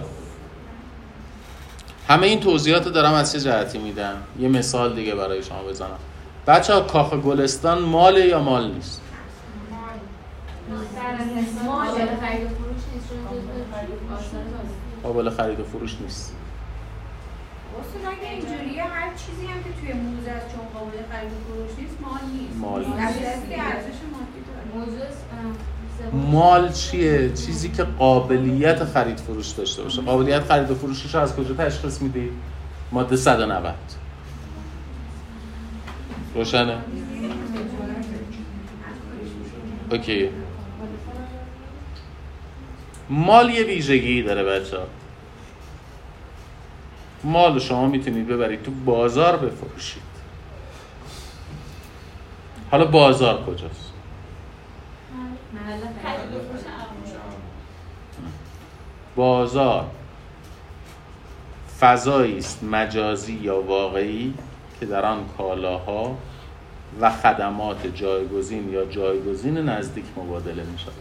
همه 2.08 2.26
این 2.26 2.40
توضیحات 2.40 2.84
رو 2.84 2.90
دارم 2.90 3.12
از 3.14 3.32
چه 3.32 3.40
جهتی 3.40 3.78
میدم 3.78 4.16
یه 4.38 4.48
مثال 4.48 4.94
دیگه 4.94 5.14
برای 5.14 5.42
شما 5.42 5.62
بزنم 5.62 5.98
بچه 6.46 6.74
ها 6.74 6.80
کاخ 6.80 7.14
گلستان 7.14 7.82
ماله 7.82 8.26
یا 8.26 8.40
مال 8.40 8.70
نیست 8.70 9.00
قابل 11.66 12.06
خرید 12.20 12.44
و 12.44 12.48
فروش 12.48 12.82
نیست 12.94 13.08
چون 13.08 13.18
جزء 13.18 13.50
آثار 14.14 14.42
تاریخی. 14.42 15.02
قابل 15.02 15.30
خرید 15.30 15.60
و 15.60 15.64
فروش 15.64 15.96
نیست 16.00 16.34
اصلا 17.80 18.10
اگه 18.10 18.30
اینجوریه 18.30 18.84
هر 18.84 19.10
چیزی 19.16 19.46
هم 19.46 19.62
که 19.62 19.70
توی 19.80 19.92
موزه 19.92 20.30
است 20.30 20.46
چون 20.52 20.64
قابل 20.74 20.98
خرید 21.10 21.32
و 21.32 21.38
فروش 21.46 21.70
نیست 21.78 21.96
مال 22.00 22.24
نیست 22.32 22.56
مال 22.56 22.84
نیست. 22.84 23.08
از 23.08 23.14
ارزش 23.50 23.98
مادی 24.12 24.40
داره 24.48 25.10
سوم. 25.10 25.56
مال 26.12 26.72
چیه؟ 26.72 27.28
چیزی 27.28 27.68
که 27.68 27.82
قابلیت 27.82 28.84
خرید 28.84 29.20
فروش 29.20 29.50
داشته 29.50 29.82
باشه. 29.82 30.02
قابلیت 30.02 30.44
خرید 30.44 30.70
و 30.70 30.74
فروشش 30.74 31.14
رو 31.14 31.20
از 31.20 31.36
کجا 31.36 31.54
تشخیص 31.54 32.02
میدی؟ 32.02 32.30
ماده 32.92 33.16
190 33.16 33.74
روشنه؟ 36.34 36.78
اوکی. 39.90 40.28
مال 43.10 43.50
یه 43.50 43.62
ویژگی 43.62 44.22
داره 44.22 44.44
بچه 44.44 44.76
مال 47.24 47.58
شما 47.58 47.86
می‌تونید 47.86 48.28
ببرید 48.28 48.62
تو 48.62 48.70
بازار 48.70 49.36
بفروشید. 49.36 50.02
حالا 52.70 52.84
بازار 52.84 53.44
کجاست؟ 53.44 53.92
بازار. 59.16 59.84
فضایی 61.80 62.38
است 62.38 62.64
مجازی 62.64 63.32
یا 63.32 63.62
واقعی 63.62 64.34
که 64.80 64.86
در 64.86 65.04
آن 65.06 65.24
کالاها 65.38 66.16
و 67.00 67.10
خدمات 67.10 67.86
جایگزین 67.86 68.72
یا 68.72 68.84
جایگزین 68.84 69.58
نزدیک 69.58 70.04
مبادله 70.16 70.62
می 70.62 70.78
شود. 70.78 70.92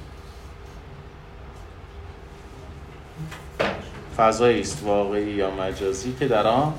فضایی 4.18 4.60
است 4.60 4.84
واقعی 4.84 5.32
یا 5.32 5.52
مجازی 5.52 6.16
که 6.20 6.28
در 6.28 6.48
آن 6.48 6.74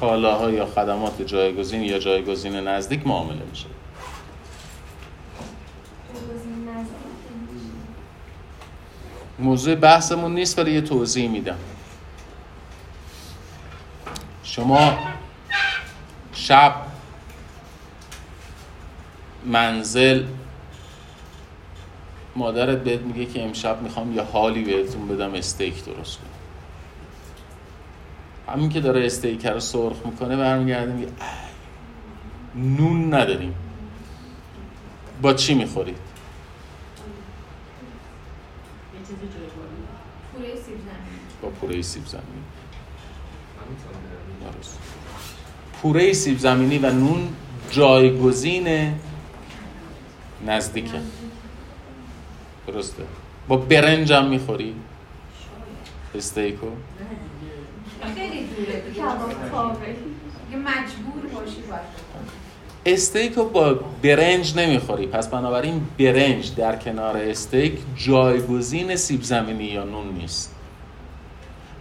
کالاها 0.00 0.50
یا 0.50 0.66
خدمات 0.66 1.22
جایگزین 1.22 1.82
یا 1.82 1.98
جایگزین 1.98 2.56
نزدیک 2.56 3.06
معامله 3.06 3.42
می 3.50 3.56
شود. 3.56 3.75
موضوع 9.38 9.74
بحثمون 9.74 10.34
نیست 10.34 10.58
ولی 10.58 10.72
یه 10.72 10.80
توضیح 10.80 11.30
میدم. 11.30 11.58
شما 14.42 14.98
شب 16.32 16.74
منزل 19.44 20.24
مادرت 22.36 22.78
بهت 22.78 23.00
میگه 23.00 23.32
که 23.32 23.44
امشب 23.44 23.82
می‌خوام 23.82 24.14
یه 24.14 24.22
حالی 24.22 24.64
بهتون 24.64 25.08
بدم 25.08 25.34
استیک 25.34 25.84
درست 25.84 26.18
کنم. 26.18 26.26
همین 28.54 28.68
که 28.68 28.80
داره 28.80 29.06
استیک 29.06 29.46
رو 29.46 29.60
سرخ 29.60 29.96
می‌کنه 30.04 30.36
برمیگرده 30.36 30.92
میگه 30.92 31.12
نون 32.54 33.14
نداریم. 33.14 33.54
با 35.22 35.34
چی 35.34 35.54
می‌خورید؟ 35.54 35.98
پوره 40.32 40.54
سیب 40.56 40.78
زمینی 40.78 41.18
با 41.42 41.48
پوره 41.48 41.82
سیب 41.82 42.06
زمینی. 42.06 42.42
درست. 44.44 44.78
پوره 45.82 46.12
سیب 46.12 46.38
زمینی 46.38 46.78
و 46.78 46.90
نون 46.90 47.28
جایگزین 47.70 48.94
نزدیکه 50.46 51.00
درسته. 52.66 53.02
با 53.48 53.56
برنج 53.56 54.12
هم 54.12 54.28
می‌خوری؟ 54.28 54.74
استیکو؟ 56.14 56.66
خیلی 58.14 58.46
دوره 58.46 58.82
مجبور 60.56 61.26
باشی 61.34 61.62
باید. 61.62 62.45
استیک 62.86 63.32
رو 63.32 63.48
با 63.48 63.74
برنج 64.02 64.56
نمی‌خوری. 64.56 65.06
پس 65.06 65.28
بنابراین 65.28 65.86
برنج 65.98 66.54
در 66.54 66.76
کنار 66.76 67.16
استیک 67.16 67.72
جایگزین 67.96 68.96
سیب 68.96 69.22
زمینی 69.22 69.64
یا 69.64 69.84
نون 69.84 70.08
نیست. 70.08 70.54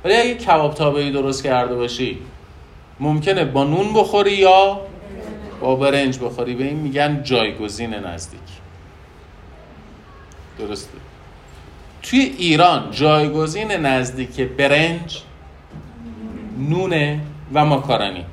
ولی 0.06 0.16
اگه 0.16 0.34
کباب 0.34 0.74
تابه‌ای 0.74 1.12
درست 1.12 1.44
کرده 1.44 1.76
باشی 1.76 2.18
ممکنه 3.00 3.46
با 3.46 3.64
نون 3.64 3.94
بخوری 3.94 4.34
یا 4.34 4.82
با 5.62 5.76
برنج 5.76 6.20
بخوری. 6.20 6.54
به 6.54 6.64
این 6.64 6.78
میگن 6.78 7.24
جایگزین 7.24 7.94
نزدیک. 7.94 8.40
درسته. 10.60 10.98
توی 12.04 12.20
ایران 12.20 12.92
جایگزین 12.92 13.72
نزدیک 13.72 14.42
برنج 14.42 15.22
نونه 16.70 17.20
و 17.54 17.66
ماکارونی. 17.66 18.26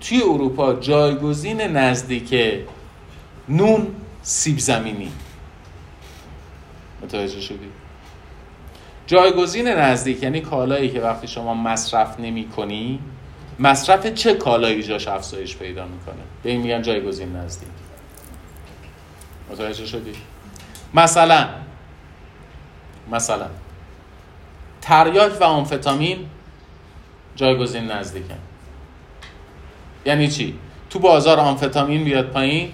توی 0.00 0.22
اروپا 0.22 0.74
جایگزین 0.74 1.60
نزدیک 1.60 2.34
نون 3.48 3.86
سیب 4.22 4.58
زمینی. 4.58 5.12
متوجه 7.02 7.40
شدی؟ 7.40 7.68
جایگزین 9.06 9.68
نزدیک 9.68 10.22
یعنی 10.22 10.40
کالایی 10.40 10.90
که 10.90 11.00
وقتی 11.00 11.28
شما 11.28 11.54
مصرف 11.54 12.20
نمی 12.20 12.48
کنی 12.48 12.98
مصرف 13.58 14.06
چه 14.06 14.34
کالایی 14.34 14.82
جاش 14.82 15.08
افزایش 15.08 15.56
پیدا 15.56 15.84
می‌کنه؟ 15.84 16.22
به 16.42 16.50
این 16.50 16.60
میگن 16.60 16.82
جایگزین 16.82 17.36
نزدیک. 17.36 17.68
متوجه 19.50 19.86
شدی؟ 19.86 20.12
مثلا 20.94 21.48
مثلا 23.10 23.46
تریاک 24.80 25.40
و 25.40 25.44
آمفتامین 25.44 26.26
جایگزین 27.36 27.84
نزدیکن. 27.90 28.38
یعنی 30.04 30.28
چی؟ 30.28 30.58
تو 30.90 30.98
بازار 30.98 31.40
آمفتامین 31.40 32.04
بیاد 32.04 32.26
پایین 32.26 32.72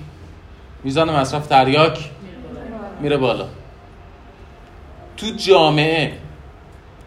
میزان 0.84 1.10
مصرف 1.10 1.46
تریاک 1.46 2.10
میره 3.00 3.16
بالا. 3.16 3.46
تو 5.16 5.26
جامعه 5.36 6.12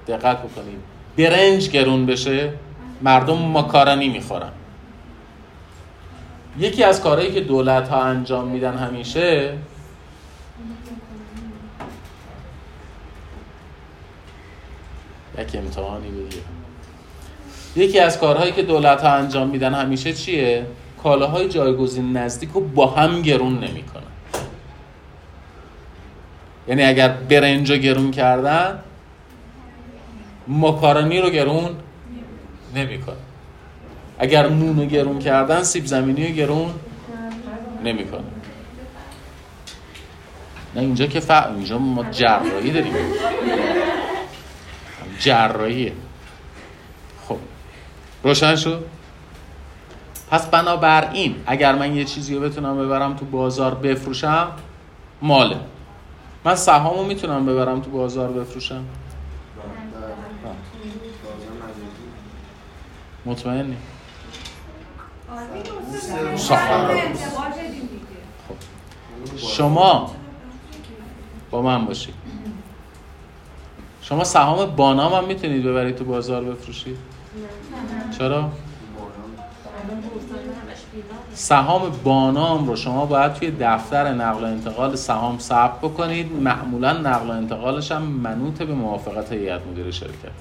دقت 0.08 0.38
بکنید 0.38 0.80
برنج 1.18 1.70
گرون 1.70 2.06
بشه 2.06 2.54
مردم 3.02 3.38
ماکارونی 3.38 4.10
می‌خورن. 4.10 4.52
یکی 6.60 6.84
از 6.84 7.02
کارهایی 7.02 7.32
که 7.32 7.42
دولت 7.42 7.90
ها 7.90 8.04
انجام 8.04 8.48
میدن 8.48 8.78
همیشه 8.78 9.54
یک 15.38 15.56
امتحانی 15.56 16.10
بگیر 16.10 16.59
یکی 17.80 18.00
از 18.00 18.20
کارهایی 18.20 18.52
که 18.52 18.64
دولت 18.64 19.02
ها 19.02 19.10
انجام 19.10 19.50
میدن 19.50 19.74
همیشه 19.74 20.14
چیه؟ 20.14 20.66
کالاهای 21.04 21.50
جایگزین 21.50 22.18
نزدیک 22.18 22.50
رو 22.54 22.62
با 22.62 22.88
هم 22.88 23.22
گرون 23.22 23.54
نمی‌کنن. 23.54 24.04
یعنی 26.68 26.84
اگر 26.84 27.08
برنج 27.08 27.72
رو 27.72 27.78
گرون 27.78 28.12
کردن 28.12 28.80
ماکارونی 30.48 31.22
رو 31.22 31.30
گرون 31.30 31.76
نمی‌کنن. 32.76 33.16
اگر 34.20 34.50
نون 34.50 34.80
رو 34.80 34.86
گرون 34.86 35.20
کردن 35.20 35.64
سیب 35.64 35.86
زمینی 35.86 36.28
رو 36.28 36.34
گرون 36.34 36.74
نمی‌کنن. 37.84 38.24
نه 40.76 40.82
اینجا 40.82 41.06
که 41.06 41.20
ف... 41.20 41.32
اینجا 41.56 41.78
ما 41.78 42.04
جراحی 42.12 42.72
داریم. 42.72 42.94
جراحیه. 45.20 45.92
روشن 48.24 48.56
شد؟ 48.56 48.86
پس 50.32 50.48
بنابراین 50.48 51.36
اگر 51.46 51.76
من 51.76 51.96
یه 51.96 52.06
چیزی 52.06 52.36
رو 52.36 52.42
بتونم 52.42 52.86
ببرم 52.86 53.16
تو 53.16 53.26
بازار 53.26 53.76
بفروشم 53.76 54.52
ماله. 55.22 55.58
من 56.46 56.56
سهامو 56.56 57.04
می‌تونم 57.04 57.46
ببرم 57.46 57.82
تو 57.82 57.90
بازار 57.92 58.32
بفروشم. 58.32 58.86
مطمئنی؟ 63.26 63.78
شما 69.38 70.16
با 71.52 71.62
من 71.62 71.86
باشید 71.86 72.14
شما 74.02 74.24
سهام 74.24 74.66
بانام 74.66 75.14
هم 75.14 75.26
می‌تونید 75.26 75.64
ببرید 75.64 75.96
تو 75.96 76.04
بازار 76.04 76.44
بفروشید 76.44 76.98
چرا؟ 78.18 78.52
سهام 81.34 81.92
بانام 82.04 82.68
رو 82.68 82.76
شما 82.76 83.06
باید 83.06 83.34
توی 83.34 83.52
دفتر 83.60 84.14
نقل 84.14 84.44
و 84.44 84.48
انتقال 84.48 84.96
سهام 84.96 85.40
ثبت 85.40 85.78
بکنید. 85.78 86.32
معمولا 86.32 86.94
نقل 86.94 87.28
و 87.28 87.32
انتقالش 87.32 87.92
هم 87.92 88.02
منوط 88.02 88.58
به 88.64 88.74
موافقت 88.74 89.32
هیئت 89.32 89.62
مدیره 89.72 89.92
شرکت. 89.92 90.32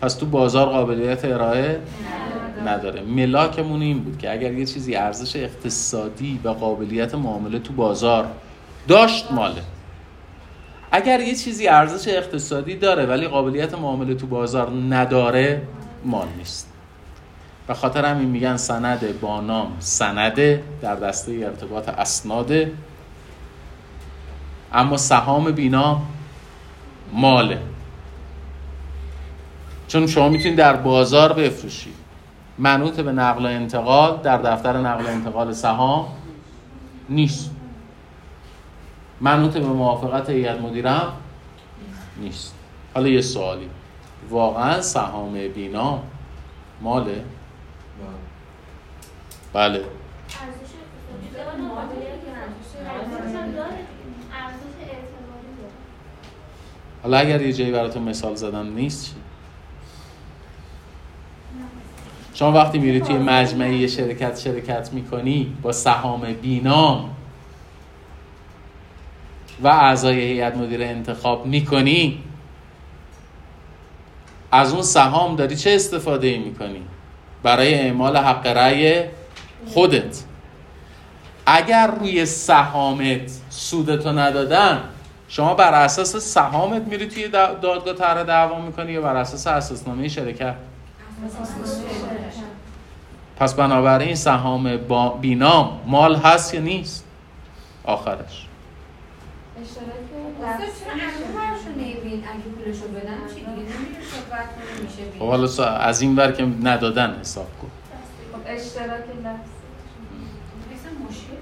پس 0.00 0.14
تو 0.14 0.26
بازار 0.26 0.66
قابلیت 0.66 1.24
ارائه 1.24 1.80
نداره. 2.66 3.02
ملاکمون 3.02 3.82
این 3.82 3.98
بود 3.98 4.18
که 4.18 4.32
اگر 4.32 4.52
یه 4.52 4.66
چیزی 4.66 4.94
ارزش 4.94 5.36
اقتصادی 5.36 6.40
و 6.44 6.48
قابلیت 6.48 7.14
معامله 7.14 7.58
تو 7.58 7.72
بازار 7.72 8.26
داشت 8.88 9.32
ماله 9.32 9.62
اگر 10.92 11.20
یه 11.20 11.34
چیزی 11.34 11.68
ارزش 11.68 12.08
اقتصادی 12.08 12.76
داره 12.76 13.06
ولی 13.06 13.28
قابلیت 13.28 13.74
معامله 13.74 14.14
تو 14.14 14.26
بازار 14.26 14.70
نداره 14.90 15.62
مال 16.04 16.28
نیست. 16.38 16.72
و 17.68 17.74
خاطر 17.74 18.04
همین 18.04 18.28
میگن 18.28 18.56
سند 18.56 19.20
با 19.20 19.40
نام. 19.40 19.76
سنده 19.78 20.64
در 20.82 20.94
دسته 20.94 21.32
ارتباط 21.32 21.88
اسناده 21.88 22.72
اما 24.72 24.96
سهام 24.96 25.52
بینام 25.52 26.06
ماله. 27.12 27.58
چون 29.88 30.06
شما 30.06 30.28
می‌تونید 30.28 30.58
در 30.58 30.76
بازار 30.76 31.32
بفروشید. 31.32 31.94
منوط 32.58 33.00
به 33.00 33.12
نقل 33.12 33.46
و 33.46 33.48
انتقال 33.48 34.20
در 34.22 34.36
دفتر 34.36 34.76
نقل 34.76 35.04
و 35.04 35.08
انتقال 35.08 35.52
سهام 35.52 36.06
نیست. 37.08 37.50
منوط 39.20 39.52
به 39.52 39.66
موافقت 39.66 40.30
هیئت 40.30 40.60
مدیرم 40.60 41.12
نیست. 42.20 42.54
حالا 42.94 43.08
یه 43.08 43.20
سوالی. 43.20 43.68
واقعا 44.30 44.80
سهام 44.80 45.48
بینام 45.48 46.02
ماله 46.80 47.24
بله. 49.52 49.84
حالا 57.02 57.18
اگر 57.18 57.42
یه 57.42 57.52
جایی 57.52 57.72
براتون 57.72 58.02
مثال 58.02 58.34
زدم 58.34 58.74
نیست 58.74 59.06
چی؟ 59.06 59.12
شما 62.34 62.52
وقتی 62.52 62.78
میری 62.78 63.00
توی 63.00 63.18
مجمعی 63.18 63.78
یه 63.78 63.86
شرکت 63.86 64.38
شرکت 64.38 64.92
می‌کنی 64.92 65.56
با 65.62 65.72
سهام 65.72 66.32
بینام 66.32 67.16
و 69.62 69.68
اعضای 69.68 70.20
هیئت 70.20 70.56
مدیره 70.56 70.86
انتخاب 70.86 71.46
می‌کنی 71.46 72.22
از 74.52 74.72
اون 74.72 74.82
سهام 74.82 75.36
داری 75.36 75.56
چه 75.56 75.70
استفاده 75.74 76.26
ای 76.26 76.38
می‌کنی؟ 76.38 76.82
برای 77.42 77.74
اعمال 77.74 78.16
حق 78.16 78.46
رأی 78.46 79.04
خودت. 79.66 80.22
اگر 81.46 81.86
روی 81.86 82.26
سهامت 82.26 83.30
سودتو 83.50 84.12
ندادن 84.12 84.80
شما 85.28 85.54
بر 85.54 85.74
اساس 85.84 86.16
سهامت 86.16 86.82
میری 86.82 87.06
توی 87.08 87.24
دا- 87.24 87.60
دادگاه 87.62 87.94
طرح 87.94 88.22
دعوا 88.22 88.60
می‌کنی 88.60 88.92
یا 88.92 89.02
بر 89.02 89.16
اساس 89.16 89.46
اساسنامه 89.46 90.08
شرکت؟ 90.08 90.54
پس 93.36 93.54
بنابراین 93.54 94.14
سهام 94.14 94.76
با 94.76 95.08
بینام 95.08 95.80
مال 95.86 96.16
هست 96.16 96.54
یا 96.54 96.60
نیست؟ 96.60 97.04
آخرش. 97.84 98.46
چرا 99.74 100.92
همه 100.92 101.50
هاشو 101.52 101.70
نمیبین 101.76 102.24
اگه 102.24 102.42
پولشو 102.64 102.88
بدن 102.88 103.18
چی 103.28 103.34
دیگه 103.34 103.50
نمیشه 103.50 104.00
صحبت 104.10 104.46
کنه 104.54 104.80
میشه 104.82 105.09
خب 105.20 105.28
حالا 105.28 105.64
از 105.64 106.00
این 106.00 106.16
ور 106.16 106.32
که 106.32 106.46
ندادن 106.62 107.16
حساب 107.20 107.46
کن. 107.62 107.68
خب 108.32 108.38
اشتراک 108.46 109.00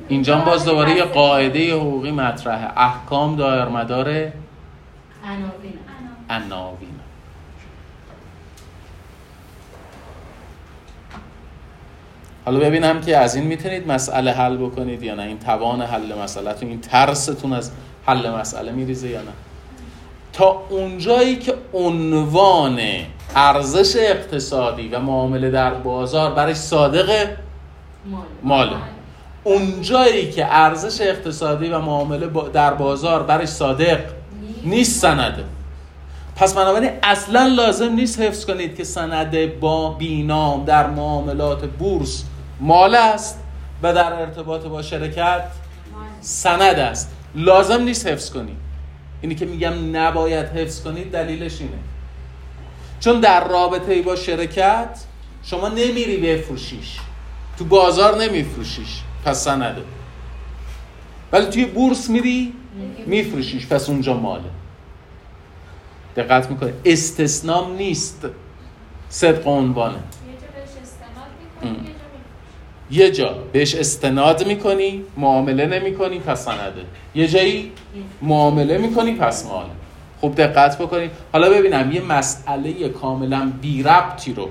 اینجا 0.08 0.38
باز 0.38 0.64
دوباره 0.64 0.96
یه 0.96 1.04
قاعده 1.04 1.74
حقوقی 1.74 2.10
مطرحه. 2.10 2.80
احکام 2.80 3.36
دایر 3.36 3.64
مدار 3.64 4.08
عناوین. 4.08 5.78
عناوین. 6.30 6.88
حالا 12.44 12.60
ببینم 12.60 13.00
که 13.00 13.16
از 13.16 13.34
این 13.34 13.44
می‌تونید 13.44 13.92
مسئله 13.92 14.32
حل 14.32 14.56
بکنید 14.56 15.02
یا 15.02 15.14
نه. 15.14 15.22
این 15.22 15.38
توان 15.38 15.82
حل 15.82 16.18
مسئله 16.18 16.54
این 16.60 16.80
ترستون 16.80 17.52
از 17.52 17.70
حل 18.06 18.30
مسئله 18.30 18.72
میریزه 18.72 19.08
یا 19.08 19.22
نه. 19.22 19.32
تا 20.32 20.62
اونجایی 20.68 21.36
که 21.36 21.54
عنوان 21.72 22.78
ارزش 23.36 23.96
اقتصادی 23.96 24.88
و 24.88 24.98
معامله 24.98 25.50
در 25.50 25.74
بازار 25.74 26.34
برای 26.34 26.54
صادقه 26.54 27.36
مال 28.04 28.22
ماله 28.42 28.76
اونجایی 29.44 30.30
که 30.30 30.46
ارزش 30.50 31.00
اقتصادی 31.00 31.68
و 31.68 31.78
معامله 31.78 32.26
در 32.52 32.74
بازار 32.74 33.22
برش 33.22 33.48
صادق 33.48 34.00
نیست 34.64 35.00
سنده. 35.00 35.44
پس 36.36 36.54
بنابراین 36.54 36.90
اصلا 37.02 37.46
لازم 37.46 37.92
نیست 37.92 38.20
حفظ 38.20 38.44
کنید 38.44 38.76
که 38.76 38.84
سند 38.84 39.60
با 39.60 39.90
بینام 39.90 40.64
در 40.64 40.90
معاملات 40.90 41.64
بورس 41.64 42.24
مال 42.60 42.94
است 42.94 43.38
و 43.82 43.94
در 43.94 44.12
ارتباط 44.12 44.62
با 44.62 44.82
شرکت 44.82 45.42
سند 46.20 46.78
است. 46.78 47.10
لازم 47.34 47.82
نیست 47.82 48.06
حفظ 48.06 48.30
کنید. 48.30 48.56
اینی 49.20 49.34
که 49.34 49.46
میگم 49.46 49.96
نباید 49.96 50.46
حفظ 50.46 50.82
کنید 50.82 51.10
دلیلش 51.10 51.60
اینه. 51.60 51.78
چون 53.00 53.20
در 53.20 53.48
رابطه 53.48 54.02
با 54.02 54.16
شرکت 54.16 54.98
شما 55.42 55.68
نمیری 55.68 56.16
بفروشیش. 56.16 56.96
تو 57.58 57.64
بازار 57.64 58.22
نمیفروشیش. 58.22 59.00
پس 59.24 59.44
سنده 59.44 59.82
ولی 61.32 61.46
توی 61.46 61.64
بورس 61.64 62.10
میری 62.10 62.52
میفروشیش. 63.06 63.66
پس 63.66 63.88
اونجا 63.88 64.14
ماله 64.14 64.50
دقت 66.16 66.50
می‌کنه 66.50 66.72
استثنام 66.84 67.76
نیست. 67.76 68.26
صدق 69.08 69.48
عنوانه. 69.48 69.94
یه 69.94 70.00
جا 70.00 70.46
بهش 70.54 70.70
استناد 70.82 71.30
می‌کنی، 71.40 71.70
ام. 71.70 71.84
یه 71.84 71.92
جا 71.92 71.98
می‌فروشی. 72.92 73.04
یه 73.04 73.10
جا. 73.10 73.38
بهش 73.52 73.74
استناد 73.74 74.46
می‌کنی 74.46 75.04
معامله 75.16 75.66
نمی‌کنی 75.66 76.18
پس 76.18 76.44
سنده 76.44 76.84
یه 77.14 77.28
جایی 77.28 77.72
معامله 78.22 78.78
می‌کنی 78.78 79.14
پس 79.14 79.46
ماله 79.46 79.70
خوب 80.20 80.34
دقت 80.34 80.78
بکنید 80.78 81.10
حالا 81.32 81.50
ببینم 81.50 81.92
یه 81.92 82.02
مسئله 82.02 82.88
کاملا 82.88 83.52
بی 83.60 83.82
ربطی 83.82 84.34
رو 84.34 84.48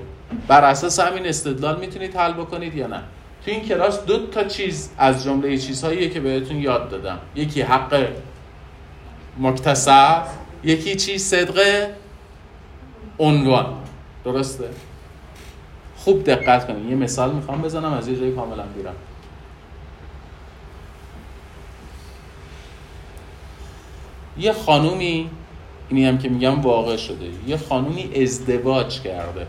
بر 0.48 0.64
اساس 0.64 1.00
همین 1.00 1.26
استدلال 1.26 1.80
می‌تونید 1.80 2.16
حل 2.16 2.32
بکنید 2.32 2.74
یا 2.74 2.86
نه؟ 2.86 3.00
تو 3.44 3.50
این 3.50 3.60
کلاس 3.60 4.04
دو 4.04 4.26
تا 4.26 4.44
چیز 4.44 4.90
از 4.98 5.24
جمله 5.24 5.58
چیزهاییه 5.58 6.08
که 6.08 6.20
بهتون 6.20 6.56
یاد 6.56 6.90
دادم. 6.90 7.18
یکی 7.34 7.62
حق 7.62 8.08
مکتسب 9.38 10.22
یکی 10.64 10.96
چی 10.96 11.18
صدق 11.18 11.88
عنوان. 13.18 13.66
درسته؟ 14.24 14.68
خوب 15.96 16.24
دقت 16.24 16.66
کنید 16.66 16.90
یه 16.90 16.96
مثال 16.96 17.32
می‌خوام 17.32 17.62
بزنم 17.62 17.92
از 17.92 18.08
یه 18.08 18.18
جای 18.18 18.32
کاملا 18.32 18.62
بیرم 18.62 18.94
یه 24.38 24.52
خانومی 24.52 25.30
اینی 25.88 26.06
هم 26.06 26.18
که 26.18 26.28
میگم 26.28 26.60
واقع 26.60 26.96
شده. 26.96 27.30
یه 27.46 27.56
خانومی 27.56 28.10
ازدواج 28.22 29.00
کرده. 29.00 29.46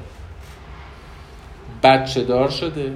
بچه 1.83 2.23
دار 2.23 2.49
شده. 2.49 2.93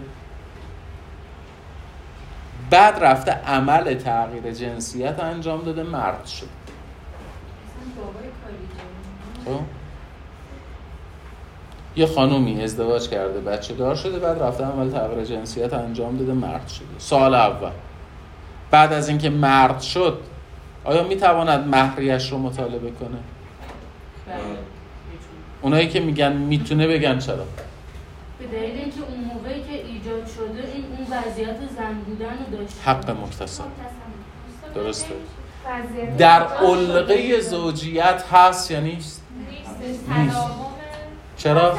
بعد 2.69 3.03
رفته 3.03 3.31
عمل 3.31 3.93
تغییر 3.93 4.51
جنسیت 4.51 5.19
انجام 5.19 5.61
داده 5.61 5.83
مرد 5.83 6.25
شد 6.25 6.47
خب؟ 9.45 9.59
یه 11.95 12.05
خانومی 12.05 12.63
ازدواج 12.63 13.09
کرده 13.09 13.41
بچه 13.41 13.73
دار 13.73 13.95
شده 13.95 14.19
بعد 14.19 14.43
رفته 14.43 14.63
عمل 14.63 14.91
تغییر 14.91 15.23
جنسیت 15.23 15.73
انجام 15.73 16.17
داده 16.17 16.33
مرد 16.33 16.67
شده. 16.67 16.85
سال 16.97 17.33
اول. 17.33 17.71
بعد 18.71 18.93
از 18.93 19.09
اینکه 19.09 19.29
مرد 19.29 19.81
شد 19.81 20.19
آیا 20.83 21.03
می‌تواند 21.03 21.67
مهریش 21.67 22.31
رو 22.31 22.37
مطالبه 22.37 22.91
کنه 22.91 23.17
اونایی 25.61 25.87
که 25.87 25.99
میگن 25.99 26.33
می‌تونه 26.33 26.87
بگن 26.87 27.19
چرا؟ 27.19 27.35
به 28.39 28.45
دلیل 28.45 28.77
اینکه 28.77 28.99
اون 29.09 29.19
موقعی 29.33 29.61
که 29.63 29.85
ایجاد 29.85 30.27
شده 30.27 30.63
این 30.73 31.07
وضعیت 31.11 31.57
زن 31.77 31.93
بودن 31.93 32.25
رو 32.25 32.57
داشت. 32.57 32.75
حق 32.85 33.09
مکتسب 33.09 33.13
مختصر. 33.21 33.63
درسته. 34.75 35.13
وضعیت 35.65 36.17
در 36.17 36.47
علقه 36.47 37.41
زوجیت 37.41 38.23
هست 38.31 38.71
یا 38.71 38.79
نیست؟ 38.79 39.21
نیست. 39.49 40.05
تداوم. 40.05 40.65
چرا؟ 41.37 41.77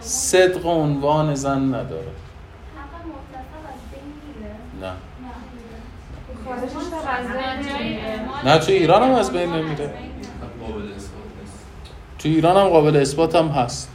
صدق 0.00 0.66
عنوان 0.66 1.34
زن 1.34 1.60
نداره. 1.74 1.84
حق 1.84 2.94
مختصر 3.06 3.62
از 3.68 3.80
بین 3.92 4.12
میره. 4.38 4.54
نه. 4.80 4.94
نه، 8.44 8.58
تو 8.58 8.72
ایران 8.72 9.02
هم 9.02 9.14
از 9.14 9.32
بین 9.32 9.52
نمیره. 9.52 9.94
قابل 10.66 10.82
اثبات 10.82 11.24
نیست. 11.40 11.58
تو 12.18 12.28
ایران 12.28 12.56
هم 12.56 12.68
قابل 12.68 12.96
اثبات 12.96 13.36
هم 13.36 13.48
هست. 13.48 13.90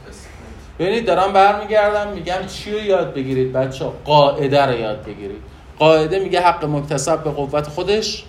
ببینید 0.78 1.06
دارم 1.06 1.32
برمیگردم 1.32 2.12
میگم 2.12 2.46
چی 2.46 2.72
رو 2.72 2.78
یاد 2.78 3.14
بگیرید 3.14 3.52
بچه 3.52 3.84
قاعده 4.04 4.66
رو 4.66 4.78
یاد 4.78 5.04
بگیرید. 5.04 5.42
قاعده 5.78 6.18
میگه 6.18 6.40
حق 6.40 6.64
مکتسب 6.64 7.24
به 7.24 7.30
قوت 7.30 7.68
خودش 7.68 8.24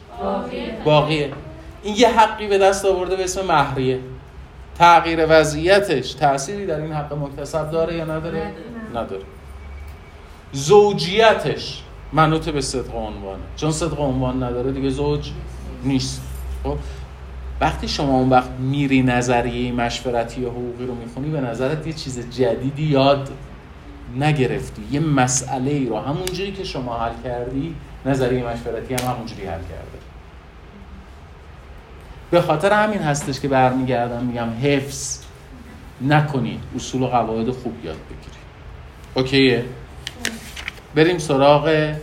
باقیه. 0.85 1.31
این 1.83 1.95
یه 1.95 2.19
حقی 2.19 2.47
به 2.47 2.57
دست 2.57 2.85
آورده 2.85 3.15
به 3.15 3.23
اسم 3.23 3.45
مهریه. 3.45 3.99
تغییر 4.77 5.25
وضعیتش 5.29 6.13
تأثیری 6.13 6.65
در 6.65 6.79
این 6.79 6.93
حق 6.93 7.13
مکتسب 7.13 7.71
داره 7.71 7.95
یا 7.95 8.05
نداره؟ 8.05 8.51
نداره. 8.95 9.23
زوجیتش 10.51 11.83
منوط 12.13 12.49
به 12.49 12.61
صدق 12.61 12.95
عنوانه. 12.95 13.41
چون 13.55 13.71
صدق 13.71 13.99
عنوان 13.99 14.43
نداره 14.43 14.71
دیگه 14.71 14.89
زوج 14.89 15.31
نیست. 15.83 16.21
خب؟ 16.63 16.77
وقتی 17.61 17.87
شما 17.87 18.17
اون 18.17 18.29
وقت 18.29 18.49
میری 18.49 19.03
نظریه 19.03 19.71
مشورتی 19.71 20.41
یا 20.41 20.49
حقوقی 20.49 20.85
رو 20.85 20.95
می‌خونی 20.95 21.29
به 21.29 21.41
نظرت 21.41 21.87
یه 21.87 21.93
چیز 21.93 22.29
جدیدی 22.29 22.83
یاد 22.83 23.29
نگرفتی. 24.15 24.83
یه 24.91 24.99
مسئله 24.99 25.71
ای 25.71 25.85
رو. 25.85 25.97
همونجوری 25.97 26.51
که 26.51 26.63
شما 26.63 26.97
حل 26.97 27.11
کردی 27.23 27.75
نظریه 28.05 28.43
مشورتی 28.43 28.93
هم 28.93 29.13
همونجوری 29.13 29.41
حل 29.41 29.61
کرده. 29.61 30.01
به 32.31 32.41
خاطر 32.41 32.73
همین 32.73 32.99
هستش 32.99 33.39
که 33.39 33.47
برمیگردم 33.47 34.23
میگم 34.23 34.49
حفظ 34.63 35.19
نکنید 36.01 36.59
اصول 36.75 37.01
و 37.01 37.07
قواعد 37.07 37.49
خوب 37.49 37.85
یاد 37.85 37.95
بگیرید 37.95 38.41
اوکیه؟ 39.13 39.65
بریم 40.95 41.17
سراغ 41.17 41.95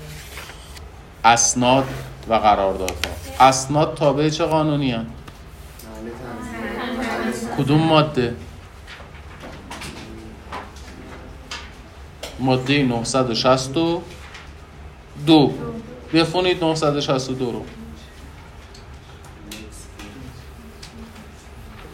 اسناد 1.24 1.84
و 2.28 2.34
قراردادها. 2.34 2.96
اسناد 3.40 3.94
تابع 3.94 4.28
چه 4.28 4.44
قانونی 4.44 4.92
هن؟ 4.92 5.06
کدوم 7.58 7.80
ماده؟ 7.80 8.36
ماده 12.38 12.82
962 12.82 14.02
بخونید 16.14 16.64
962 16.64 17.52
رو. 17.52 17.64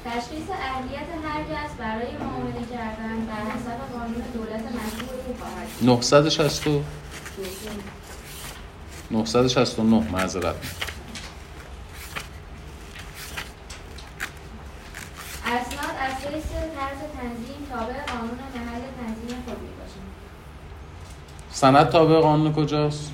تشخیص 0.05 0.49
اهلیت 0.51 1.09
هر 1.25 1.43
کس 1.43 1.71
برای 1.79 2.17
معامله 2.17 2.67
کردن 2.73 3.27
بر 3.27 3.51
حسب 3.51 3.79
قانون 3.93 4.25
دولت 4.35 4.61
مشهور 4.61 5.15
او 5.27 5.35
خواهد 5.39 5.69
بود. 5.81 5.89
960 5.89 6.69
969 9.11 10.11
معذرت 10.13 10.57
اسناد 15.47 15.97
از 16.01 16.13
حیث 16.13 16.45
طرز 16.53 16.99
تنظیم 17.17 17.67
تابع 17.71 18.05
قانون 18.07 18.39
محل 18.55 18.83
تنظیم 19.01 19.43
خود 19.47 19.59
می 19.63 19.69
باشند. 19.69 20.11
سند 21.65 21.89
تابع 21.89 22.21
قانون 22.21 22.53
کجاست 22.53 23.13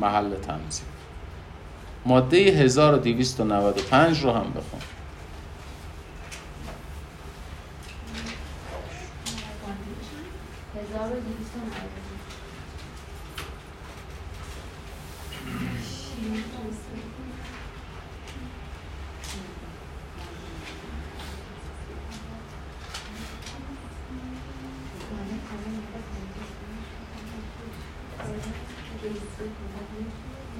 محل 0.00 0.34
تنظیم. 0.34 0.86
ماده 2.06 2.36
1295 2.36 4.24
رو 4.24 4.30
هم 4.30 4.50
بخون 4.50 4.80
هزار 10.74 11.12
و 11.12 11.20
دویست 11.20 11.54
و 11.56 11.58
نود 11.58 11.72
و 11.72 12.08
دو. 12.08 12.18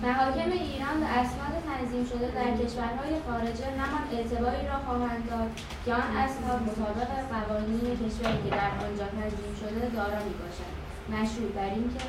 محاکم 0.03 0.51
ایران 0.51 1.01
به 1.01 1.07
اسناد 1.07 1.55
تنظیم 1.69 2.05
شده 2.05 2.27
در 2.39 2.51
کشورهای 2.61 3.14
خارجه 3.27 3.66
همان 3.81 4.05
اعتباری 4.12 4.66
را 4.71 4.79
خواهند 4.87 5.23
داد 5.31 5.51
که 5.85 5.95
آن 5.95 6.16
اسناد 6.25 6.61
مطابق 6.62 7.11
قوانین 7.33 7.81
کشوری 8.03 8.39
که 8.45 8.51
در 8.57 8.71
آنجا 8.87 9.07
تنظیم 9.39 9.55
شده 9.61 9.89
دارا 9.97 10.20
می‌باشد. 10.24 10.72
مشروط 11.12 11.53
بر 11.53 11.70
اینکه 11.78 12.05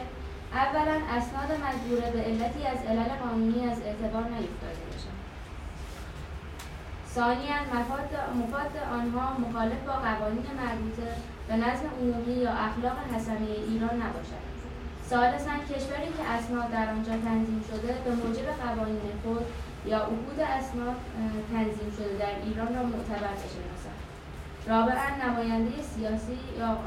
اولا 0.54 0.98
اسناد 1.18 1.50
مجبوره 1.66 2.12
به 2.12 2.22
علتی 2.22 2.68
از 2.68 2.78
علل 2.90 3.10
قانونی 3.24 3.70
از 3.72 3.82
اعتبار 3.82 4.24
نیفتاده 4.24 4.84
باشد. 4.92 5.20
ثانیا 7.16 7.58
مفاد 7.74 8.10
مفاد 8.42 8.72
آنها 8.94 9.38
مخالف 9.44 9.82
با 9.88 9.94
قوانین 9.94 10.48
مربوطه 10.62 11.08
به 11.48 11.56
نظم 11.56 11.86
عمومی 12.02 12.34
یا 12.34 12.52
اخلاق 12.52 12.98
حسنه 13.16 13.50
ایران 13.68 13.96
نباشد. 14.04 14.50
ثالثا 15.10 15.56
کشوری 15.70 16.10
که 16.18 16.24
اسناد 16.36 16.72
در 16.72 16.90
آنجا 16.90 17.12
تنظیم 17.12 17.64
شده 17.70 17.94
به 18.06 18.12
موجب 18.12 18.48
قوانین 18.64 19.00
خود 19.24 19.46
یا 19.86 20.00
عهود 20.00 20.40
اسناد 20.40 20.96
تنظیم 21.52 21.92
شده 21.98 22.18
در 22.20 22.36
ایران 22.46 22.76
را 22.76 22.84
معتبر 22.84 23.34
بشناسد. 23.34 23.99
رابعا 24.68 25.08
نماینده 25.26 25.72
سیاسی 25.96 26.38
یا 26.60 26.68
اه، 26.68 26.80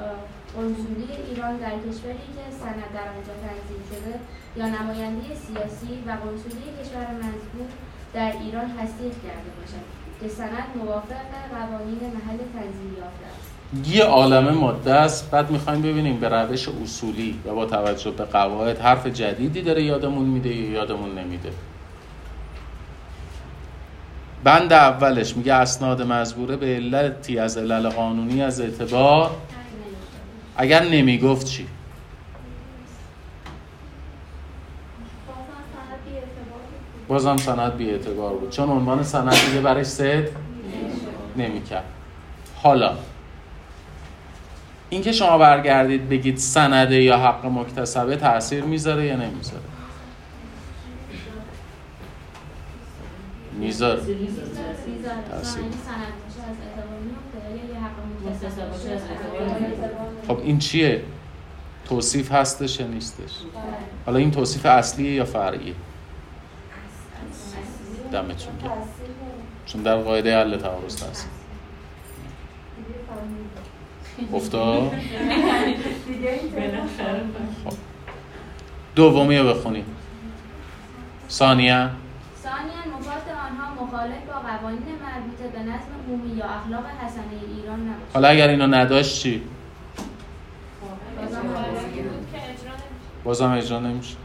قنسولی 0.57 1.09
ایران 1.29 1.57
در 1.57 1.71
کشوری 1.71 2.27
که 2.37 2.45
سند 2.61 2.89
در 2.95 3.09
آنجا 3.17 3.35
تنظیم 3.45 3.83
شده 3.91 4.15
یا 4.57 4.67
نماینده 4.67 5.29
سیاسی 5.47 5.93
و 6.07 6.11
قنسولی 6.11 6.69
کشور 6.81 7.07
مذکور 7.23 7.69
در 8.15 8.33
ایران 8.45 8.65
تصدیق 8.79 9.13
کرده 9.25 9.51
باشد 9.59 9.85
که 10.21 10.29
سند 10.29 10.69
موافق 10.77 11.29
قوانین 11.53 11.99
محل 11.99 12.39
تنظیم 12.39 12.97
یافته 12.99 13.27
است. 13.39 13.53
یه 13.95 14.05
عالمه 14.05 14.51
ماده 14.51 14.95
است. 14.95 15.31
بعد 15.31 15.51
می‌خوایم 15.51 15.83
ببینیم 15.83 16.21
به 16.21 16.29
روش 16.29 16.69
اصولی 16.69 17.41
و 17.47 17.55
با 17.55 17.67
توجه 17.67 18.11
به 18.11 18.25
قواعد 18.25 18.79
حرف 18.79 19.07
جدیدی 19.07 19.63
داره 19.63 19.83
یادمون 19.83 20.27
میده 20.27 20.49
یا 20.49 20.71
یادمون 20.71 21.19
نمیده. 21.19 21.53
بند 24.45 24.73
اولش 24.73 25.37
میگه 25.37 25.55
اسناد 25.55 26.03
مزبوره 26.03 26.57
به 26.57 26.67
علتی 26.67 27.39
از 27.39 27.59
علل 27.59 27.89
قانونی 27.89 28.43
از 28.43 28.61
اعتبار. 28.61 29.31
اگر 30.57 30.85
نمی‌گفت 30.85 31.47
چی؟ 31.47 31.67
بازم 37.09 37.37
سند 37.37 37.77
بی 37.77 37.91
اعتبار 37.91 38.35
بود. 38.35 38.51
چون 38.51 38.69
عنوان 38.71 39.03
سند 39.03 39.35
دیگه 39.47 39.61
برای 39.61 39.85
صد 39.85 40.29
نمی‌کرد. 41.37 41.85
حالا 42.63 42.93
اینکه 44.91 45.13
شما 45.13 45.39
برگردید 45.39 46.09
بگید 46.09 46.37
سنده 46.37 47.03
یا 47.03 47.19
حق 47.19 47.47
مکتسبه 47.47 48.17
تاثیر 48.17 48.65
می‌ذاره 48.65 49.07
یا 49.07 49.17
نمی‌ذاره 49.17 49.33
می‌ذاره 49.33 49.43
می‌ذاره 49.43 49.63
تأثیر. 49.63 49.73
یعنی 53.33 53.42
سند 53.42 53.42
باشه 53.42 53.42
از 53.42 53.42
اعتبار 53.42 53.42
میفته 53.42 53.42
یا 53.42 53.42
یه 53.42 53.42
حق 53.42 53.42
مکتسب 53.42 53.42
مکتسب 53.42 53.42
باشه 53.42 53.42
باشه 53.42 53.42
از 53.42 53.42
از 53.42 53.42
اعتبار 53.42 53.42
اعتبار 53.42 53.42
میفته. 53.59 53.97
خب 60.29 60.39
این 60.39 60.59
چیه؟ 60.59 61.03
توصیف 61.85 62.33
هستش 62.33 62.81
یا 62.81 62.87
نیستش؟ 62.87 63.33
حالا 64.07 64.19
این 64.19 64.31
توصیف 64.31 64.67
اصلیه 64.67 65.13
یا 65.13 65.25
فرعیه؟ 65.25 65.75
دمتون 68.13 68.59
گرم. 68.63 68.73
چون 69.67 69.83
در 69.83 69.97
قاعده 69.97 70.37
حل 70.37 70.57
تعارض 70.57 71.03
هست. 71.03 71.29
افتاد 74.35 74.91
خب. 77.65 77.73
دومی 78.95 79.39
رو 79.39 79.49
بخونید 79.49 79.85
ثانیه. 81.31 81.91
ثانیا 82.43 82.82
مفاد 83.13 83.37
آنها 83.51 83.85
مخالف 83.85 84.27
با 84.27 84.33
قوانین 84.33 84.79
مربوطه 84.79 85.49
به 85.53 85.59
نظم 85.59 85.89
عمومی 86.09 86.37
یا 86.37 86.45
اخلاق 86.45 86.85
حسنه 86.87 87.25
ایران 87.57 87.81
نباشد 87.81 88.15
حالا 88.15 88.29
اگر 88.29 88.49
اینو 88.49 88.67
نداشت 88.67 89.23
چی؟ 89.23 89.43
بازم 91.19 91.41
قوانینی 91.41 92.03
بود 92.03 92.27
که 92.33 92.39
اجرا 92.39 92.73
نمی‌شد. 92.73 93.25
بازم 93.25 93.51
اجرا 93.53 93.81
نمیشه 93.81 94.17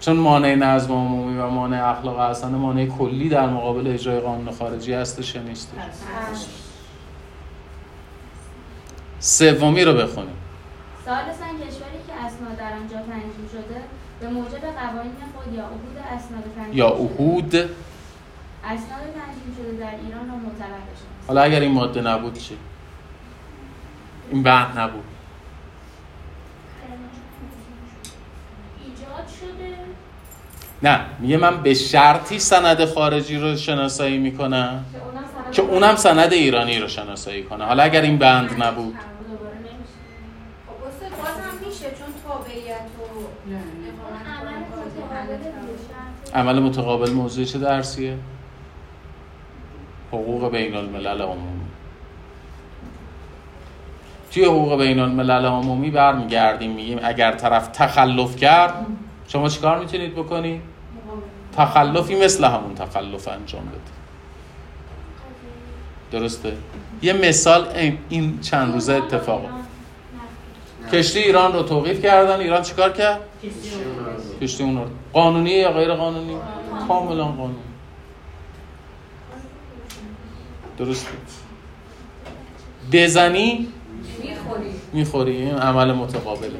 چون 0.00 0.16
مانع 0.16 0.54
نظم 0.54 0.92
عمومی 0.92 1.38
و 1.38 1.46
مانع 1.46 1.90
اخلاق 1.90 2.30
حسنه 2.30 2.56
مانع 2.56 2.86
کلی 2.86 3.28
در 3.28 3.46
مقابل 3.46 3.86
اجرای 3.86 4.20
قانون 4.20 4.54
خارجی 4.54 4.92
هستش 4.92 5.34
یا 5.34 5.42
نیستش 5.42 5.78
سومی 9.18 9.84
رو 9.84 9.94
بخونیم. 9.94 10.36
به 14.22 14.28
موجب 14.28 14.60
قوانین 14.60 15.12
خود 15.34 15.54
یا 15.54 15.62
عهود 15.62 15.96
اسناد 16.16 16.44
تنظیم 16.56 16.78
یا 16.78 16.86
عهود؟ 16.88 17.54
اسناد 17.56 17.70
تنظیم 18.64 19.56
شده 19.56 19.72
در 19.80 19.94
ایران 20.04 20.28
را 20.28 20.36
معتبر 20.36 20.66
بشناسید. 20.66 21.26
حالا 21.28 21.42
اگر 21.42 21.60
این 21.60 21.72
ماده 21.72 22.00
نبود 22.00 22.38
چی؟ 22.38 22.56
این 24.30 24.42
بند 24.42 24.78
نبود. 24.78 25.04
ایجاد 28.84 29.28
شده. 29.40 29.74
نه 30.82 31.00
میگه 31.18 31.36
من 31.36 31.62
به 31.62 31.74
شرطی 31.74 32.38
سند 32.38 32.84
خارجی 32.84 33.38
رو 33.38 33.56
شناسایی 33.56 34.18
می‌کنم. 34.18 34.84
که 34.92 34.98
اونم 34.98 35.24
سند 35.34 35.52
که 35.52 35.62
اونم 35.62 35.96
سند 35.96 36.32
ایرانی 36.32 36.78
رو 36.78 36.88
شناسایی 36.88 37.42
کنه. 37.42 37.64
حالا 37.64 37.82
اگر 37.82 38.02
این 38.02 38.18
بند 38.18 38.62
نبود 38.62 38.94
دوباره 39.30 39.56
نمیشه 39.56 39.98
خب 40.66 40.84
استاد 40.86 41.10
بازم 41.10 41.66
میشه 41.66 41.84
چون 41.98 42.08
تابعیت 42.26 42.86
و 42.98 43.02
اقامت 43.52 44.26
عمل 44.26 44.52
کنه 44.52 44.84
متقابل 44.84 45.32
حل 45.32 45.38
دیگه. 45.38 46.21
عمل 46.34 46.58
متقابل 46.60 47.10
موضوع 47.10 47.44
چه 47.44 47.58
درسیه؟ 47.58 48.16
حقوق 50.12 50.50
بین 50.50 50.74
الملل 50.74 51.22
عمومی 51.22 51.60
توی 54.32 54.44
حقوق 54.44 54.78
بین 54.78 54.98
الملل 54.98 55.46
عمومی 55.46 55.90
برمیگردیم 55.90 56.70
میگیم 56.70 56.98
اگر 57.02 57.32
طرف 57.32 57.68
تخلف 57.68 58.36
کرد 58.36 58.86
شما 59.28 59.48
چیکار 59.48 59.78
می‌تونید 59.78 60.14
بکنید؟ 60.14 60.60
تخلفی 61.56 62.14
مثل 62.24 62.44
همون 62.44 62.74
تخلف 62.74 63.28
انجام 63.28 63.62
بدید 63.66 63.92
درسته؟ 66.12 66.52
یه 67.02 67.12
مثال 67.12 67.66
این- 67.68 67.98
این 68.08 68.40
چند 68.40 68.72
روزه 68.72 68.92
اتفاق 68.92 69.40
کشتی 70.92 71.18
ایران 71.18 71.52
رو 71.52 71.62
توقیف 71.62 72.02
کردن. 72.02 72.40
ایران 72.40 72.62
چیکار 72.62 72.92
کرد؟ 72.92 73.20
کشتی 74.40 74.62
اون 74.62 74.76
رو. 74.76 74.84
قانونی 75.12 75.50
یا 75.50 75.72
غیر 75.72 75.94
قانونی؟ 75.94 76.36
کاملا 76.88 77.24
قانونی. 77.24 77.54
درسته 80.78 81.08
بزنی؟ 82.92 83.68
می‌خوری. 84.92 85.36
این 85.36 85.54
عمل 85.54 85.92
متقابله. 85.92 86.50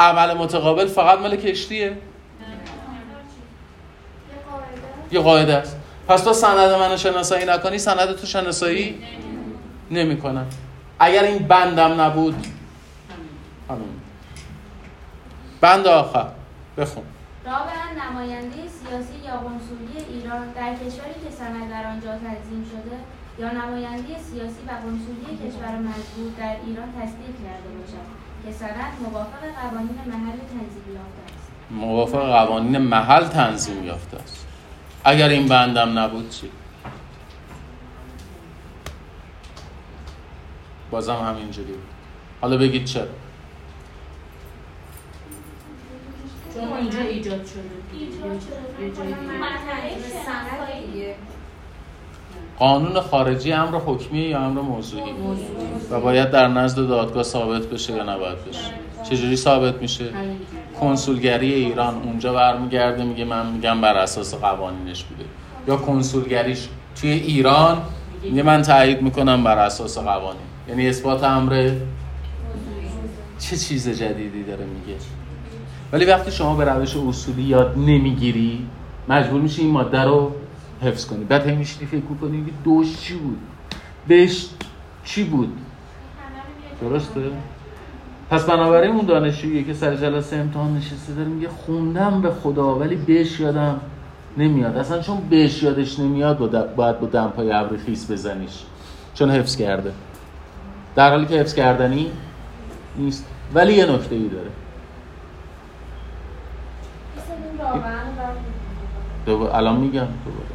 عمل 0.00 0.34
متقابل 0.34 0.86
فقط 0.86 1.18
مال 1.18 1.36
کشتیه. 1.36 1.96
یه 5.12 5.20
قاعده 5.20 5.54
است. 5.54 5.76
پس 6.08 6.24
تو 6.24 6.32
سند 6.32 6.70
منو 6.70 6.96
شناسایی 6.96 7.44
نکنی 7.44 7.78
سند 7.78 8.16
تو 8.16 8.26
شناسایی 8.26 8.98
نمی‌کنم 9.90 10.46
اگر 10.98 11.22
این 11.22 11.38
بندم 11.38 12.00
نبود 12.00 12.46
همین 13.70 14.00
بند 15.60 15.86
آخر. 15.86 16.26
بخون. 16.78 17.04
رابعا 17.46 17.86
نماینده 18.02 18.56
سیاسی 18.56 19.18
یا 19.26 19.36
قنسولی 19.36 20.14
ایران 20.14 20.52
در 20.52 20.74
کشوری 20.74 21.14
که 21.24 21.30
سند 21.38 21.70
در 21.70 21.86
آنجا 21.86 22.08
تنظیم 22.08 22.64
شده 22.70 22.96
یا 23.38 23.50
نماینده 23.52 24.18
سیاسی 24.18 24.62
و 24.66 24.70
قنسولی 24.70 25.38
کشور 25.48 25.78
مجبور 25.78 26.32
در 26.38 26.56
ایران 26.66 26.88
تصدیق 26.92 27.34
کرده 27.44 27.68
باشد 27.78 28.06
که 28.46 28.52
سند 28.52 28.92
موافق 29.02 29.42
قوانین 29.62 29.98
محل 30.06 30.38
تنظیم 30.38 30.84
یافته 30.94 31.22
است. 31.24 31.50
موافق 31.70 32.18
قوانین 32.18 32.78
محل 32.78 33.24
تنظیم 33.24 33.84
یافته 33.84 34.16
است. 34.16 34.46
اگر 35.04 35.28
این 35.28 35.48
بندم 35.48 35.98
نبود 35.98 36.30
چی؟ 36.30 36.50
بازم 40.90 41.16
همینجوری 41.16 41.72
بود. 41.72 41.82
حالا 42.40 42.56
بگید 42.56 42.84
چرا؟ 42.84 43.06
چون 46.54 46.72
اینجا 46.72 46.98
ایجاد 46.98 47.46
شده 47.46 47.62
ایجاد 47.92 48.40
شده. 48.40 49.16
دیگه. 50.92 51.14
قانون 52.58 53.00
خارجی 53.00 53.52
امر 53.52 53.78
حکمیه 53.78 54.28
یا 54.28 54.40
امر 54.40 54.60
موضوعی؟ 54.60 55.12
و 55.90 56.00
باید 56.00 56.30
در 56.30 56.48
نزد 56.48 56.88
دادگاه 56.88 57.22
ثابت 57.22 57.66
بشه 57.66 57.92
یا 57.92 58.02
نباید 58.02 58.44
بشه؟ 58.44 58.70
چجوری 59.10 59.36
ثابت 59.36 59.82
میشه. 59.82 60.04
کنسولگری 60.80 61.54
ایران 61.54 62.02
اونجا 62.02 62.32
برمیگرده 62.32 63.04
میگه 63.04 63.24
من 63.24 63.46
میگم 63.46 63.80
بر 63.80 63.96
اساس 63.96 64.34
قوانینش 64.34 65.04
بوده. 65.04 65.24
یا 65.68 65.76
کنسولگریش 65.76 66.68
توی 67.00 67.10
ایران؟ 67.10 67.82
میگه 68.22 68.42
من 68.42 68.62
تایید 68.62 69.02
می‌کنم 69.02 69.44
بر 69.44 69.58
اساس 69.58 69.98
قوانین. 69.98 70.42
یعنی 70.68 70.88
اثبات 70.88 71.24
امر؟ 71.24 71.70
چه 73.38 73.56
چیز 73.56 73.88
جدیدی 73.88 74.42
داره 74.42 74.64
میگه؟ 74.64 74.98
ولی 75.92 76.04
وقتی 76.04 76.30
شما 76.30 76.54
به 76.54 76.64
روش 76.64 76.96
اصولی 76.96 77.42
یاد 77.42 77.78
نمی‌گیری 77.78 78.66
مجبور 79.08 79.40
میشی 79.40 79.62
این 79.62 79.70
ماده 79.70 80.02
رو 80.02 80.32
حفظ 80.82 81.06
کنی. 81.06 81.24
بعد 81.24 81.46
هی 81.46 81.56
میشینی 81.56 81.86
فکر 81.86 82.00
کنی 82.20 82.44
که 82.44 82.50
دوش 82.64 83.00
چی 83.00 83.14
بود؟ 83.14 83.38
بهش 84.08 84.48
چی 85.04 85.24
بود؟ 85.24 85.56
درسته؟ 86.80 87.20
پس 88.30 88.44
بنابراین 88.44 88.90
اون 88.90 89.06
دانشجویی 89.06 89.64
که 89.64 89.74
سر 89.74 89.96
جلسه 89.96 90.36
امتحان 90.36 90.76
نشسته 90.76 91.14
داره 91.14 91.28
میگه 91.28 91.48
خوندم 91.48 92.22
به 92.22 92.30
خدا 92.30 92.78
ولی 92.78 92.96
بهش 92.96 93.40
یادم 93.40 93.80
نمیاد. 94.36 94.76
اصلا 94.76 95.02
چون 95.02 95.18
بهش 95.30 95.62
یادش 95.62 95.98
نمیاد 95.98 96.38
باید 96.76 97.00
با 97.00 97.06
دمپای 97.06 97.52
ابر 97.52 97.76
خیس 97.76 98.10
بزنیش. 98.10 98.52
چون 99.14 99.30
حفظ 99.30 99.56
کرده. 99.56 99.92
در 100.94 101.10
حالی 101.10 101.26
که 101.26 101.34
حفظ 101.34 101.54
کردنی 101.54 102.10
نیست. 102.96 103.26
ولی 103.54 103.72
یه 103.72 103.86
نکته 103.86 104.14
ای 104.14 104.28
داره. 104.28 104.50
دوباره 109.26 109.54
الان 109.54 109.76
میگم. 109.76 110.06
دوباره. 110.24 110.52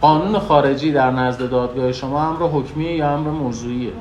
قانون 0.00 0.38
خارجی 0.38 0.92
در 0.92 1.10
نزد 1.10 1.50
دادگاه 1.50 1.92
شما 1.92 2.28
امر 2.28 2.42
حکمیه 2.42 2.96
یا 2.96 3.10
امر 3.10 3.30
موضوعیه؟ 3.30 3.92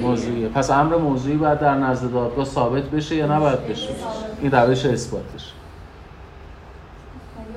موضوعیه. 0.00 0.48
پس 0.48 0.70
امر 0.70 0.96
موضوعی 0.96 1.36
باید 1.36 1.58
در 1.58 1.74
نزد 1.74 2.12
دادگاه 2.12 2.44
ثابت 2.44 2.82
بشه 2.82 3.16
یا 3.16 3.36
نباید 3.36 3.68
بشه؟ 3.68 3.88
این 4.40 4.50
روش 4.50 4.86
اثباتش 4.86 5.52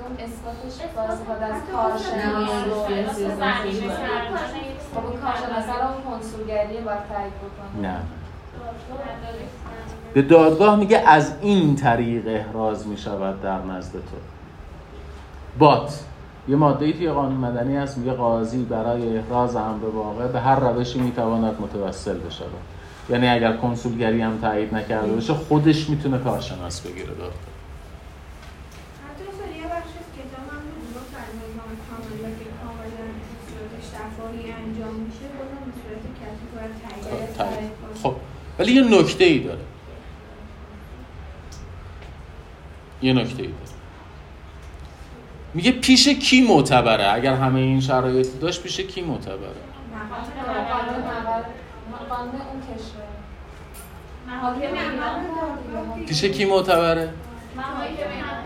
اون 0.09 0.17
اثباتش 0.19 0.81
نه. 7.81 7.99
به 10.13 10.21
دادگاه 10.21 10.75
میگه 10.75 10.97
از 10.97 11.33
این 11.41 11.75
طریق 11.75 12.27
احراز 12.27 12.87
می‌شود 12.87 13.41
در 13.41 13.61
نزد 13.61 13.91
تو. 13.91 14.17
بات. 15.59 16.03
یه 16.47 16.55
ماده 16.55 16.85
ای 16.85 16.93
توی 16.93 17.09
قانون 17.09 17.37
مدنی 17.37 17.75
هست 17.75 17.97
میگه 17.97 18.13
قاضی 18.13 18.63
برای 18.63 19.17
احراز 19.17 19.55
امر 19.55 19.85
واقع 19.85 20.27
به 20.27 20.39
هر 20.39 20.59
روشی 20.59 20.99
می‌تواند 20.99 21.61
متوسل 21.61 22.17
بشود. 22.17 22.47
یعنی 23.09 23.27
اگر 23.27 23.57
کنسولگری 23.57 24.21
هم 24.21 24.37
تایید 24.37 24.75
نکرده 24.75 25.13
باشه 25.13 25.33
خودش 25.33 25.89
می‌تونه 25.89 26.17
کارشناس 26.17 26.81
بگیره 26.81 27.07
دادگاه 27.07 27.27
حتی 27.27 29.23
اصلا 29.23 29.57
یه 29.57 29.63
بخش 29.63 29.91
از 29.99 30.09
کتاب 30.17 30.45
هم 30.51 30.61
بود 30.75 30.93
با 30.93 30.99
فرمان 31.13 31.73
کاملا 31.89 32.29
که 32.39 32.45
کاملا 32.61 33.05
صورت 33.49 33.73
شفاهی 33.91 34.51
انجام 34.51 34.93
میشه 34.93 35.25
بازم 35.37 35.61
به 35.65 35.71
صورت 35.81 36.03
کسی 36.21 36.45
باید 36.55 36.71
تایید 36.83 37.35
تایید. 37.37 37.71
کنه. 37.81 38.03
خب 38.03 38.15
ولی 38.59 38.71
یه 38.73 38.99
نکته 38.99 39.23
ای 39.23 39.39
داره 39.39 39.59
یه 43.01 43.13
نکته 43.13 43.43
ای 43.43 43.49
میگه 45.53 45.71
پیش 45.71 46.07
کی 46.07 46.41
معتبره؟ 46.41 47.13
اگر 47.13 47.33
همه 47.33 47.59
این 47.59 47.81
شرایط 47.81 48.27
داشت 48.41 48.63
پیش 48.63 48.79
کی 48.79 49.01
معتبره؟ 49.01 49.55
پیش 56.07 56.23
کی 56.23 56.45
معتبره؟ 56.45 57.13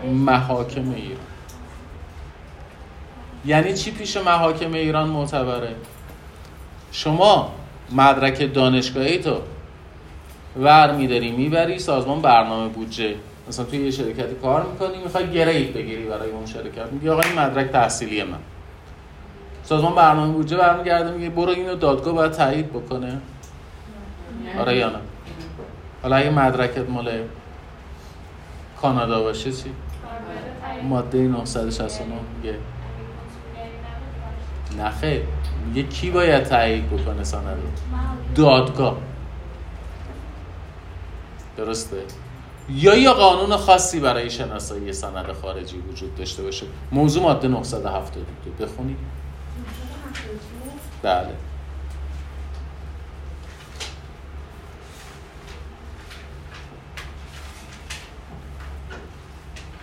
محاکم 0.04 0.90
ایران. 0.90 1.18
یعنی 3.46 3.74
چی 3.74 3.90
پیش 3.90 4.16
محاکم 4.16 4.72
ایران 4.72 5.08
معتبره؟ 5.08 5.74
شما 6.92 7.54
مدرک 7.92 8.54
دانشگاهی 8.54 9.18
تو 9.18 9.40
ور 10.56 10.96
میداری 10.96 11.32
می‌بری 11.32 11.78
سازمان 11.78 12.22
برنامه 12.22 12.68
بودجه. 12.68 13.14
مثلا 13.48 13.64
توی 13.64 13.78
یه 13.78 13.90
شرکتی 13.90 14.34
کار 14.34 14.66
می‌کنی 14.66 14.98
می‌خوای 15.04 15.30
گرید 15.30 15.74
بگیری 15.74 16.04
برای 16.04 16.30
اون 16.30 16.46
شرکت. 16.46 16.92
میگی 16.92 17.08
آقا 17.08 17.22
این 17.22 17.38
مدرک 17.38 17.70
تحصیلی 17.70 18.22
من. 18.22 18.38
سازمان 19.64 19.94
برنامه 19.94 20.32
بودجه 20.32 20.56
برمیگرده 20.56 21.10
میگه 21.10 21.30
برو 21.30 21.50
اینو 21.50 21.74
دادگاه 21.74 22.14
باید 22.14 22.32
تایید 22.32 22.70
بکنه. 22.70 23.20
آره 24.58 24.76
یا 24.76 24.90
نه؟ 24.90 24.98
حالا 26.02 26.16
اگه 26.16 26.30
مدرکت 26.30 26.90
مال 26.90 27.10
کانادا 28.80 29.22
باشه 29.22 29.52
چی؟ 29.52 29.72
ماده 30.82 31.18
969 31.18 32.14
میگه. 32.36 32.58
خیر. 35.00 35.22
میگه 35.66 35.88
کی 35.88 36.10
باید 36.10 36.42
تایید 36.42 36.90
بکنه 36.90 37.24
سند؟ 37.24 37.56
دادگاه 38.34 38.96
درسته؟ 41.56 41.96
یا 42.68 42.94
یا 42.94 43.12
قانون 43.12 43.56
خاصی 43.56 44.00
برای 44.00 44.30
شناسایی 44.30 44.92
سند 44.92 45.32
خارجی 45.32 45.78
وجود 45.78 46.14
داشته 46.14 46.42
باشه؟ 46.42 46.66
موضوع 46.92 47.22
ماده 47.22 47.48
972 47.48 48.64
بخونید 48.64 48.96
بله. 51.02 51.28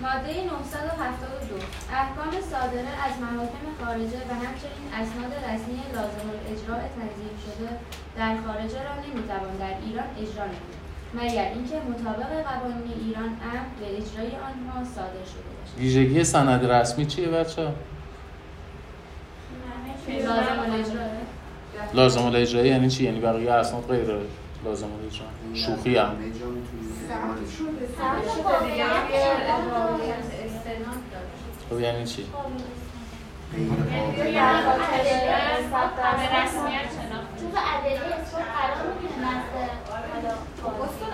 ماده 0.01 0.43
972 0.43 1.55
احکام 1.91 2.31
صادره 2.51 2.93
از 3.05 3.13
محاکم 3.21 3.85
خارجه 3.85 4.21
و 4.29 4.33
همچنین 4.33 4.87
اسناد 4.93 5.33
رسمی 5.33 5.81
لازم 5.93 6.27
الاجراء 6.29 6.79
تنظیم 6.79 7.35
شده 7.45 7.69
در 8.17 8.37
خارجه 8.47 8.83
را 8.83 8.95
نمی‌توان 8.95 9.57
در 9.59 9.75
ایران 9.85 10.07
اجرا 10.21 10.45
نمود. 10.45 10.80
مگر 11.13 11.51
اینکه 11.53 11.75
مطابق 11.89 12.43
قوانین 12.43 12.93
ایران 13.05 13.23
امر 13.23 13.65
به 13.79 13.85
اجرای 13.97 14.27
آنها 14.27 14.83
صادر 14.95 15.25
شده 15.25 15.51
باشد. 15.59 15.77
ویژگی 15.77 16.23
سند 16.23 16.65
رسمی 16.65 17.05
چیه 17.05 17.27
بچه 17.27 17.67
لازم 20.07 20.59
الاجرا 20.59 21.01
لازم 21.93 22.25
الاجرایی 22.25 22.69
یعنی 22.69 22.89
چی؟ 22.89 23.03
یعنی 23.03 23.19
بقیه 23.19 23.51
اسناد 23.51 23.87
غیر 23.87 24.07
لازم 24.65 24.87
الاجرا. 24.93 25.27
شوخی 25.53 25.97
هم. 25.97 26.15
خب 31.69 31.79
یعنی 31.79 32.05
چی؟ 32.05 32.25
ثبت 35.71 35.99
رسمیت 36.33 36.89
شناخته. 36.91 37.39
چون 37.39 37.51
استاد 40.25 41.13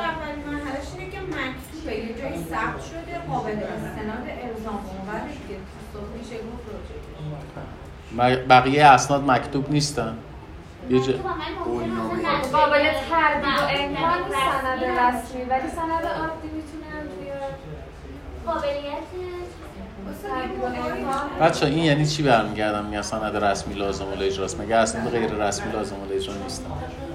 اینه 0.97 1.12
که 1.12 1.20
مکتوبه 1.20 1.95
یه 1.95 2.14
جایی 2.14 2.38
ثبت 2.43 2.82
شده 2.89 3.20
قابل 3.28 3.51
استناد 3.51 4.24
میشه 6.20 6.36
گفت 6.36 6.68
بقیه 8.49 8.86
اسناد 8.86 9.32
مکتوب 9.32 9.72
نیستن. 9.72 10.18
یه 10.89 10.99
جا... 10.99 11.14
قابل 12.51 12.84
تردید 13.10 13.45
و 13.45 13.68
امکان 13.70 14.20
سند 14.32 14.84
رسمی. 14.84 15.43
ولی 15.43 15.70
سند 15.70 16.05
عادی 16.05 16.47
می‌تونن 16.47 17.01
توی 17.18 17.32
قابلیت 18.45 19.08
بچه 21.41 21.66
این 21.66 21.78
یعنی 21.78 22.05
چی 22.05 22.24
برمیگردم؟ 22.24 22.86
میگن 22.86 23.01
سند 23.01 23.43
رسمی 23.43 23.74
لازم 23.74 24.08
الاجراست 24.08 24.62
مگه 24.62 24.76
اسناد 24.76 25.10
غیر 25.10 25.32
رسمی 25.32 25.72
لازم 25.72 25.95
نیستن 25.95 26.45
نزد 26.45 26.62
نهادشون 26.68 27.07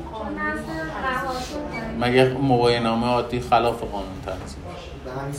مگه 2.00 2.24
مباینه 2.42 2.84
نامه 2.84 3.06
عادی 3.06 3.40
خلاف 3.40 3.82
قانون 3.82 4.20
تنظیم 4.26 4.62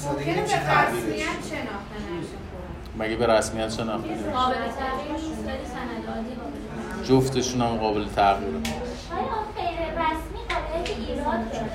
ممکنه 0.10 0.38
نمیشه 0.40 0.56
به 0.56 0.72
رسمیت 0.82 1.40
شناخته 1.50 1.98
نشه. 2.20 2.38
مگه 3.00 3.16
به 3.16 3.28
رسمیت 3.28 3.70
شناخته 3.70 4.08
قابل 4.34 4.54
تغییر 4.56 5.12
نیست 5.12 5.48
ولی 5.48 5.66
سند 5.66 6.16
عادی 6.16 6.36
قابل 6.36 7.04
جفتشون 7.04 7.62
هم 7.62 7.78
قابل 7.78 8.06
تغییره. 8.16 8.58
آیا 8.58 8.62
غیر 9.56 9.80
رسمی 9.92 10.42
قابلیت 10.50 10.90
ایراد 11.10 11.52
داره؟ 11.52 11.70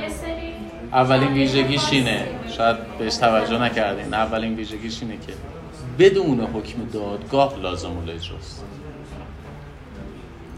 یه 0.00 0.08
سری 0.08 0.54
اولین 0.92 1.32
ویژگیش 1.32 1.92
اینه. 1.92 2.26
شاید 2.56 2.76
بهش 2.98 3.16
توجه 3.16 3.58
نکردین. 3.58 4.14
اولین 4.14 4.54
ویژگیش 4.54 5.02
اینه 5.02 5.16
که 5.26 5.32
بدون 5.98 6.40
حکم 6.40 6.84
دادگاه 6.92 7.58
لازم 7.58 7.98
الاجراست 7.98 8.64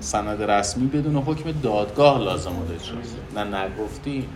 سند 0.01 0.43
رسمی 0.43 0.87
بدون 0.87 1.17
حکم 1.17 1.53
دادگاه 1.53 2.19
لازم 2.19 2.53
الاجراست 2.57 3.17
نه 3.37 3.45
نگفتی. 3.45 4.29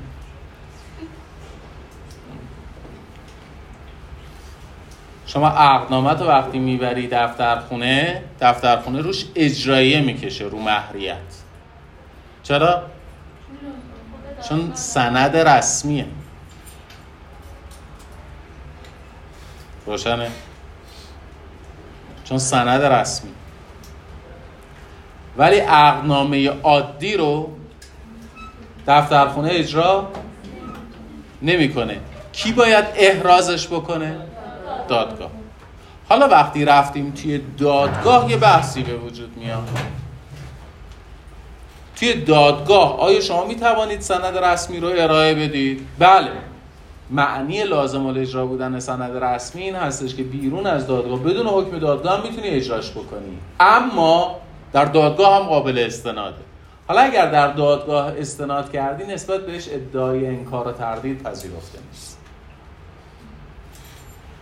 شما 5.26 5.49
عقدنامت 5.49 6.20
رو 6.20 6.26
وقتی 6.26 6.59
می‌بری 6.59 7.09
دفترخونه 7.09 8.22
دفترخونه 8.40 9.01
روش 9.01 9.24
اجراییه 9.34 10.01
می‌کشه 10.01 10.45
رو 10.45 10.59
مهریت. 10.59 11.16
چرا؟ 12.42 12.82
چون 14.49 14.72
سند 14.74 15.36
رسمیه. 15.36 16.07
روشنه؟ 19.86 20.30
چون 22.24 22.38
سند 22.38 22.82
رسمی. 22.82 23.30
ولی 25.36 25.59
عقدنامه 25.59 26.49
عادی 26.49 27.16
رو 27.16 27.57
دفترخونه 28.86 29.49
اجرا 29.53 30.09
نمی‌کنه. 31.42 32.01
کی 32.32 32.53
باید 32.53 32.84
احرازش 32.95 33.66
بکنه؟ 33.66 34.20
دادگاه. 34.88 35.30
حالا 36.09 36.28
وقتی 36.28 36.64
رفتیم 36.64 37.11
توی 37.11 37.40
دادگاه 37.59 38.30
یه 38.30 38.36
بحثی 38.36 38.82
به 38.82 38.97
وجود 38.97 39.36
میاد. 39.36 39.68
توی 41.97 42.14
دادگاه 42.14 43.01
آیا 43.01 43.20
شما 43.20 43.45
می 43.45 43.57
توانید 43.57 44.01
سند 44.01 44.38
رسمی 44.38 44.80
رو 44.80 44.88
ارائه 44.88 45.34
بدید؟ 45.34 45.86
بله. 45.99 46.30
معنی 47.11 47.64
لازم 47.64 48.07
الاجرا 48.07 48.47
بودن 48.47 48.80
سند 48.80 49.24
رسمی 49.24 49.62
این 49.62 49.74
هستش 49.74 50.14
که 50.14 50.22
بیرون 50.22 50.66
از 50.66 50.86
دادگاه 50.86 51.18
بدون 51.18 51.47
حکم 51.47 51.78
دادگاه 51.78 52.18
هم 52.18 52.22
می‌تونی 52.22 52.49
اجراش 52.49 52.90
بکنی. 52.90 53.38
اما 53.61 54.40
در 54.72 54.84
دادگاه 54.84 55.42
هم 55.42 55.49
قابل 55.49 55.78
استناده. 55.78 56.36
حالا 56.88 57.01
اگر 57.01 57.30
در 57.30 57.53
دادگاه 57.53 58.12
استناد 58.18 58.72
کردی 58.72 59.05
نسبت 59.05 59.47
بهش 59.47 59.68
ادعای 59.68 60.26
انکار 60.26 60.68
و 60.68 60.72
تردید 60.72 61.22
پذیرفته 61.22 61.78
نیست. 61.90 62.18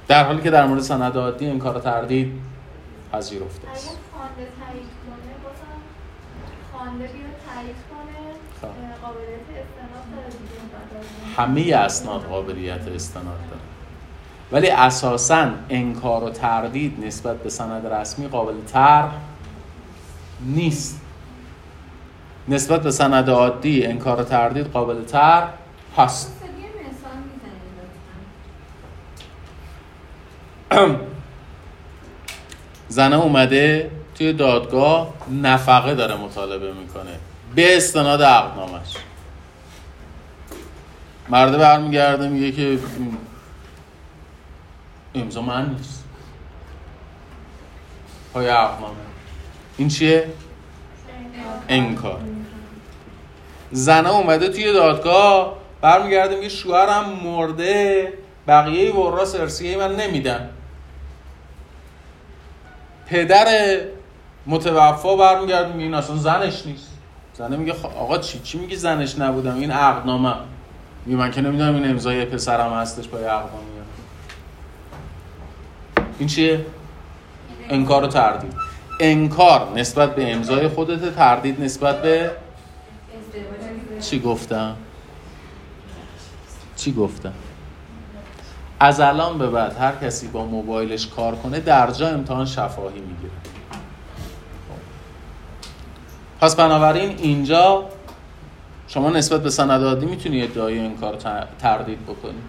در 0.09 0.25
حالی 0.25 0.43
که 0.43 0.51
در 0.51 0.67
مورد 0.67 0.83
سند 0.83 1.17
عادی 1.17 1.47
انکار 1.47 1.77
و 1.77 1.81
تردید 1.81 2.33
پذیرفته 3.13 3.69
است. 3.69 3.99
خوانده 6.73 7.09
تایید 7.55 7.77
کنه 7.91 8.19
خب. 8.61 8.69
قابلیت 9.03 9.47
استناد 9.51 10.05
داره 10.15 10.29
دیگه. 10.29 11.73
همه 11.77 11.85
اسناد 11.85 12.23
قابلیت 12.23 12.89
استناد 12.89 13.25
داره 13.51 13.63
ولی 14.53 14.71
اساسا 14.71 15.51
انکار 15.69 16.25
و 16.25 16.31
تردید 16.31 17.05
نسبت 17.07 17.37
به 17.37 17.51
سند 17.51 17.87
رسمی 17.87 18.29
قابل 18.29 18.55
تر 18.73 19.09
نیست 20.41 21.01
نسبت 22.49 22.83
به 22.83 22.91
سند 22.91 23.31
عادی 23.31 23.87
انکار 23.87 24.21
و 24.21 24.25
تردید 24.25 24.67
قابل 24.67 25.05
تر 25.05 25.49
هست. 25.97 26.39
زنه 32.89 33.17
اومده 33.17 33.91
توی 34.15 34.33
دادگاه 34.33 35.15
نفقه 35.43 35.95
داره 35.95 36.17
مطالبه 36.17 36.73
می‌کنه 36.73 37.19
به 37.55 37.77
استناد 37.77 38.23
عقدنامش 38.23 38.97
مرده 41.29 41.59
برمیگرده 41.59 42.29
میگه 42.29 42.53
که 42.53 42.79
امضا 45.15 45.43
من 45.43 45.69
نیست. 45.69 46.05
پای 48.33 48.49
عقدنامه. 48.49 48.95
این 49.77 49.89
چیه؟ 49.89 50.33
انکار. 51.69 52.21
زنه 53.71 54.11
اومده 54.11 54.49
توی 54.49 54.73
دادگاه 54.73 55.59
برمیگرده 55.81 56.37
میگه 56.37 56.49
شوهرم 56.49 57.09
مرده 57.09 58.13
بقیه 58.49 58.95
وراث 58.95 59.35
ارثیه 59.35 59.77
من 59.77 59.97
نمیدن. 59.97 60.51
پدر 63.07 63.79
متوفا 64.47 65.17
برمیگرده 65.17 65.73
میگه 65.73 65.85
این 65.85 65.95
اصلا 65.95 66.17
زنش 66.17 66.67
نیست. 66.67 66.92
زنه 67.43 67.57
میگه 67.57 67.73
خب 67.73 67.87
آقا 67.99 68.19
چی 68.19 68.39
چی 68.39 68.59
میگی 68.59 68.77
زنش 68.77 69.19
نبودم 69.19 69.55
این 69.55 69.71
عقدنامه. 69.71 70.35
میگه 71.07 71.19
من 71.19 71.31
که 71.31 71.41
نمی‌دونم 71.41 71.75
این 71.75 71.91
امضای 71.91 72.25
پسرم 72.25 72.73
هستش 72.73 73.09
پای 73.09 73.25
عقدنامه. 73.25 73.63
این 76.19 76.29
چیه؟ 76.29 76.67
انکار 77.69 78.05
و 78.05 78.07
تردید. 78.07 78.55
انکار 79.01 79.73
نسبت 79.77 80.15
به 80.15 80.33
امضای 80.33 80.69
خودت 80.69 81.15
تردید 81.15 81.63
نسبت 81.63 82.03
به 82.03 82.31
چی 84.01 84.21
گفتم؟ 84.21 84.77
چی 86.77 86.93
گفتم؟ 86.93 87.33
از 88.81 89.01
الان 89.01 89.39
به 89.39 89.47
بعد 89.47 89.77
هر 89.77 89.93
کسی 90.03 90.29
با 90.29 90.45
موبایلش 90.45 91.07
کار 91.07 91.35
کنه 91.35 91.61
در 91.61 91.91
جا 91.91 92.09
امتحان 92.09 92.47
شفاهی 92.47 93.01
می‌گیره. 93.01 93.33
پس 96.43 96.57
بنابراین 96.57 97.19
اینجا 97.19 97.85
شما 98.89 99.11
نسبت 99.11 99.43
به 99.43 99.51
سند 99.51 99.85
عادی 99.85 100.07
می‌تونی 100.07 100.43
ادعای 100.43 100.79
انکار 100.79 101.15
ت- 101.15 101.59
تردید 101.59 102.03
بکنی. 102.07 102.43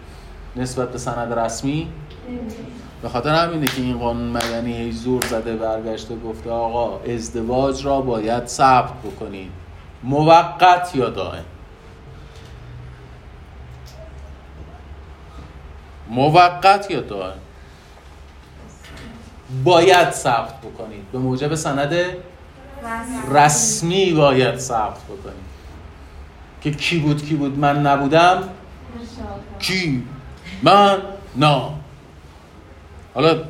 نسبت 0.56 0.92
به 0.92 0.98
سند 0.98 1.34
رسمی؟ 1.40 1.88
به 3.02 3.10
خاطر 3.10 3.30
همینه 3.30 3.66
که 3.66 3.82
این 3.82 3.98
قانون 3.98 4.30
مدنی 4.30 4.74
هی 4.74 4.92
زور 4.92 5.26
زده 5.26 5.56
برگشته 5.56 6.16
گفته 6.16 6.50
آقا 6.50 7.00
ازدواج 7.00 7.86
را 7.86 8.02
باید 8.02 8.46
ثبت 8.48 8.94
بکنید. 9.04 9.52
موقت 10.04 10.96
یا 10.96 11.10
دائم؟ 11.10 11.46
موقت 16.10 16.92
یا 16.92 17.02
دائم؟ 17.02 17.38
باید 19.64 20.12
ثبت 20.12 20.62
بکنید. 20.62 21.12
به 21.12 21.18
موجب 21.18 21.56
سند 21.56 21.94
رسمی 23.32 24.14
باید 24.14 24.58
ثبت 24.58 25.04
بکنید 25.04 25.54
که 26.62 26.72
کی 26.72 27.00
بود 27.00 27.26
کی 27.26 27.36
بود؟ 27.36 27.60
من 27.60 27.86
نبودم. 27.86 28.44
کی؟ 29.60 30.04
من 30.64 30.98
نه 31.36 31.70
حالا 33.14 33.44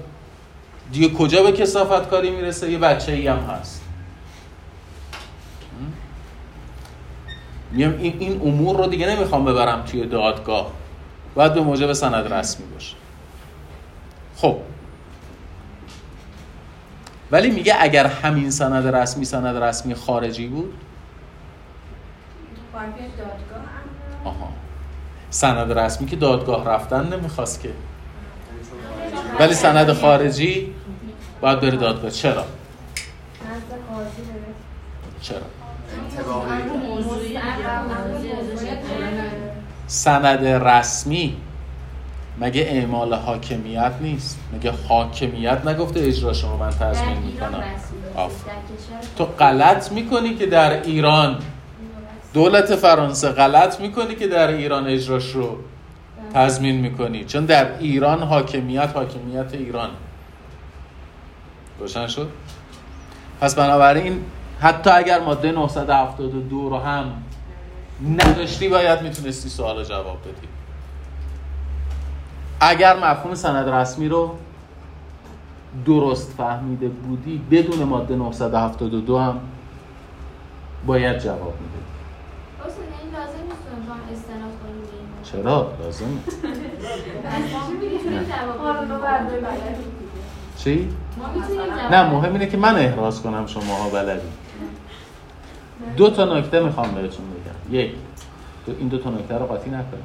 دیگه 0.92 1.10
کجا 1.10 1.44
به 1.44 1.52
کسافت 1.52 2.10
کاری 2.10 2.32
می‌رسه؟ 2.32 2.72
یه 2.72 2.78
بچه 2.78 3.12
ای 3.12 3.28
هم 3.28 3.38
هست. 3.38 3.82
میگم 7.72 7.98
این, 7.98 8.16
این 8.20 8.42
امور 8.42 8.78
رو 8.78 8.88
دیگه 8.88 9.08
نمی‌خوام 9.10 9.46
ببرم 9.46 9.84
توی 9.86 10.06
دادگاه. 10.06 10.72
باید 11.36 11.54
به 11.54 11.62
موجب 11.62 11.94
سند 11.94 12.34
رسمی 12.34 12.66
باشه. 12.66 12.96
خب. 14.38 14.58
ولی 17.32 17.50
میگه 17.52 17.76
اگر 17.80 18.08
همین 18.08 18.52
سند 18.52 18.96
رسمی 18.96 19.26
سند 19.26 19.64
رسمی 19.64 19.96
خارجی 19.96 20.48
بود 20.48 20.74
آها 24.26 24.50
سند 25.30 25.72
رسمی 25.80 26.08
که 26.08 26.16
دادگاه 26.16 26.66
رفتن 26.70 27.14
نمی‌خواست 27.14 27.62
که 27.62 27.70
ولی 29.40 29.54
سند 29.54 29.94
خارجی 29.94 30.74
باید 31.42 31.60
بره 31.60 31.78
دادگاه 31.78 32.12
چرا؟ 32.12 32.46
چرا؟ 35.22 35.42
سند 39.88 40.46
رسمی 40.46 41.38
مگه 42.40 42.62
اعمال 42.62 43.14
حاکمیت 43.14 43.94
نیست؟ 44.02 44.40
مگه 44.54 44.74
حاکمیت 44.90 45.68
نگفته 45.68 46.00
اجرا 46.00 46.34
شما 46.34 46.58
من 46.58 46.70
تضمین 46.70 47.18
می‌کنم؟ 47.18 47.64
تو 49.18 49.26
غلط 49.26 49.92
می‌کنی 49.92 50.36
که 50.36 50.46
در 50.46 50.84
ایران. 50.84 51.38
دولت 52.34 52.76
فرانسه 52.76 53.30
غلط 53.30 53.80
می‌کنی 53.80 54.16
که 54.16 54.28
در 54.28 54.48
ایران 54.48 54.88
اجراش 54.88 55.32
رو 55.32 55.58
تضمین 56.34 56.76
می‌کنی. 56.76 57.26
چون 57.26 57.46
در 57.46 57.80
ایران 57.80 58.24
حاکمیت 58.24 58.90
حاکمیت 58.94 59.54
ایران. 59.54 59.90
روشن 61.80 62.08
شد؟ 62.08 62.30
پس 63.42 63.56
بنابراین 63.56 64.22
حتی 64.60 64.90
اگر 64.90 65.20
ماده 65.20 65.52
972 65.52 66.70
رو 66.70 66.78
هم 66.78 67.24
نداشتی 68.18 68.70
باید 68.70 69.02
می‌تونستی 69.02 69.50
سوال 69.50 69.84
جواب 69.84 70.22
بدی. 70.22 70.48
اگر 72.70 72.95
مفهوم 72.99 73.36
سند 73.36 73.70
رسمی 73.70 74.07
رو 74.09 74.36
درست 75.86 76.32
فهمیده 76.38 76.88
بودی 76.88 77.41
بدون 77.51 77.84
ماده 77.84 78.16
972 78.16 79.20
هم 79.20 79.39
باید 80.86 81.20
جواب 81.20 81.53
میده 81.61 81.84
چرا؟ 85.24 85.72
لازم 85.84 86.05
چی؟ 90.57 90.89
نه 91.91 92.09
مهم 92.11 92.34
اینه 92.34 92.47
که 92.47 92.57
من 92.57 92.76
احراز 92.76 93.22
کنم 93.22 93.47
شما 93.47 93.76
ها 93.76 93.89
بلدی 93.89 94.28
دو 95.97 96.09
تا 96.09 96.38
نکته 96.38 96.59
می‌خوام 96.59 96.91
بهتون 96.95 97.26
بگم. 97.26 97.76
یک 97.76 97.91
دو 98.66 98.74
این 98.80 98.88
دو 98.88 98.97
تا 98.97 99.09
نکته 99.09 99.38
رو 99.38 99.45
قاطی 99.45 99.70
نکنیم 99.70 100.03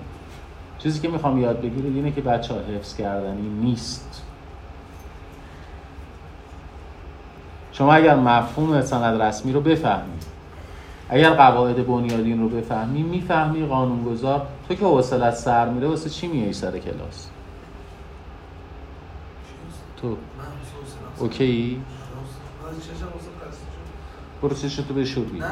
چیزی 0.79 1.01
که 1.01 1.09
می‌خوام 1.09 1.39
یاد 1.39 1.61
بگیرید 1.61 1.97
اینه 1.97 2.11
که 2.11 2.21
بچه 2.21 2.55
ها 2.55 2.61
حفظ 2.61 2.97
کردنی 2.97 3.49
نیست. 3.49 4.23
شما 7.73 7.95
اگر 7.95 8.17
مفهوم 8.17 8.83
سند 8.83 9.23
رسمی 9.23 9.53
رو 9.53 9.61
بفهمید 9.61 10.23
اگر 11.09 11.31
قواعد 11.31 11.87
بنیادین 11.87 12.41
رو 12.41 12.49
بفهمی 12.49 13.03
می‌فهمی 13.03 13.67
قانونگذار 13.67 14.47
تو 14.69 14.75
که 14.75 14.85
حوصلت 14.85 15.35
سر 15.35 15.69
میره 15.69 15.89
واسه 15.89 16.11
چی 16.11 16.27
میای 16.27 16.53
سر 16.53 16.79
کلاس؟ 16.79 17.29
تو. 19.97 20.17
اوکی؟ 21.19 21.83
برو 24.43 24.55
چشتو 24.55 24.95
بشور 24.95 25.25
بید 25.25 25.43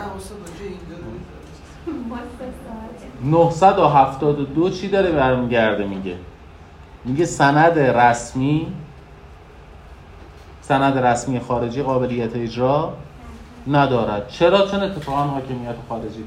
972 3.22 4.70
چی 4.70 4.89
داره 4.89 5.12
برمیگرده 5.12 5.87
میگه؟ 5.87 6.16
میگه 7.05 7.24
سند 7.24 7.78
رسمی 7.78 8.66
سند 10.62 10.99
رسمی 10.99 11.41
خارجی 11.41 11.82
قابلیت 11.82 12.37
اجرا 12.37 12.93
ندارد. 13.66 14.28
چرا؟ 14.28 14.66
چون 14.66 14.82
اتفاقا 14.82 15.22
حاکمیت 15.22 15.74
خارجی 15.89 16.24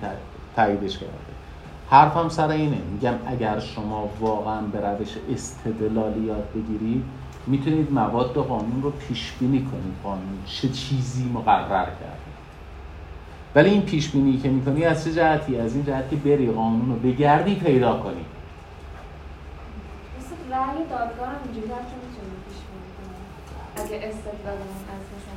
تاییدش 0.55 0.97
کرده. 0.97 1.13
حرفم 1.89 2.29
سر 2.29 2.49
اینه. 2.49 2.77
میگم 2.93 3.13
اگر 3.27 3.59
شما 3.59 4.09
واقعا 4.19 4.61
به 4.61 4.79
روش 4.79 5.09
استدلالی 5.33 6.21
یاد 6.25 6.47
بگیرید 6.55 7.03
می‌تونید 7.47 7.91
مواد 7.91 8.33
قانون 8.33 8.81
رو 8.81 8.91
پیش 8.91 9.33
بینی 9.39 9.59
کنید. 9.59 9.93
قانون 10.03 10.43
چه 10.45 10.69
چیزی 10.69 11.29
مقرر 11.29 11.85
کرده؟ 11.85 12.28
ولی 13.55 13.69
این 13.69 13.81
پیش 13.81 14.09
بینی 14.09 14.37
که 14.37 14.49
می‌کنی 14.49 14.85
از 14.85 15.03
چه 15.03 15.13
جهتی؟ 15.13 15.57
از 15.57 15.73
این 15.75 15.85
جهتی 15.85 16.15
بری 16.15 16.51
قانون 16.51 16.89
رو 16.89 16.95
بگردی 16.95 17.55
پیدا 17.55 17.97
کنی. 17.97 18.25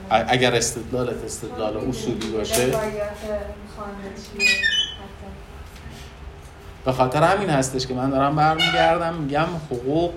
اگر 0.08 0.54
استدلالت 0.54 1.24
استدلال 1.24 1.76
اصولی 1.76 2.30
باشه. 2.30 2.72
به 6.84 6.92
خاطر 6.92 7.22
همین 7.22 7.50
هستش 7.50 7.86
که 7.86 7.94
من 7.94 8.10
دارم 8.10 8.36
برمیگردم 8.36 9.14
میگم 9.14 9.46
حقوق 9.70 10.12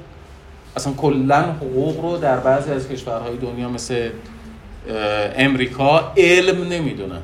اصلا 0.75 0.93
کلا 0.93 1.41
حقوق 1.41 2.01
رو 2.01 2.17
در 2.17 2.37
بعضی 2.37 2.71
از 2.71 2.89
کشورهای 2.89 3.37
دنیا 3.37 3.69
مثل 3.69 4.09
امریکا 5.35 6.13
علم 6.17 6.67
نمی‌دونن. 6.67 7.21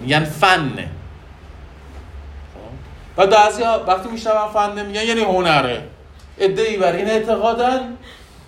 میگن 0.00 0.24
فنه 0.24 0.88
و 3.16 3.26
بعضی 3.26 3.62
وقتی 3.62 4.08
میشنون 4.08 4.48
فنه 4.48 4.82
میگن 4.82 5.02
یعنی 5.02 5.20
هنره. 5.20 5.88
ادعی 6.38 6.76
بر 6.76 6.92
این 6.92 7.06
اعتقادن 7.08 7.96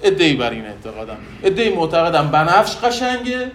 ادعی 0.03 0.35
بر 0.35 0.51
این 0.51 0.67
اعتقادن. 0.67 1.17
ادعی 1.43 1.75
معتقدن 1.75 2.31
بنفش 2.31 2.77
قشنگه 2.77 3.51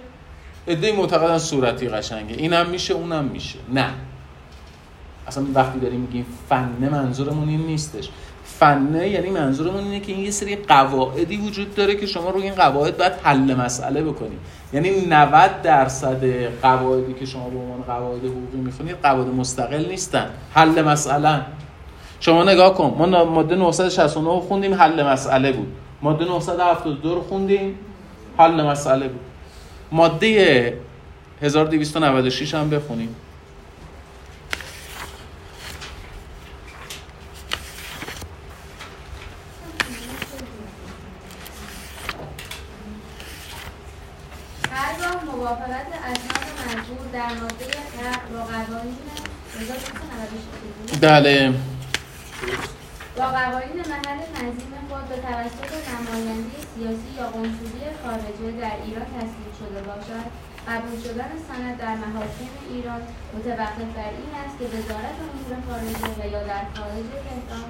ادعی 0.67 0.91
معتقدن 0.91 1.37
صورتی 1.37 1.89
قشنگه. 1.89 2.35
اینم 2.35 2.69
میشه 2.69 2.93
اونم 2.93 3.23
میشه. 3.23 3.59
نه. 3.73 3.89
اصلا 5.27 5.45
وقتی 5.53 5.79
داریم 5.79 5.99
میگیم 5.99 6.25
فنه 6.49 6.89
منظورمون 6.89 7.49
این 7.49 7.61
نیستش. 7.61 8.09
فنه 8.47 9.09
یعنی 9.09 9.29
منظورمون 9.29 9.83
اینه 9.83 9.99
که 9.99 10.11
این 10.11 10.25
یه 10.25 10.31
سری 10.31 10.55
قواعدی 10.55 11.37
وجود 11.37 11.75
داره 11.75 11.95
که 11.95 12.05
شما 12.05 12.29
روی 12.29 12.43
این 12.43 12.55
قواعد 12.55 12.97
باید 12.97 13.13
حل 13.23 13.53
مسئله 13.53 14.03
بکنید 14.03 14.39
یعنی 14.73 15.05
90 15.05 15.61
درصد 15.61 16.25
قواعدی 16.61 17.13
که 17.13 17.25
شما 17.25 17.49
به 17.49 17.59
عنوان 17.59 17.81
قواعد 17.81 18.19
حقوقی 18.25 18.57
می‌خونید 18.57 18.95
قواعد 19.03 19.27
مستقل 19.27 19.85
نیستن. 19.85 20.29
حل 20.53 20.81
مسئله. 20.81 21.41
شما 22.19 22.43
نگاه 22.43 22.73
کن 22.73 22.95
ما 22.97 23.25
ماده 23.25 23.55
969 23.55 24.39
خوندیم 24.39 24.73
حل 24.73 25.03
مسئله 25.03 25.51
بود. 25.51 25.67
ماده 26.01 26.25
972 26.25 27.15
رو 27.15 27.21
خوندیم 27.21 27.75
حل 28.37 28.63
مسئله 28.63 29.07
بود. 29.07 29.21
ماده 29.91 30.73
1296 31.41 32.53
هم 32.53 32.69
بخونیم 32.69 33.15
موافقت 45.47 45.87
اسناد 46.03 46.79
مجبور 46.79 47.07
در 47.13 47.29
ماده 47.29 47.65
با 48.33 48.43
قوانین 48.43 48.97
بله. 51.01 51.53
با 53.17 53.23
قوانین 53.23 53.79
محل 53.91 54.19
تنظیم 54.35 54.73
خود 54.89 55.09
به 55.09 55.15
توسط 55.15 55.71
نماینده 55.93 56.57
سیاسی 56.75 57.09
یا 57.17 57.27
قنصلی 57.27 57.85
خارجه 58.03 58.57
در 58.61 58.75
ایران 58.85 59.05
تصویب 59.17 59.51
شده 59.59 59.81
باشد. 59.89 60.27
قبول 60.67 60.99
شدن 61.03 61.31
سند 61.47 61.77
در 61.77 61.95
محاکم 61.95 62.51
ایران 62.73 63.01
متوقف 63.35 63.89
بر 63.95 64.11
این 64.21 64.33
است 64.45 64.55
که 64.59 64.65
وزارت 64.65 65.17
امور 65.25 65.51
خارجه 65.69 66.23
و 66.23 66.31
یا 66.31 66.43
در 66.43 66.63
خارج 66.75 67.07
تهران 67.25 67.69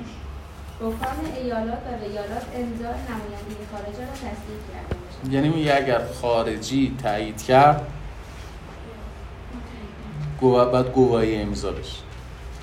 حکام 0.80 1.18
ایالات 1.36 1.80
و 1.88 2.06
ویالات 2.06 2.46
امضای 2.56 3.00
نمایندگی 3.10 3.66
خارجه 3.72 4.00
را 4.00 4.14
تصدیق 4.14 4.62
کرده 4.74 4.96
باشند 4.96 5.34
یعنی 5.34 5.50
میگه 5.50 5.76
اگر 5.76 6.02
خارجی 6.22 6.98
تایید 7.04 7.44
کرد 7.44 7.88
گوا... 10.42 10.66
باید 10.66 10.86
گواهی 10.86 11.42
امضا 11.42 11.72
بشه. 11.72 12.07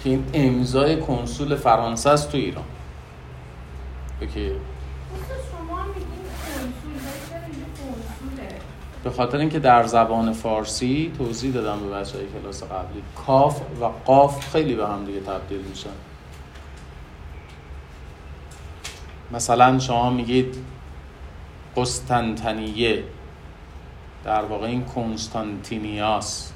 که 0.05 0.11
این 0.11 0.25
امضای 0.33 1.01
کنسول 1.01 1.57
فرانسه 1.57 2.11
است 2.11 2.33
تو 2.33 2.37
ایران. 2.37 2.65
اوکی. 4.21 4.53
به 9.05 9.11
خاطر 9.11 9.39
اینکه 9.39 9.59
در 9.59 9.87
زبان 9.87 10.33
فارسی 10.33 11.13
توضیح 11.19 11.53
دادم 11.53 11.81
به 11.81 11.91
بچه 11.91 12.19
های 12.19 12.27
کلاس 12.27 12.63
قبلی. 12.63 13.03
کاف 13.27 13.61
و 13.81 13.85
قاف 13.85 14.53
خیلی 14.53 14.75
به 14.75 14.89
هم 14.89 15.05
دیگه 15.05 15.21
تبدیل 15.21 15.61
میشن 15.61 15.91
مثلا 19.33 19.79
شما 19.79 20.11
میگید 20.11 20.57
قسطنطنیه. 21.77 23.05
در 24.25 24.45
واقع 24.45 24.67
این 24.67 24.85
کنستانتینیاس. 24.85 26.54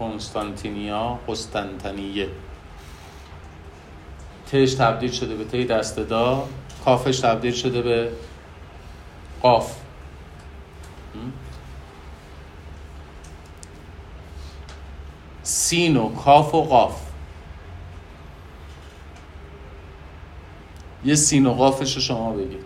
کنستانتینیا 0.00 1.18
قسطنطنیه. 1.28 2.28
تش 4.52 4.74
تبدیل 4.74 5.10
شده 5.10 5.36
به 5.36 5.44
تی 5.44 5.64
دستدا 5.64 6.48
کافش 6.84 7.20
تبدیل 7.20 7.52
شده 7.52 7.82
به 7.82 8.12
قاف. 9.42 9.76
سین 15.42 15.96
و 15.96 16.14
کاف 16.14 16.54
و 16.54 16.62
قاف. 16.62 17.00
یه 21.04 21.14
سین 21.14 21.46
و 21.46 21.52
قافش 21.52 21.94
رو 21.94 22.02
شما 22.02 22.32
بگید. 22.32 22.64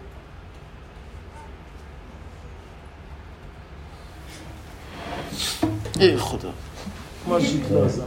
ای 6.01 6.16
خدا. 6.16 6.53
ماشین 7.27 7.62
لازمه 7.70 8.05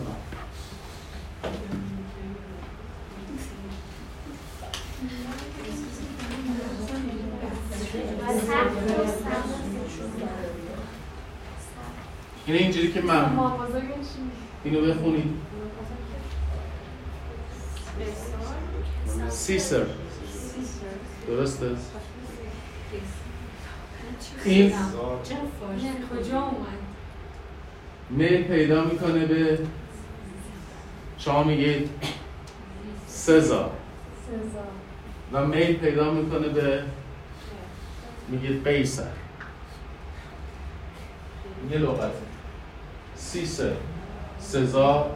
اینه 12.46 12.60
اینجوری 12.60 12.92
که 12.92 13.02
من 13.02 13.40
اینو 14.64 14.82
بخونید 14.82 15.42
سیسر 19.30 19.86
درسته؟ 21.28 21.76
این 24.46 24.74
کجا 26.12 26.42
اومد؟ 26.42 26.87
میل 28.10 28.44
پیدا 28.44 28.84
می‌کنه 28.84 29.26
به 29.26 29.60
شما 31.18 31.44
میگید 31.44 31.90
سزار 33.08 33.72
و 35.34 35.46
میل 35.46 35.74
پیدا 35.74 36.12
می‌کنه 36.12 36.48
به 36.48 36.84
میگید 38.30 38.68
قیصر. 38.68 39.12
یه 41.72 41.78
لغته 41.78 42.12
سیسر 43.16 43.74
سزار 44.40 45.16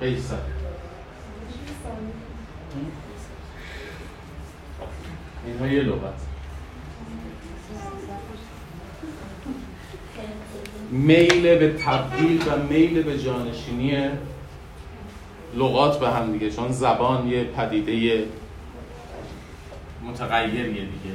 قیصر. 0.00 0.36
اینها 5.46 5.66
یه 5.66 5.82
لغت. 5.82 6.23
میل 10.94 11.58
به 11.58 11.72
تبدیل 11.72 12.42
و 12.48 12.56
میل 12.70 13.02
به 13.02 13.18
جانشینی 13.18 14.08
لغات 15.56 16.00
به 16.00 16.10
هم 16.10 16.32
دیگه 16.32 16.50
چون 16.50 16.72
زبان 16.72 17.28
یه 17.28 17.44
پدیده 17.44 18.24
متغیریه 20.04 20.64
دیگه. 20.64 21.14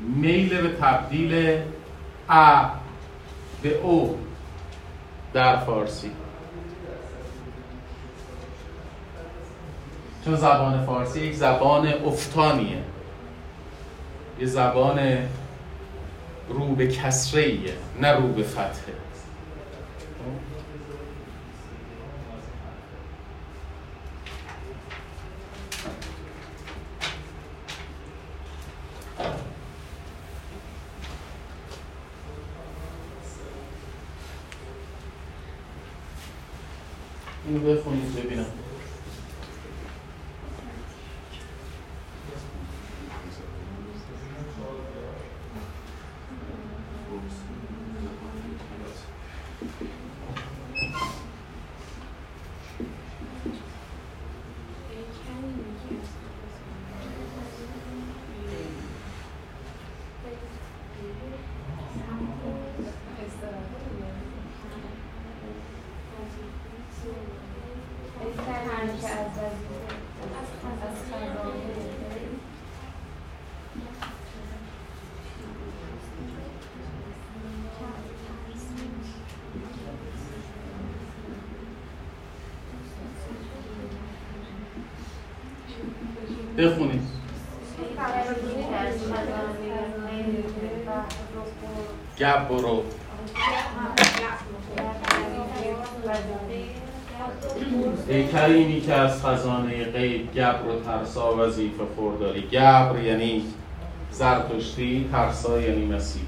میل 0.00 0.62
به 0.62 0.68
تبدیل 0.68 1.58
ا 2.28 2.64
به 3.62 3.80
او 3.82 4.18
در 5.32 5.56
فارسی. 5.56 6.10
چون 10.24 10.34
زبان 10.36 10.86
فارسی 10.86 11.20
یک 11.20 11.34
زبان 11.34 11.88
افتانیه. 12.06 12.78
یه 14.40 14.46
زبان 14.46 14.98
رو 16.48 16.74
به 16.74 16.86
کسره 16.86 17.58
نه 18.00 18.12
رو 18.12 18.28
به 18.28 18.42
فتحه 18.42 18.94
اینو 37.48 37.60
بخونید 37.60 38.14
ببینم 38.16 38.46
همیشه 68.78 69.06
از 69.08 69.26
وظیفه 69.26 69.88
از 70.40 70.48
خزانه 71.08 71.68
بخونید 86.58 87.02
گبرو 92.18 92.82
ای 98.08 98.28
کریمی 98.28 98.80
که 98.80 98.94
از 98.94 99.26
خزانه 99.26 99.84
غیب 99.84 100.26
گبر 100.38 100.68
و 100.68 100.80
ترسا 100.84 101.36
وظیفه 101.36 101.84
خورداری. 101.96 102.40
گبر 102.40 103.02
یعنی 103.04 103.42
زرتشتی 104.10 105.08
ترسا 105.12 105.60
یعنی 105.60 105.86
مسیح. 105.86 106.22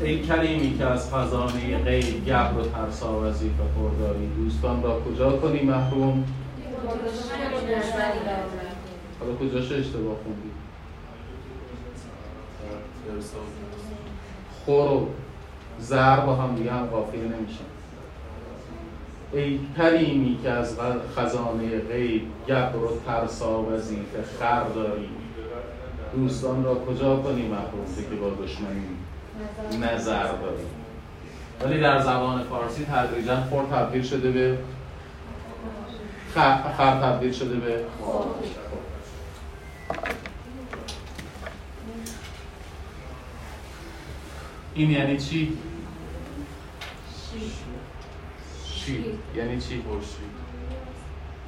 ای 0.00 0.22
کریمی 0.22 0.78
که 0.78 0.84
از 0.84 1.14
خزانه 1.14 1.78
غیب 1.84 2.24
گبر 2.24 2.52
و 2.58 2.62
ترسا 2.62 3.20
وظیفه 3.20 3.62
خورداری. 3.78 4.26
دوستان 4.36 4.82
را 4.82 5.00
کجا 5.00 5.36
کنی 5.36 5.62
محروم؟ 5.62 6.24
حالا 9.20 9.34
کجاش 9.34 9.72
اشتباه 9.72 10.16
خوندی؟ 10.22 10.50
خور 14.64 14.92
و 14.92 15.08
زر 15.78 16.20
با 16.20 16.34
هم 16.34 16.54
دیگه 16.54 16.72
هم 16.72 16.86
قافیه 16.86 17.20
نمیشن. 17.20 17.75
ای 19.32 19.60
کریمی 19.76 20.38
که 20.42 20.50
از 20.50 20.76
خزانه 21.16 21.78
غیب 21.78 22.22
گبر 22.48 22.76
و 22.76 23.00
ترسا 23.06 23.62
وظیفه 23.62 24.22
خر 24.38 24.64
داری. 24.68 25.08
دوستان 26.16 26.64
را 26.64 26.74
کجا 26.74 27.16
کنی 27.16 27.48
محروم 27.48 27.84
که 28.10 28.16
با 28.16 28.30
دشمنی 28.30 28.86
نظر 29.80 30.22
داری 30.22 30.66
ولی 31.60 31.80
در 31.80 32.00
زبان 32.00 32.42
فارسی 32.42 32.84
تدریجا 32.84 33.36
خور 33.36 33.64
تبدیل 33.64 34.02
شده 34.02 34.30
به 34.30 34.58
خر, 36.34 36.72
خر 36.76 37.00
تبدیل 37.00 37.32
شده 37.32 37.54
به 37.54 37.80
این 44.74 44.90
یعنی 44.90 45.16
چی؟ 45.16 45.58
شید 48.86 49.04
یعنی 49.36 49.60
چی؟ 49.60 49.82
خورشید 49.88 50.36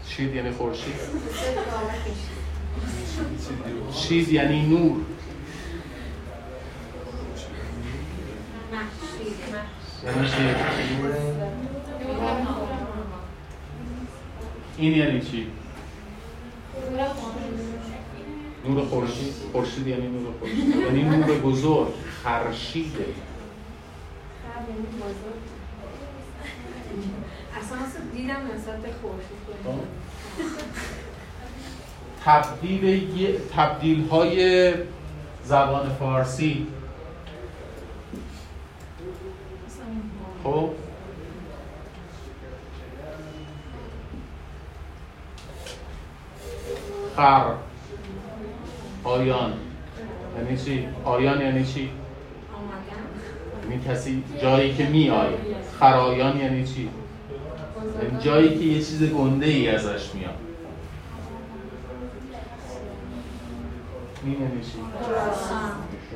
شید 0.09 0.35
یعنی 0.35 0.51
خورشید 0.51 0.95
شید 3.93 4.29
یعنی 4.29 4.67
نور 4.67 4.97
یعنی 10.05 10.29
چی؟ 10.29 10.37
این 14.79 14.93
یعنی 14.93 15.21
چی؟ 15.21 15.47
نور 18.69 18.85
خورشید 18.85 19.35
خورشید 19.53 19.87
یعنی 19.87 20.09
نور 20.09 20.33
خورشید 20.39 20.77
یعنی 20.77 21.03
نور 21.03 21.39
بزرگ 21.39 21.95
خرشیده 22.23 23.05
اساس 27.57 27.97
دیدم 28.15 28.35
نسبت 28.55 28.93
خورشید 29.03 29.89
تبدیل 32.25 33.39
تبدیل 33.57 34.09
های 34.09 34.75
زبان 35.45 35.89
فارسی. 35.89 36.67
خب. 40.45 40.71
خر 47.17 47.45
آیان. 49.05 49.53
یعنی 50.37 50.59
چی؟ 50.59 50.89
آیان 51.05 51.41
یعنی 51.41 51.65
چی؟ 51.65 51.91
آمدن. 52.55 53.71
یعنی 53.71 53.85
کسی 53.85 54.25
جایی 54.43 54.75
که 54.75 54.87
می 54.87 55.11
آید 55.11 55.39
خرایان 55.81 56.41
یعنی 56.41 56.67
چی؟ 56.67 56.89
یعنی 58.03 58.25
جایی 58.25 58.59
که 58.59 58.65
یه 58.65 58.79
چیز 58.79 59.03
گنده 59.03 59.47
ای 59.47 59.69
ازش 59.69 60.15
میاد. 60.15 60.35
این 64.25 64.37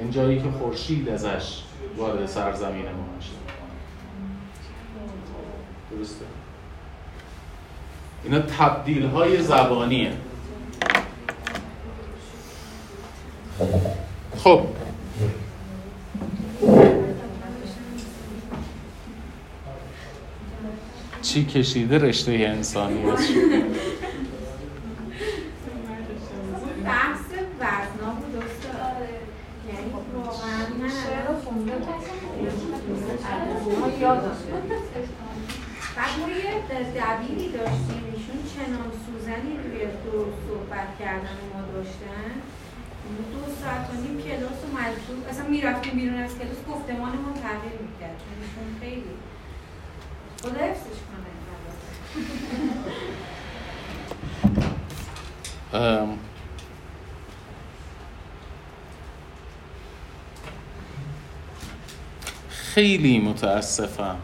یعنی 0.00 0.12
جایی 0.12 0.42
که 0.42 0.50
خورشید 0.50 1.08
ازش 1.08 1.62
وارد 1.96 2.26
سرزمین 2.26 2.84
ما 2.84 3.16
میشه. 3.16 3.30
درسته؟ 5.90 6.24
اینا 8.24 8.40
تبدیل 8.40 9.06
های 9.06 9.42
زبانیه. 9.42 10.12
خب. 14.36 14.71
چی 21.32 21.44
کشیده 21.44 21.98
رشته 21.98 22.32
انسانیت 22.32 23.20
شد 23.20 23.50
بحث 26.84 27.26
وزنا 27.60 28.10
بود 28.20 28.36
استاد 28.36 29.08
یعنی 29.68 29.90
واقعا 30.14 30.60
من 30.80 30.88
شعر 30.88 31.24
رو 31.28 31.34
خونده 31.44 31.72
ما 33.80 33.88
یادم 34.00 34.36
بعد 35.96 36.12
ما 36.20 36.28
یه 36.28 36.52
دبیری 36.70 37.48
داشتیم 37.52 38.04
ایشون 38.14 38.38
چنان 38.54 38.90
سوزنی 39.06 39.52
روی 39.64 39.80
دو 40.04 40.18
صحبت 40.48 40.88
کردن 40.98 41.38
ما 41.54 41.60
داشتن 41.74 42.32
دو 43.32 43.42
ساعت 43.62 43.90
و 43.90 43.92
نیم 44.02 44.16
کلاس 44.22 44.60
و 44.64 44.66
مجبور 44.76 45.28
اصلا 45.30 45.46
می‌رفتیم 45.48 45.94
بیرون 45.94 46.18
از 46.18 46.38
کلاس 46.38 46.60
گفتمان 46.70 47.12
ما 47.12 47.32
تغییر 47.32 47.78
می‌کرد 47.82 48.16
چون 48.18 48.36
ایشون 48.42 48.80
خیلی 48.80 49.14
خدا 50.42 50.50
حفظش 50.50 50.98
کنه 51.08 51.22
ام، 55.72 56.18
خیلی 62.82 63.18
متاسفم 63.18 64.16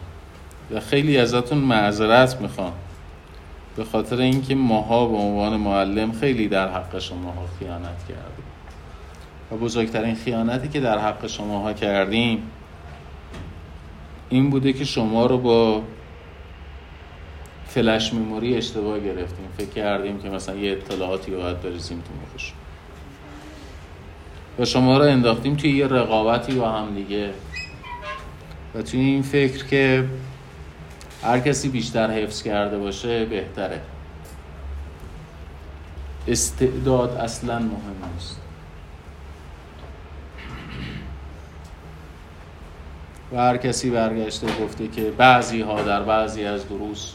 و 0.71 0.79
خیلی 0.79 1.17
ازتون 1.17 1.57
معذرت 1.57 2.41
می‌خوام. 2.41 2.73
به 3.75 3.83
خاطر 3.83 4.19
اینکه 4.21 4.55
ماها 4.55 5.07
به 5.07 5.17
عنوان 5.17 5.57
معلم 5.57 6.11
خیلی 6.11 6.47
در 6.47 6.71
حق 6.71 6.99
شماها 6.99 7.45
خیانت 7.59 8.07
کردیم. 8.07 8.45
و 9.51 9.55
بزرگترین 9.55 10.15
خیانتی 10.15 10.67
که 10.67 10.79
در 10.79 10.97
حق 10.97 11.27
شماها 11.27 11.73
کردیم 11.73 12.43
این 14.29 14.49
بوده 14.49 14.73
که 14.73 14.85
شما 14.85 15.25
رو 15.25 15.37
با 15.37 15.81
فلش 17.67 18.13
میموری 18.13 18.57
اشتباه 18.57 18.99
گرفتیم. 18.99 19.47
فکر 19.57 19.69
کردیم 19.69 20.19
که 20.19 20.29
مثلا 20.29 20.55
یه 20.55 20.71
اطلاعاتی 20.71 21.31
رو 21.31 21.41
باید 21.41 21.61
بریزیم 21.61 22.01
تو 22.01 22.35
مخش. 22.35 22.53
و 24.59 24.65
شما 24.65 24.97
رو 24.97 25.03
انداختیم 25.03 25.55
توی 25.55 25.71
یه 25.71 25.87
رقابتی 25.87 26.53
با 26.53 26.69
هم 26.69 26.95
دیگه. 26.95 27.29
و 28.75 28.81
توی 28.81 28.99
این 28.99 29.21
فکر 29.21 29.65
که 29.65 30.05
هر 31.23 31.39
کسی 31.39 31.69
بیشتر 31.69 32.11
حفظ 32.11 32.43
کرده 32.43 32.77
باشه 32.77 33.25
بهتره. 33.25 33.81
استعداد 36.27 37.09
اصلا 37.09 37.59
مهم 37.59 38.11
نیست. 38.13 38.39
و 43.31 43.37
هر 43.37 43.57
کسی 43.57 43.89
برگشته 43.89 44.47
گفته 44.63 44.87
که 44.87 45.11
بعضی 45.11 45.61
ها 45.61 45.81
در 45.81 46.03
بعضی 46.03 46.45
از 46.45 46.69
دروس 46.69 47.13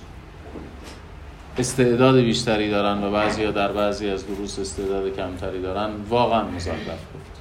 استعداد 1.58 2.16
بیشتری 2.16 2.70
دارن 2.70 3.04
و 3.04 3.10
بعضی 3.10 3.44
ها 3.44 3.50
در 3.50 3.72
بعضی 3.72 4.10
از 4.10 4.26
دروس 4.26 4.58
استعداد 4.58 5.16
کمتری 5.16 5.62
دارن 5.62 5.90
واقعا 6.08 6.44
مزخرف 6.44 6.86
گفت 6.88 7.33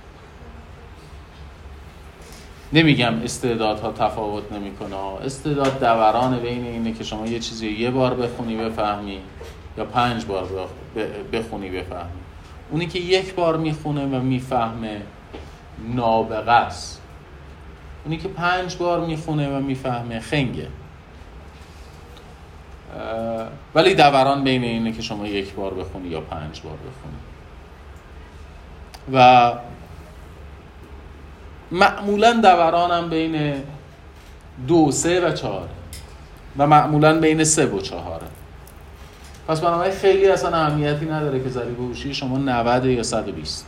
نمیگم 2.73 3.13
استعدادها 3.23 3.91
تفاوت 3.91 4.51
نمی‌کنه. 4.51 4.95
استعداد 4.95 5.79
دوران 5.79 6.39
بین 6.39 6.65
اینه 6.65 6.93
که 6.93 7.03
شما 7.03 7.27
یه 7.27 7.39
چیزی 7.39 7.69
یه 7.69 7.91
بار 7.91 8.13
بخونی 8.13 8.55
بفهمی 8.55 9.19
یا 9.77 9.85
پنج 9.85 10.25
بار 10.25 10.47
بخونی 11.33 11.69
بفهمی. 11.69 12.09
اونی 12.71 12.87
که 12.87 12.99
یک 12.99 13.35
بار 13.35 13.57
می‌خونه 13.57 14.05
و 14.05 14.21
می‌فهمه 14.21 15.01
نابغه 15.95 16.51
است. 16.51 17.01
اونی 18.05 18.17
که 18.17 18.27
پنج 18.27 18.77
بار 18.77 19.05
می‌خونه 19.05 19.57
و 19.57 19.59
می‌فهمه 19.59 20.19
خنگه. 20.19 20.67
ولی 23.75 23.95
دوران 23.95 24.43
بین 24.43 24.63
اینه 24.63 24.91
که 24.91 25.01
شما 25.01 25.27
یک 25.27 25.53
بار 25.53 25.73
بخونی 25.73 26.07
یا 26.07 26.21
پنج 26.21 26.61
بار 26.61 26.77
بخونی. 26.77 27.17
و 29.13 29.53
معمولا 31.73 32.33
دورانم 32.33 33.09
بین 33.09 33.63
دو 34.67 34.91
سه 34.91 35.27
و 35.27 35.31
چهاره 35.31 35.69
و 36.57 36.67
معمولا 36.67 37.19
بین 37.19 37.43
سه 37.43 37.65
و 37.65 37.81
چهاره. 37.81 38.27
پس 39.47 39.61
بنابراین 39.61 39.93
خیلی 39.93 40.27
اصلا 40.27 40.57
اهمیتی 40.57 41.05
نداره 41.05 41.43
که 41.43 41.49
ضریب 41.49 41.79
هوشی 41.79 42.13
شما 42.13 42.37
90 42.37 42.85
یا 42.85 43.03
120 43.03 43.65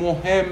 مهم 0.00 0.46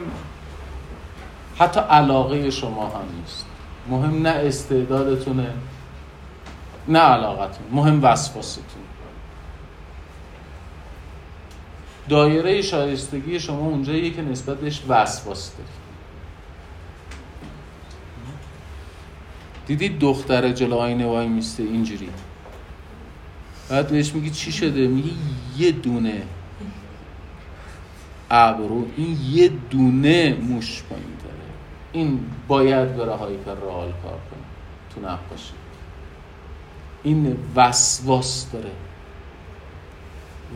حتی 1.59 1.81
علاقه 1.81 2.51
شما 2.51 2.87
هم 2.87 3.21
نیست. 3.21 3.47
مهم 3.91 4.23
نه 4.23 4.29
استعدادتونه 4.29 5.53
نه 6.89 6.99
علاقتون. 6.99 7.67
مهم 7.73 8.05
وسواستون. 8.05 8.65
دایره 12.13 12.63
شایستگی 12.63 13.41
شما 13.41 13.67
اونجاییه 13.67 14.11
که 14.11 14.23
نسبت 14.23 14.61
بهش 14.61 14.83
وسواس 14.89 15.53
دارید 15.53 15.83
دیدید 19.67 19.99
دختر 19.99 20.53
جلو 20.53 20.77
آینه 20.77 21.07
وای 21.07 21.29
میسته 21.29 21.63
اینجوری؟ 21.63 22.09
بعد 23.69 23.89
بهش 23.89 24.15
میگی 24.15 24.31
چی 24.31 24.53
شده؟ 24.53 24.87
میگی 24.87 25.15
یه 25.59 25.73
دونه 25.73 26.23
ابرو 28.31 28.87
این 28.97 29.19
یه 29.31 29.51
دونه 29.71 30.35
موش 30.35 30.83
پایین 30.83 31.05
داره. 31.25 31.37
این 31.93 32.21
باید 32.49 32.97
بره 32.97 33.15
هایپر 33.15 33.55
رئال 33.55 33.93
کار 34.03 34.19
کنه. 34.31 34.45
تو 34.95 35.01
نقاشی. 35.01 35.53
این 37.03 37.37
وسواس 37.57 38.47
داره. 38.53 38.71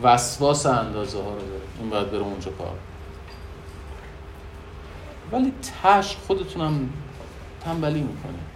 وسواس 0.03 0.65
اندازه 0.65 1.17
ها 1.17 1.29
رو 1.29 1.39
داره. 1.39 1.61
این 1.79 1.89
باید 1.89 2.11
بره 2.11 2.21
اونجا 2.21 2.51
کار. 2.51 2.75
ولی 5.31 5.53
تش 5.83 6.17
خودتونم 6.27 6.89
تنبلی 7.65 8.01
می‌کنید 8.01 8.47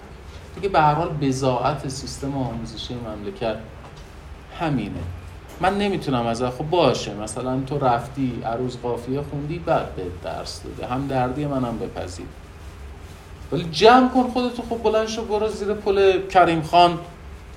دیگه 0.55 0.69
به 0.69 0.81
هر 0.81 0.93
حال 0.93 1.09
بزاعت 1.09 1.87
سیستم 1.87 2.37
آموزشی 2.37 2.95
مملکت 2.95 3.57
همینه. 4.59 5.01
من 5.61 5.77
نمی‌تونم 5.77 6.25
از 6.25 6.43
خب 6.43 6.69
باشه 6.69 7.13
مثلا 7.13 7.61
تو 7.67 7.79
رفتی 7.79 8.41
عروض 8.45 8.77
قافیه 8.77 9.21
خوندی 9.21 9.59
بعد 9.59 9.95
به 9.95 10.03
درس 10.23 10.61
داده. 10.63 10.93
هم 10.93 11.07
دردی 11.07 11.45
منم 11.45 11.77
بپذیر. 11.77 12.25
ولی 13.51 13.63
جمع 13.63 14.09
کن 14.09 14.23
خودتو 14.23 14.63
خب 14.69 14.83
بلند 14.83 15.07
شو 15.07 15.25
برو 15.25 15.47
زیر 15.47 15.73
پل 15.73 16.27
کریم 16.27 16.61
خان. 16.61 16.99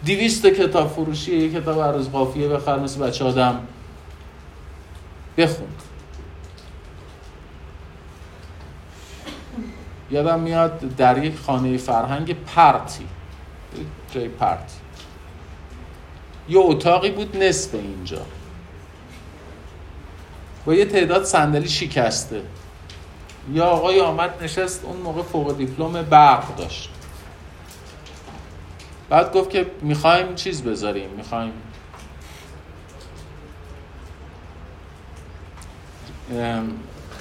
دیویست 0.05 0.47
کتاب 0.47 0.89
فروشی 0.89 1.37
یه 1.37 1.61
کتاب 1.61 1.81
عروض 1.83 2.09
قافیه 2.09 2.49
بخر 2.49 2.79
مثل 2.79 3.01
بچه 3.01 3.25
آدم. 3.25 3.61
بخون. 5.37 5.69
یادم 10.11 10.41
میاد 10.41 10.79
در 10.79 11.25
یک 11.25 11.39
خانه 11.39 11.77
فرهنگ 11.77 12.45
پرتی 12.45 13.07
جای 14.11 14.29
پرتی. 14.29 14.79
یه 16.49 16.59
اتاقی 16.59 17.11
بود 17.11 17.37
نصف 17.37 17.75
اینجا. 17.75 18.23
با 20.65 20.75
یه 20.75 20.85
تعداد 20.85 21.25
صندلی 21.25 21.69
شکسته. 21.69 22.43
یا 23.53 23.65
آقای 23.65 24.01
آمد 24.01 24.45
نشست 24.45 24.85
اون 24.85 24.97
موقع 24.97 25.23
فوق 25.23 25.57
دیپلم 25.57 26.03
برق 26.03 26.57
داشت. 26.57 26.91
بعد 29.09 29.33
گفت 29.33 29.51
که 29.51 29.67
می‌خوایم 29.81 30.35
چیز 30.35 30.63
بذاریم 30.63 31.11
می‌خوایم 31.11 31.53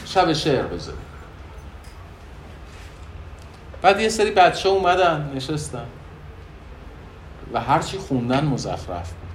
شب 0.05 0.33
شعر 0.33 0.67
بذاریم. 0.67 1.01
بعد 3.81 3.99
یه 4.01 4.09
سری 4.09 4.31
بچه 4.31 4.69
اومدن 4.69 5.31
نشستن. 5.35 5.85
و 7.53 7.61
هرچی 7.61 7.97
خوندن 7.97 8.45
مزخرف 8.45 9.13
بود. 9.13 9.29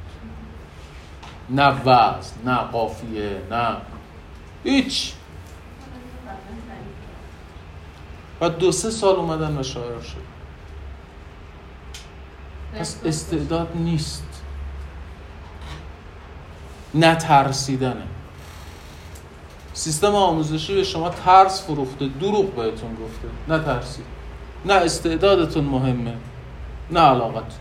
نه 1.51 1.69
وز 1.69 2.33
نه 2.45 2.57
قافیه 2.57 3.43
نه 3.51 3.77
هیچ. 4.65 5.13
و 8.41 8.49
دو 8.49 8.73
سه 8.73 8.91
سال 8.91 9.17
اومدن 9.17 9.59
و 9.59 9.63
شاعر 9.63 10.03
شد. 10.03 10.29
پس 12.75 13.01
استعداد 13.05 13.73
نیست. 13.75 14.43
نترسیدنه. 16.95 18.07
سیستم 19.79 20.15
آموزشی 20.15 20.75
به 20.75 20.85
شما 20.85 21.11
ترس 21.11 21.65
فروخته 21.65 22.09
دروغ 22.09 22.55
بهتون 22.55 22.95
گفته. 22.95 23.29
نترسید 23.49 24.05
نه 24.65 24.75
استعدادتون 24.75 25.65
مهمه. 25.65 26.15
نه 26.91 27.01
علاقت. 27.01 27.53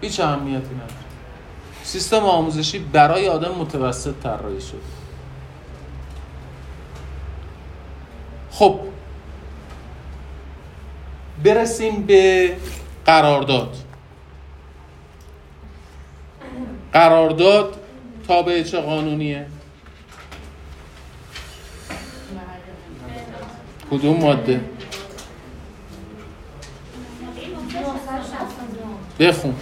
هیچ 0.00 0.20
اهمیتی 0.20 0.74
نداره. 0.74 0.94
سیستم 1.82 2.16
آموزشی 2.24 2.78
برای 2.78 3.28
آدم 3.28 3.54
متوسط 3.54 4.14
طراحی 4.22 4.60
شده. 4.60 4.78
خب. 8.50 8.80
برسیم 11.44 12.02
به 12.02 12.56
قرارداد. 13.06 13.76
قرارداد 16.92 17.76
تابع 18.28 18.62
چه 18.62 18.80
قانونیه؟ 18.80 19.46
کدوم 23.90 24.16
ماده؟ 24.16 24.60
بخون. 29.20 29.54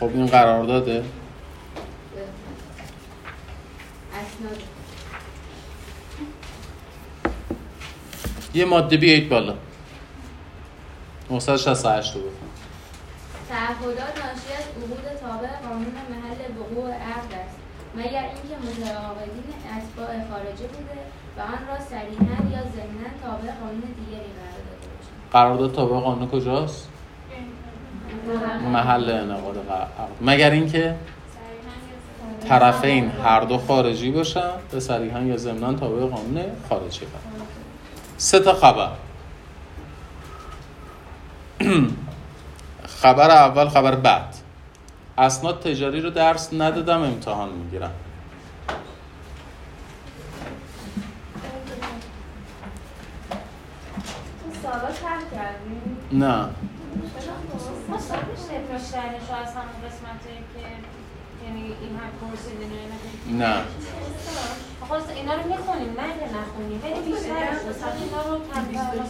خب 0.00 0.10
این 0.14 0.26
قرارداده 0.26 1.04
اسناد. 4.12 4.62
یه 8.54 8.64
ماده 8.64 8.96
بیایید 8.96 9.28
بالا. 9.28 9.54
968 11.30 12.14
رو 12.14 12.20
بخون. 12.20 12.48
تعهدات 13.48 13.98
ناشی 13.98 14.52
از 14.58 14.66
عقود 14.76 15.06
تابع 15.20 15.48
قانون 15.68 15.94
محل 16.10 16.40
وقوع 16.60 16.90
عقد 16.90 17.32
است 17.32 17.56
مگر 17.96 18.22
اینکه 18.22 18.56
متعاقدین 18.66 19.44
اتباع 19.76 20.06
خارجه 20.06 20.66
بوده 20.66 21.00
و 21.36 21.40
آن 21.40 21.68
را 21.68 21.84
صریحا 21.84 22.50
یا 22.52 22.62
ضمنا 22.62 23.10
تابع 23.22 23.52
قانون 23.60 23.80
دیگری 23.80 24.30
قرار 24.38 24.60
داده 24.66 24.86
باشند؟ 24.96 25.30
قرارداد 25.32 25.72
تابع 25.72 26.00
قانون 26.00 26.28
کجاست؟ 26.28 26.88
محل 28.72 29.10
انعقاد 29.10 29.58
عقد. 29.58 30.08
مگر 30.20 30.50
اینکه 30.50 30.94
طرفین 32.48 33.10
هر 33.10 33.40
دو 33.40 33.58
خارجی 33.58 34.10
باشن 34.10 34.50
به 34.70 34.80
صریحا 34.80 35.20
یا 35.20 35.36
ضمنا 35.36 35.72
تابع 35.72 36.00
قانون 36.00 36.42
خارجی 36.68 37.00
قرار 37.00 37.46
سه 38.16 38.40
تا 38.40 38.54
خبر. 38.54 38.90
خبر 43.02 43.30
اول 43.30 43.68
خبر 43.68 43.94
بعد. 43.96 44.34
اسناد 45.18 45.60
تجاری 45.60 46.00
رو 46.00 46.10
درس 46.10 46.52
ندادم 46.52 47.02
امتحان 47.02 47.48
می‌گیرم. 47.48 47.90
نه. 56.12 56.48
نه. 63.38 63.54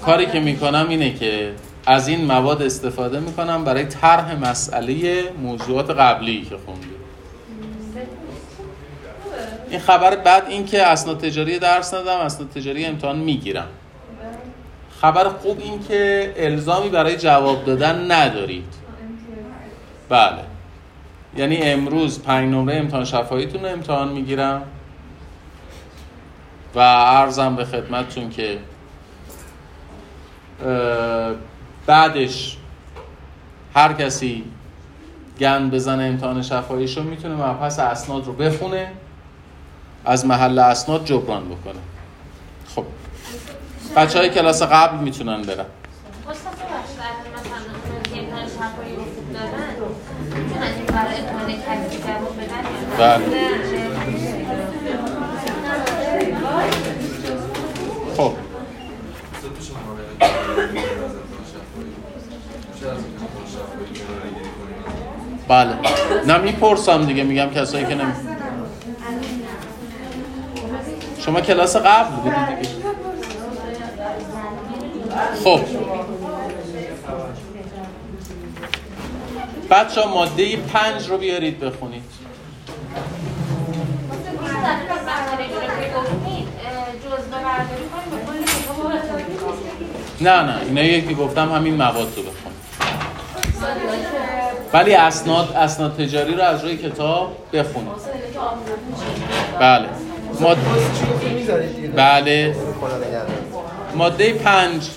کاری 0.05 0.27
که 0.27 0.41
می‌کنم 0.41 0.87
اینه 0.89 1.15
که 1.15 1.55
از 1.87 2.09
این 2.09 2.25
مواد 2.25 2.63
استفاده 2.63 3.21
می‌کنم 3.21 3.65
برای 3.65 3.85
طرح 3.85 4.35
مسئله 4.35 5.23
موضوعات 5.43 5.91
قبلی 5.91 6.43
که 6.43 6.57
خوندیم. 6.67 6.91
این 9.71 9.81
خبر 9.81 10.17
بعد 10.17 10.47
این 10.49 10.67
که 10.67 10.87
اسناد 10.87 11.21
تجاری 11.21 11.59
درس 11.59 11.95
ندم 11.95 12.17
اسناد 12.17 12.51
تجاری 12.51 12.85
امتحان 12.85 13.19
می‌گیرم. 13.19 13.69
خبر 15.01 15.29
خوب 15.29 15.61
این 15.61 15.85
که 15.89 16.33
الزامی 16.37 16.89
برای 16.89 17.17
جواب 17.17 17.65
دادن 17.65 18.13
ندارید. 18.13 18.75
بله. 20.09 20.39
یعنی 21.37 21.57
امروز 21.63 22.23
پنج 22.23 22.55
نمره 22.55 22.77
امتحان 22.77 23.05
شفاییتون 23.05 23.63
رو 23.63 23.69
امتحان 23.69 24.09
می‌گیرم 24.09 24.63
و 26.75 26.81
عرضم 26.81 27.57
به 27.57 27.65
خدمتتون 27.65 28.31
که 28.31 28.59
بعدش 31.87 32.57
هر 33.75 33.93
کسی 33.93 34.45
گند 35.41 35.71
بزنه 35.71 36.03
امتحان 36.05 36.43
شفاییش 36.43 36.97
رو 36.97 37.03
می‌تونه 37.03 37.35
مبحث 37.35 37.79
اسناد 37.79 38.27
رو 38.27 38.33
بخونه 38.33 38.93
از 40.05 40.27
محل 40.27 40.59
اسناد 40.59 41.05
جبران 41.05 41.45
بکنه. 41.45 41.81
خب. 42.75 42.85
بچه 43.97 44.19
های 44.19 44.31
کلاس 44.31 44.63
قبل 44.63 44.99
می‌تونن 44.99 45.43
برن. 45.43 45.65
خواستم 46.25 46.51
ببخشید 46.51 47.01
اگه 47.01 47.31
مثلا 47.35 47.59
اون 47.93 48.03
که 48.03 48.21
امتحان 48.21 48.47
شفایی 48.47 48.97
رو 48.97 49.03
خوب 49.03 49.33
دارن 49.33 49.75
می‌تونن 50.45 50.63
این 50.63 50.87
برای 50.87 51.17
امتحان 51.17 51.49
کسی 51.53 51.99
جواب 51.99 52.37
بدن 52.37 52.63
یا 52.65 52.81
نه؟ 52.91 52.97
بله 52.99 53.25
خب 58.17 58.33
سه 59.43 59.49
تا 59.49 59.61
شماره 59.65 60.05
میشه 62.73 62.87
از 62.87 62.99
امتحان 62.99 63.47
شفایی 63.53 63.91
کنار 63.95 64.23
گیری 64.29 64.51
کنیم 64.59 64.79
بله. 65.51 65.75
نه 66.27 66.39
می‌پرسم 66.39 67.05
دیگه 67.07 67.23
میگم 67.25 67.51
کسایی 67.51 67.87
که 67.87 67.95
نمی 67.95 68.13
شما 71.25 71.41
کلاس 71.41 71.77
قبل 71.77 72.17
بودید 72.17 72.59
دیگه. 72.61 72.75
خب. 75.45 75.61
بچه 79.71 80.01
ها 80.01 80.15
ماده 80.15 80.57
پنج 80.57 81.09
رو 81.09 81.19
بیارید 81.19 81.61
بخونید. 81.61 82.03
نه 90.21 90.43
نه 90.43 90.61
اینا 90.63 90.83
یکی 90.83 91.15
گفتم 91.15 91.53
همین 91.53 91.75
مواد 91.75 92.13
رو 92.17 92.30
ولی 94.73 94.95
اسناد 94.95 95.53
اسناد 95.53 95.97
تجاری 95.97 96.35
رو 96.35 96.43
از 96.43 96.65
روی 96.65 96.77
کتاب 96.77 97.37
بخونید 97.53 97.93
بله. 99.61 99.89
ماد... 100.41 100.59
بله. 101.97 102.57
ماده 103.95 104.33
پنج. 104.33 104.89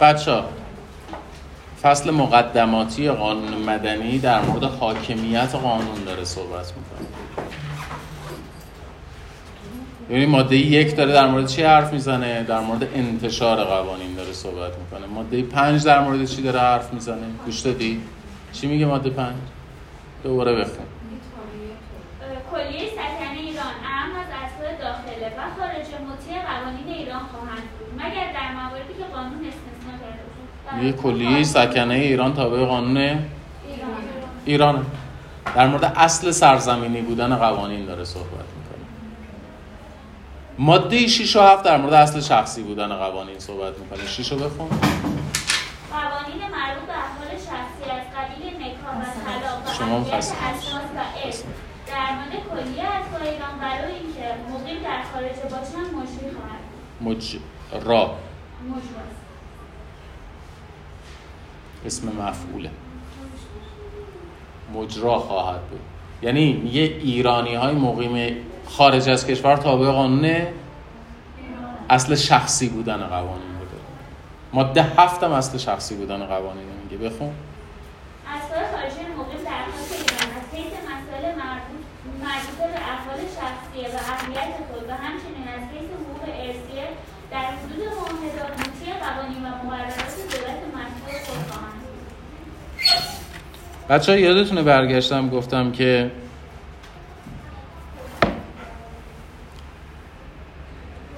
بچه 0.00 0.32
ها 0.32 0.63
فصل 1.84 2.10
مقدماتی 2.10 3.10
قانون 3.10 3.54
مدنی 3.54 4.18
در 4.18 4.40
مورد 4.40 4.64
حاکمیت 4.64 5.54
قانون 5.54 6.04
داره 6.06 6.24
صحبت 6.24 6.72
می‌کنه. 6.76 7.08
یعنی 10.10 10.26
ماده 10.26 10.56
یک 10.56 10.96
داره 10.96 11.12
در 11.12 11.26
مورد 11.26 11.46
چی 11.46 11.62
حرف 11.62 11.92
می‌زنه؟ 11.92 12.42
در 12.42 12.60
مورد 12.60 12.82
انتشار 12.94 13.64
قوانین 13.64 14.14
داره 14.14 14.32
صحبت 14.32 14.72
می‌کنه. 14.78 15.06
ماده 15.06 15.42
پنج 15.42 15.84
در 15.84 16.00
مورد 16.00 16.24
چی 16.24 16.42
داره 16.42 16.60
حرف 16.60 16.92
می‌زنه؟ 16.92 17.26
گوش 17.44 17.60
دادی؟ 17.60 18.00
چی 18.52 18.66
میگه 18.66 18.86
ماده 18.86 19.10
پنج؟ 19.10 19.36
دوباره 20.22 20.52
بخون. 20.54 20.86
کلیه 22.52 22.88
سکنه 22.90 23.40
ایران 23.40 23.74
اهم 23.84 24.10
از 24.20 24.26
اسباب 24.44 24.78
داخله 24.80 25.26
و 25.38 25.40
خارج 25.58 25.86
مطیع 26.10 26.36
قوانین 26.42 26.88
ایران 26.88 27.20
خواهند 27.32 27.68
بود 27.78 28.02
مگر 28.02 28.32
در 28.32 28.54
مواردی 28.54 28.94
که 28.98 29.04
قانون 29.14 29.44
استثنا 29.46 29.94
یه 30.82 30.92
کلیه 30.92 31.44
سکنه 31.44 31.94
ایران 31.94 32.34
تابع 32.34 32.64
قانون 32.64 33.18
ایران. 34.44 34.86
در 35.54 35.66
مورد 35.66 35.84
اصل 35.84 36.30
سرزمینی 36.30 37.00
بودن 37.00 37.36
قوانین 37.36 37.84
داره 37.84 38.04
صحبت 38.04 38.24
می‌کنه. 38.26 38.84
ماده 40.58 41.06
6 41.06 41.36
و 41.36 41.40
7 41.40 41.64
در 41.64 41.76
مورد 41.76 41.92
اصل 41.92 42.20
شخصی 42.20 42.62
بودن 42.62 42.96
قوانین 42.96 43.38
صحبت 43.38 43.78
می‌کنه. 43.78 44.06
6 44.06 44.32
رو 44.32 44.38
بخون؟ 44.38 44.68
قوانین 44.68 46.42
مربوط 46.52 46.86
به 46.86 46.92
احوال 46.92 47.30
شخصی 47.38 47.90
از 47.90 48.02
قبیل 48.16 48.54
نکاح 48.56 48.96
و 48.98 49.04
طلاق 49.24 49.58
و 49.66 49.72
شما. 49.78 50.16
اساس 50.16 50.72
و 50.96 51.00
ارث 51.24 51.42
درمان 51.86 52.30
کلیه 52.50 52.84
اتباع 52.84 53.22
ایران 53.22 53.58
برای 53.60 53.94
اینکه 53.94 54.26
مقیم 54.50 54.82
در 54.82 55.02
خارج 55.12 55.38
باشند 55.42 55.88
مجری 55.94 56.30
خواهد. 56.36 56.62
مجرا 57.00 58.16
مجراست. 58.68 59.23
اسم 61.86 62.08
مفعوله. 62.08 62.70
مجرا 64.74 65.18
خواهد 65.18 65.60
بود. 65.60 65.80
یعنی 66.22 66.52
میگه 66.52 66.80
ایرانی 66.80 67.54
های 67.54 67.74
مقیم 67.74 68.36
خارج 68.66 69.08
از 69.08 69.26
کشور 69.26 69.56
تابع 69.56 69.90
قانون 69.90 70.46
اصل 71.90 72.14
شخصی 72.14 72.68
بودن 72.68 72.96
قوانین 72.96 73.52
بوده 73.58 73.80
ماده 74.52 74.82
هفتم 74.82 75.32
اصل 75.32 75.58
شخصی 75.58 75.94
بودن 75.94 76.26
قوانین 76.26 76.64
میگه. 76.82 77.08
بخون. 77.08 77.32
اسباب 78.26 78.64
خارجی 78.72 79.00
مقیم 79.18 79.44
در 79.44 79.64
حیث 80.52 80.72
مسائل 80.72 81.34
مربوط 81.34 81.84
به 82.58 82.80
احوال 82.92 83.20
شخصیه 83.38 83.88
و 83.94 83.96
امنیت 84.12 84.54
خود 84.68 84.88
و 84.88 84.92
همچنین 84.92 85.46
از 85.56 85.62
حیث 85.72 85.88
حقوق 86.00 86.22
ارثیه 86.28 86.88
در 87.30 87.46
حدود 87.60 87.82
معاهدات 87.96 88.52
مطیع 88.60 88.94
قوانین 89.04 89.42
و 89.44 89.48
مقررات 89.48 90.14
دولت 90.30 90.60
مشروع 90.74 91.18
خود 91.26 91.50
خواهند 91.50 91.80
بود. 91.82 92.08
بچه 93.88 94.12
ها 94.12 94.18
یادتونه 94.18 94.62
برگشتم 94.62 95.28
گفتم 95.28 95.72
که 95.72 96.10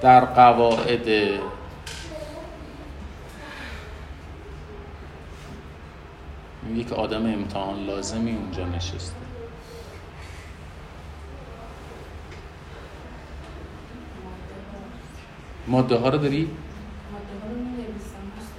در 0.01 0.25
قواعد 0.25 1.07
یک 6.75 6.93
آدم 6.93 7.25
امتحان 7.25 7.85
لازمی 7.85 8.35
اونجا 8.35 8.65
نشسته. 8.65 9.15
ماده 15.67 15.95
ها 15.95 16.09
رو 16.09 16.17
داری؟ 16.17 16.49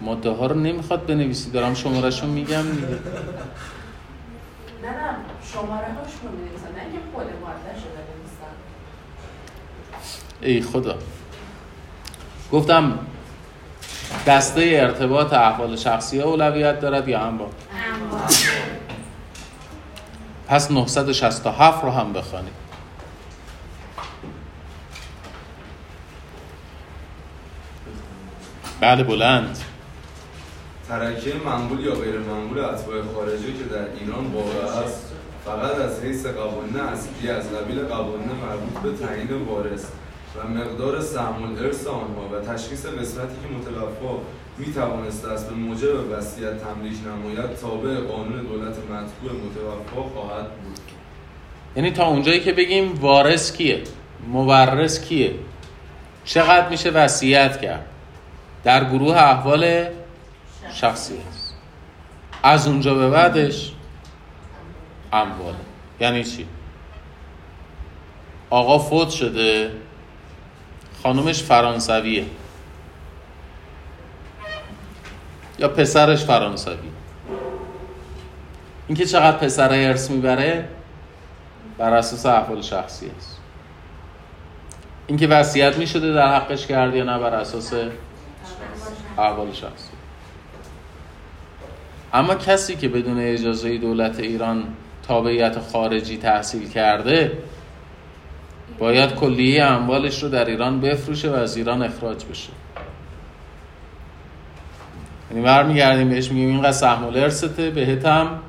ماده 0.00 0.30
ها 0.30 0.46
رو 0.46 0.54
نمی‌خواد 0.54 1.06
بنویسی. 1.06 1.50
دارم 1.50 1.74
شمارشون 1.74 2.30
میگم 2.30 2.62
دیگه. 2.62 2.98
نه 4.90 5.16
شماره 5.52 5.86
هاش 5.86 6.10
رو 6.22 6.30
می‌نویسن 6.30 6.74
نه 6.76 6.82
اینکه 6.82 6.98
خود 7.14 7.24
ماده 7.24 7.80
شده 7.80 8.02
بنویسن 8.08 8.54
ای 10.42 10.62
خدا. 10.62 10.98
گفتم 12.52 12.98
دسته 14.26 14.60
ارتباط 14.60 15.32
احوال 15.32 15.76
شخصی 15.76 16.20
اولویت 16.20 16.80
دارد 16.80 17.08
یا 17.08 17.20
هم 17.20 17.38
با 17.38 17.50
پس 20.48 20.70
967 20.70 21.84
رو 21.84 21.90
هم 21.90 22.12
بخوانید. 22.12 22.52
بله 28.80 29.02
بلند. 29.04 29.58
ترکیه 30.88 31.34
منقول 31.46 31.80
یا 31.80 31.94
غیر 31.94 32.18
منقول 32.18 32.58
اتباع 32.58 33.02
خارجی 33.14 33.52
که 33.52 33.64
در 33.64 33.86
ایران 34.00 34.26
واقع 34.26 34.80
است 34.84 35.12
فقط 35.44 35.74
از 35.80 36.04
حیث 36.04 36.26
قوانین 36.26 36.76
اصلی 36.76 37.30
از 37.30 37.52
قبیل 37.52 37.84
قوانین 37.84 38.28
مربوط 38.28 38.82
به 38.82 39.06
تعیین 39.06 39.28
وارث 39.48 39.84
و 40.36 40.48
مقدار 40.48 41.00
سهم 41.00 41.42
الارث 41.42 41.86
آنها 41.86 42.28
و 42.32 42.54
تشخیص 42.54 42.86
قسمتی 42.86 43.34
که 43.42 43.54
متوفا 43.54 44.18
می 44.58 44.72
توانسته 44.72 45.28
است 45.28 45.48
به 45.48 45.54
موجب 45.54 46.12
وصیت 46.12 46.64
تملیک 46.64 46.96
نماید 47.06 47.56
تابع 47.56 47.94
قانون 47.94 48.42
دولت 48.42 48.76
مطبوع 48.78 49.32
متوفا 49.32 50.02
خواهد 50.14 50.44
بود. 50.44 50.78
یعنی 51.76 51.90
تا 51.90 52.06
اونجایی 52.06 52.40
که 52.40 52.52
بگیم 52.52 52.94
وارث 53.00 53.56
کیه؟ 53.56 53.82
مورث 54.28 55.00
کیه؟ 55.00 55.34
چقدر 56.24 56.68
میشه 56.68 56.90
وصیت 56.90 57.60
کرد؟ 57.60 57.86
در 58.64 58.84
گروه 58.84 59.16
احوال 59.16 59.84
شخصی 60.72 61.14
هست. 61.28 61.54
از 62.42 62.68
اونجا 62.68 62.94
به 62.94 63.10
بعدش 63.10 63.72
امواله 65.12 65.56
یعنی 66.00 66.24
چی؟ 66.24 66.46
آقا 68.50 68.78
فوت 68.78 69.10
شده 69.10 69.72
خانومش 71.02 71.42
فرانسویه. 71.42 72.26
یا 75.58 75.68
پسرش 75.68 76.24
فرانسوی. 76.24 76.76
اینکه 78.88 79.06
چقدر 79.06 79.36
پسر 79.36 79.72
ارث 79.72 80.10
می‌بره 80.10 80.68
بر 81.78 81.94
اساس 81.94 82.26
احوال 82.26 82.62
شخصی 82.62 83.10
است. 83.18 83.38
اینکه 85.06 85.26
وصیت 85.26 85.76
می‌شده 85.76 86.12
در 86.12 86.36
حقش 86.36 86.66
کرد 86.66 86.94
یا 86.94 87.04
نه 87.04 87.18
بر 87.18 87.34
اساس 87.34 87.72
احوال 89.18 89.52
شخصی 89.52 89.87
اما 92.12 92.34
کسی 92.34 92.76
که 92.76 92.88
بدون 92.88 93.18
اجازه 93.18 93.78
دولت 93.78 94.20
ایران 94.20 94.64
تابعیت 95.08 95.58
خارجی 95.58 96.16
تحصیل 96.16 96.68
کرده 96.68 97.38
باید 98.78 99.14
کلیه 99.14 99.64
اموالش 99.64 100.22
رو 100.22 100.28
در 100.28 100.44
ایران 100.44 100.80
بفروشه 100.80 101.30
و 101.30 101.34
از 101.34 101.56
ایران 101.56 101.82
اخراج 101.82 102.24
بشه. 102.24 102.50
یعنی 105.30 105.42
برمیگردیم 105.42 106.08
بهش 106.08 106.30
میگیم 106.30 106.48
اینقدر 106.48 106.72
سهم 106.72 107.04
الارثته 107.04 107.70
بهت 107.70 108.06
هم 108.06 108.40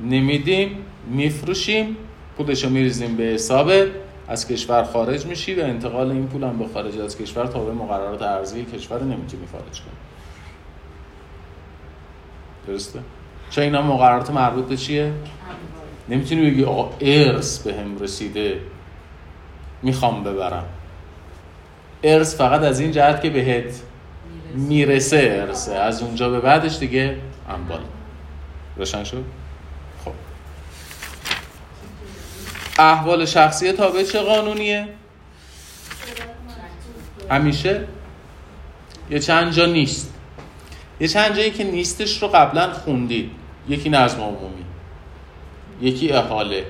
نمیدیم 0.00 0.76
میفروشیم 1.10 1.96
پولش 2.36 2.64
رو 2.64 2.70
میریزیم 2.70 3.16
به 3.16 3.24
حسابت 3.24 3.86
از 4.28 4.48
کشور 4.48 4.84
خارج 4.84 5.26
میشی 5.26 5.54
و 5.54 5.64
انتقال 5.64 6.10
این 6.10 6.26
پول 6.26 6.44
هم 6.44 6.58
به 6.58 6.64
خارج 6.74 6.98
از 6.98 7.18
کشور 7.18 7.46
تا 7.46 7.64
مقررات 7.64 8.22
ارزی 8.22 8.64
کشور 8.64 9.02
نمی‌تونی 9.02 9.46
خارج 9.52 9.80
کنی. 9.80 9.96
درسته؟ 12.68 13.00
چون 13.50 13.64
اینا 13.64 13.82
مقررات 13.82 14.30
مربوط 14.30 14.64
به 14.64 14.76
چیه؟ 14.76 15.12
نمی‌تونی 16.08 16.50
بگی 16.50 16.64
آقا 16.64 16.90
ارث 17.00 17.58
به 17.58 17.74
هم 17.74 17.98
رسیده 17.98 18.60
می‌خوام 19.82 20.24
ببرم 20.24 20.64
ارث 22.02 22.36
فقط 22.36 22.60
از 22.60 22.80
این 22.80 22.92
جهت 22.92 23.22
که 23.22 23.30
بهت 23.30 23.82
می‌رسه 24.54 25.44
ارثه 25.46 25.74
از 25.74 26.02
اونجا 26.02 26.30
به 26.30 26.40
بعدش 26.40 26.78
دیگه 26.78 27.16
انبال 27.48 27.80
روشن 28.76 29.04
شد؟ 29.04 29.24
خب 30.04 30.12
احوال 32.78 33.24
شخصی 33.24 33.72
تابع 33.72 34.02
چه 34.02 34.20
قانونیه؟ 34.20 34.88
همیشه 37.30 37.84
یه 39.10 39.18
چند 39.18 39.52
جا 39.52 39.66
نیست 39.66 40.14
یه 41.00 41.08
چند 41.08 41.36
جایی 41.36 41.50
که 41.50 41.64
نیستش 41.64 42.22
رو 42.22 42.28
قبلا 42.28 42.72
خوندید. 42.72 43.30
یکی 43.68 43.90
نظم 43.90 44.20
عمومی. 44.20 44.64
یکی 45.80 46.12
احاله 46.12 46.64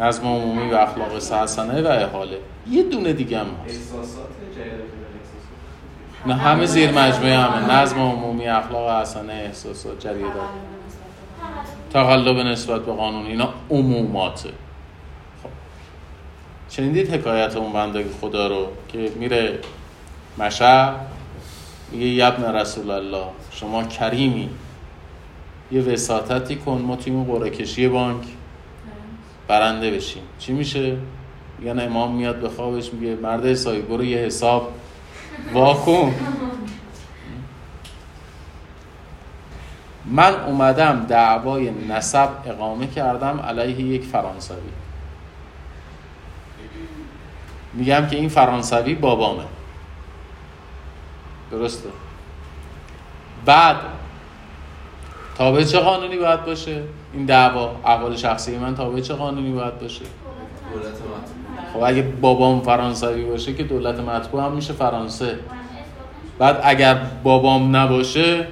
نظم 0.00 0.26
عمومی 0.26 0.70
و 0.70 0.74
اخلاق 0.74 1.16
حسنه 1.16 1.82
و 1.82 1.86
احاله 1.86 2.38
یه 2.70 2.82
دونه 2.82 3.12
دیگه 3.12 3.38
هم 3.38 3.46
هست. 3.66 3.94
نه 6.26 6.34
همه 6.34 6.66
زیر 6.66 6.90
مجموعه 6.90 7.38
همه. 7.38 7.72
نظم 7.72 7.98
عمومی 8.00 8.48
اخلاق 8.48 9.02
حسنه 9.02 9.32
احساسات 9.32 10.00
جریدات 10.00 10.32
تقلب 11.92 12.36
نسبت 12.36 12.80
به 12.80 12.92
قانون 12.92 13.26
اینا 13.26 13.54
عموماته 13.70 14.48
خب. 15.42 15.48
شنیدید 16.70 17.14
حکایت 17.14 17.56
اون 17.56 17.72
بنده 17.72 18.04
خدا 18.20 18.46
رو 18.46 18.68
که 18.88 19.12
میره 19.16 19.58
مشهد. 20.38 20.94
میگه 21.92 22.06
یبن 22.06 22.54
رسول 22.54 22.90
الله 22.90 23.26
شما 23.50 23.84
کریمی. 23.84 24.50
یه 25.72 25.82
وساطتی 25.82 26.56
کن 26.56 26.82
ما 26.86 26.96
توی 26.96 27.12
اون 27.12 27.50
کشی 27.50 27.88
بانک. 27.88 28.22
برنده 29.48 29.90
بشیم. 29.90 30.22
چی 30.38 30.52
میشه؟ 30.52 30.96
میگن 31.58 31.80
امام 31.80 32.14
میاد 32.14 32.36
به 32.40 32.48
خوابش 32.48 32.92
میگه 32.92 33.16
مرد 33.16 33.46
حسابی 33.46 33.82
برو 33.82 34.04
یه 34.04 34.18
حساب. 34.18 34.72
واکن 35.52 36.14
من 40.04 40.34
اومدم 40.34 41.06
دعوای 41.08 41.70
نسب 41.70 42.28
اقامه 42.46 42.86
کردم 42.86 43.40
علیه 43.40 43.80
یک 43.80 44.04
فرانسوی. 44.04 44.56
میگم 47.74 48.06
که 48.06 48.16
این 48.16 48.28
فرانسوی 48.28 48.94
بابامه. 48.94 49.44
درسته. 51.50 51.88
بعد 53.44 53.76
تابع 55.38 55.64
چه 55.64 55.78
قانونی 55.78 56.16
باید 56.16 56.44
باشه؟ 56.44 56.82
این 57.12 57.26
دعوا 57.26 57.76
احوال 57.84 58.16
شخصی 58.16 58.58
من 58.58 58.74
تابع 58.74 59.00
چه 59.00 59.14
قانونی 59.14 59.52
باید 59.52 59.80
باشه؟ 59.80 60.04
دولت 60.74 60.94
خب 61.72 61.82
اگه 61.82 62.02
بابام 62.02 62.60
فرانسوی 62.60 63.24
باشه 63.24 63.54
که 63.54 63.62
دولت 63.62 64.00
مطبوع 64.00 64.44
هم 64.44 64.52
میشه 64.52 64.72
فرانسه. 64.72 65.38
بعد 66.38 66.60
اگر 66.62 66.94
بابام 67.22 67.76
نباشه 67.76 68.46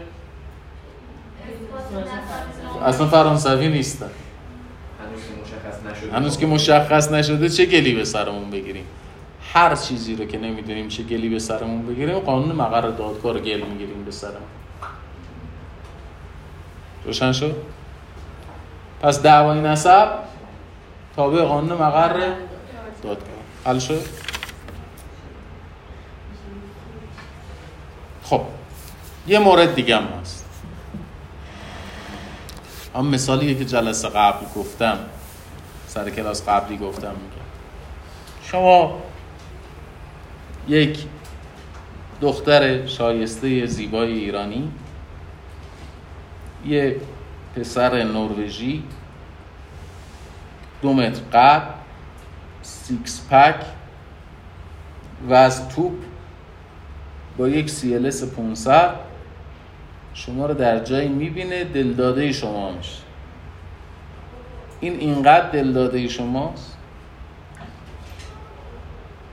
اصلا 2.84 3.06
فرانسوی 3.06 3.68
نیستن. 3.68 4.10
هنوز 6.12 6.38
که 6.38 6.46
مشخص 6.46 7.12
نشده 7.12 7.48
چه 7.48 7.66
گلی 7.66 7.94
به 7.94 8.04
سرمون 8.04 8.50
بگیریم؟ 8.50 8.84
هر 9.56 9.74
چیزی 9.74 10.16
رو 10.16 10.24
که 10.24 10.38
نمی‌دونیم 10.38 10.88
چه 10.88 11.02
گلی 11.02 11.28
به 11.28 11.38
سرمون 11.38 11.86
بگیریم 11.86 12.18
قانون 12.18 12.56
مقر 12.56 12.80
دادگاه 12.80 13.32
رو 13.32 13.40
گل 13.40 13.60
می‌گیریم 13.60 14.04
به 14.04 14.10
سرمون. 14.10 14.40
روشن 17.04 17.32
شد؟ 17.32 17.56
پس 19.00 19.22
دعوای 19.22 19.60
نسب 19.60 20.08
تابع 21.16 21.42
قانون 21.42 21.78
مقر 21.78 22.32
دادگاه. 23.02 23.28
حل 23.64 23.78
شد؟ 23.78 24.02
خب 28.22 28.40
یه 29.26 29.38
مورد 29.38 29.74
دیگه 29.74 29.96
هم 29.96 30.06
هست. 30.20 30.44
هم 32.94 33.06
مثالیه 33.06 33.54
که 33.54 33.64
جلسه 33.64 34.08
قبل 34.08 34.46
گفتم 34.56 34.98
سر 35.86 36.10
کلاس 36.10 36.48
قبلی 36.48 36.78
گفتم 36.78 37.10
میگم. 37.10 37.46
شما 38.42 39.02
یک 40.68 41.04
دختر 42.20 42.86
شایسته 42.86 43.66
زیبای 43.66 44.12
ایرانی 44.12 44.72
یه 46.66 46.96
پسر 47.56 48.02
نروژی 48.02 48.82
دو 50.82 50.92
متر 50.92 51.20
قد 51.32 51.74
سیکس 52.62 53.28
پک 53.30 53.64
و 55.28 55.34
از 55.34 55.68
توپ 55.68 55.92
با 57.36 57.48
یک 57.48 57.70
CLS 57.70 58.24
500 58.24 58.94
شما 60.14 60.46
رو 60.46 60.54
در 60.54 60.84
جایی 60.84 61.08
می‌بینه 61.08 61.64
دلداده 61.64 62.32
شما 62.32 62.72
میشه. 62.72 63.02
این 64.80 65.00
اینقدر 65.00 65.50
دلداده 65.50 66.08
شماست 66.08 66.75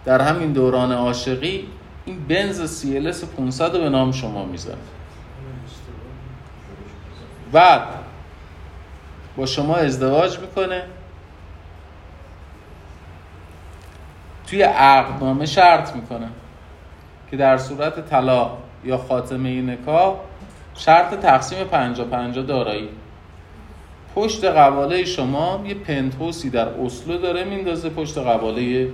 در 0.06 0.22
همین 0.22 0.54
دوران 0.54 0.92
عاشقی 0.92 1.68
این 2.06 2.26
بنز 2.28 2.84
CLS 2.84 3.26
500 3.26 3.76
رو 3.76 3.82
به 3.82 3.90
نام 3.90 4.12
شما 4.12 4.46
می‌زنه. 4.46 4.76
بعد 7.52 7.82
با 9.38 9.46
شما 9.46 9.76
ازدواج 9.76 10.40
می‌کنه. 10.40 10.84
توی 14.48 14.62
عقدنامه 14.62 15.46
شرط 15.46 15.96
می‌کنه 15.96 16.30
که 17.32 17.38
در 17.38 17.58
صورت 17.58 18.10
طلاق 18.10 18.58
یا 18.84 18.98
خاتمه 18.98 19.62
نکاح 19.62 20.16
شرط 20.76 21.16
تقسیم 21.16 21.64
پنجا 21.64 22.04
پنجا 22.04 22.42
دارایی. 22.42 22.90
پشت 24.16 24.46
قباله 24.46 25.06
شما 25.06 25.64
یه 25.66 25.74
پنتوسی 25.74 26.50
در 26.50 26.68
اسلو 26.68 27.18
داره 27.18 27.44
میندازه 27.44 27.90
پشت 27.90 28.18
قباله 28.18 28.90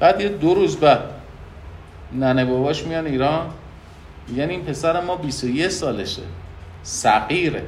بعد 0.00 0.20
یه 0.20 0.28
دو 0.28 0.54
روز 0.54 0.76
بعد 0.76 1.00
ننه 2.12 2.44
باباش 2.44 2.84
میان 2.86 3.06
ایران 3.06 3.50
میگن 4.28 4.50
این 4.50 4.64
پسر 4.64 5.00
ما 5.00 5.16
21 5.16 5.68
سالشه 5.68 6.22
صغیره. 6.82 7.66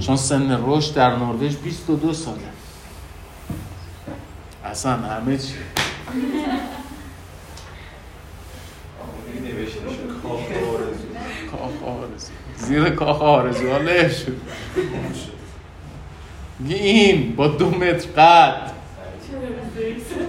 چون 0.00 0.16
سن 0.16 0.64
رشد 0.66 0.94
در 0.94 1.16
نروژ 1.16 1.56
22 1.56 2.12
ساله. 2.12 2.38
اصلا 4.64 4.92
همه 4.92 5.38
چی 5.38 5.54
نوشته 9.42 9.80
شد 9.80 10.22
کاخ 10.22 10.40
آرزو 10.40 11.08
کاخ 11.50 11.82
آرزو 11.82 12.32
زیر 12.68 12.90
کاخ 12.90 13.22
آرزو. 13.22 13.70
ها 13.70 13.78
له 13.78 14.08
شد 14.08 14.36
این 16.68 17.36
با 17.36 17.46
دو 17.46 17.70
متر 17.70 18.10
قد. 18.16 18.70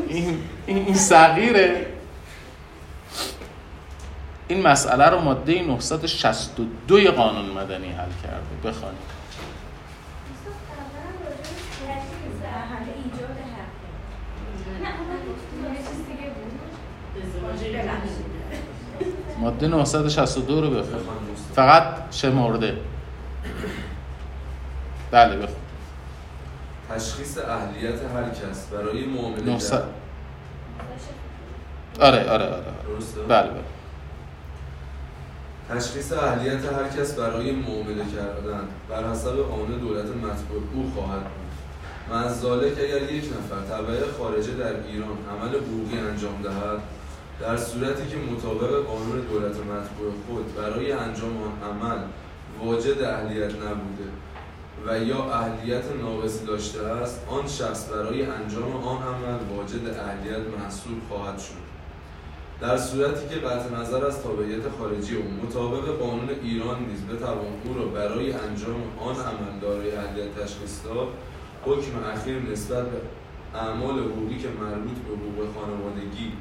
این 0.08 0.38
این, 0.66 0.94
صغیره. 0.94 1.86
این 4.48 4.62
مسئله 4.62 5.06
رو 5.06 5.20
ماده 5.20 5.62
962 5.62 7.12
قانون 7.12 7.50
مدنی 7.50 7.88
حل 7.88 8.12
کرده. 8.24 8.70
بخوانید. 8.70 9.00
ماده 19.40 19.68
962 19.68 20.62
رو 20.62 20.70
بخون 20.70 21.00
فقط 21.56 22.14
شمرده 22.16 22.78
بله 25.12 25.36
بخون 25.36 25.56
تشخیص 26.96 27.38
اهلیت 27.38 28.00
هر 28.16 28.30
کس 28.30 28.68
برای 28.68 29.06
معامله 29.06 29.44
900 29.44 29.70
کرد- 29.72 29.84
آره 32.00 32.20
آره 32.30 32.46
آره, 32.46 32.46
آره. 32.46 33.28
بله 33.28 33.50
بله. 33.50 33.64
تشخیص 35.80 36.12
اهلیت 36.14 36.66
هر 36.66 36.88
کس 37.02 37.14
برای 37.16 37.52
معامله 37.52 38.04
کردن 38.16 38.64
بر 38.90 39.12
حسب 39.12 39.36
قانون 39.38 39.80
دولت 39.80 40.06
مطبوع 40.06 40.62
او 40.74 40.92
خواهد 40.96 41.22
بود. 41.22 41.50
مزالک 42.16 42.72
اگر 42.78 43.12
یک 43.14 43.24
نفر 43.26 43.76
تبع 43.76 44.12
خارجه 44.18 44.52
در 44.52 44.74
ایران 44.88 45.18
عمل 45.32 45.50
حقوقی 45.56 46.00
انجام 46.10 46.42
دهد 46.44 46.80
در 47.40 47.58
صورتی 47.58 48.08
که 48.08 48.18
مطابق 48.18 48.86
قانون 48.86 49.20
دولت 49.20 49.56
مطبوع 49.56 50.12
خود 50.28 50.56
برای 50.56 50.92
انجام 50.92 51.38
آن 51.44 51.70
عمل 51.70 51.98
واجد 52.64 53.02
اهلیت 53.02 53.52
نبوده 53.56 54.10
و 54.88 55.00
یا 55.00 55.34
اهلیت 55.34 55.84
ناقصی 56.02 56.46
داشته 56.46 56.84
است 56.84 57.22
آن 57.28 57.48
شخص 57.48 57.90
برای 57.92 58.26
انجام 58.26 58.76
آن 58.76 59.04
عمل 59.04 59.58
واجد 59.58 59.88
اهلیت 59.88 60.60
محسوب 60.60 60.98
خواهد 61.10 61.40
شد. 61.40 61.70
در 62.62 62.78
صورتی 62.78 63.28
که 63.30 63.36
قطع 63.36 63.82
نظر 63.82 64.06
از 64.06 64.24
تابعیت 64.24 64.70
خارجی 64.80 65.16
او 65.16 65.24
مطابق 65.46 65.98
قانون 66.00 66.30
ایران 66.44 66.80
نیز 66.86 67.06
بتوان 67.06 67.54
او 67.64 67.74
را 67.74 67.86
برای 67.86 68.32
انجام 68.32 68.82
آن 69.00 69.16
عمل 69.16 69.60
دارای 69.62 69.96
اهلیت 69.96 70.36
تشخیص 70.36 70.86
داد 70.86 71.08
حکم 71.66 71.92
اخیر 72.14 72.40
نسبت 72.52 72.86
به 72.90 73.02
اعمال 73.56 74.00
حقوقی 74.00 74.38
که 74.38 74.48
مربوط 74.50 74.98
به 74.98 75.14
حقوق 75.14 75.54
خانوادگی 75.56 76.34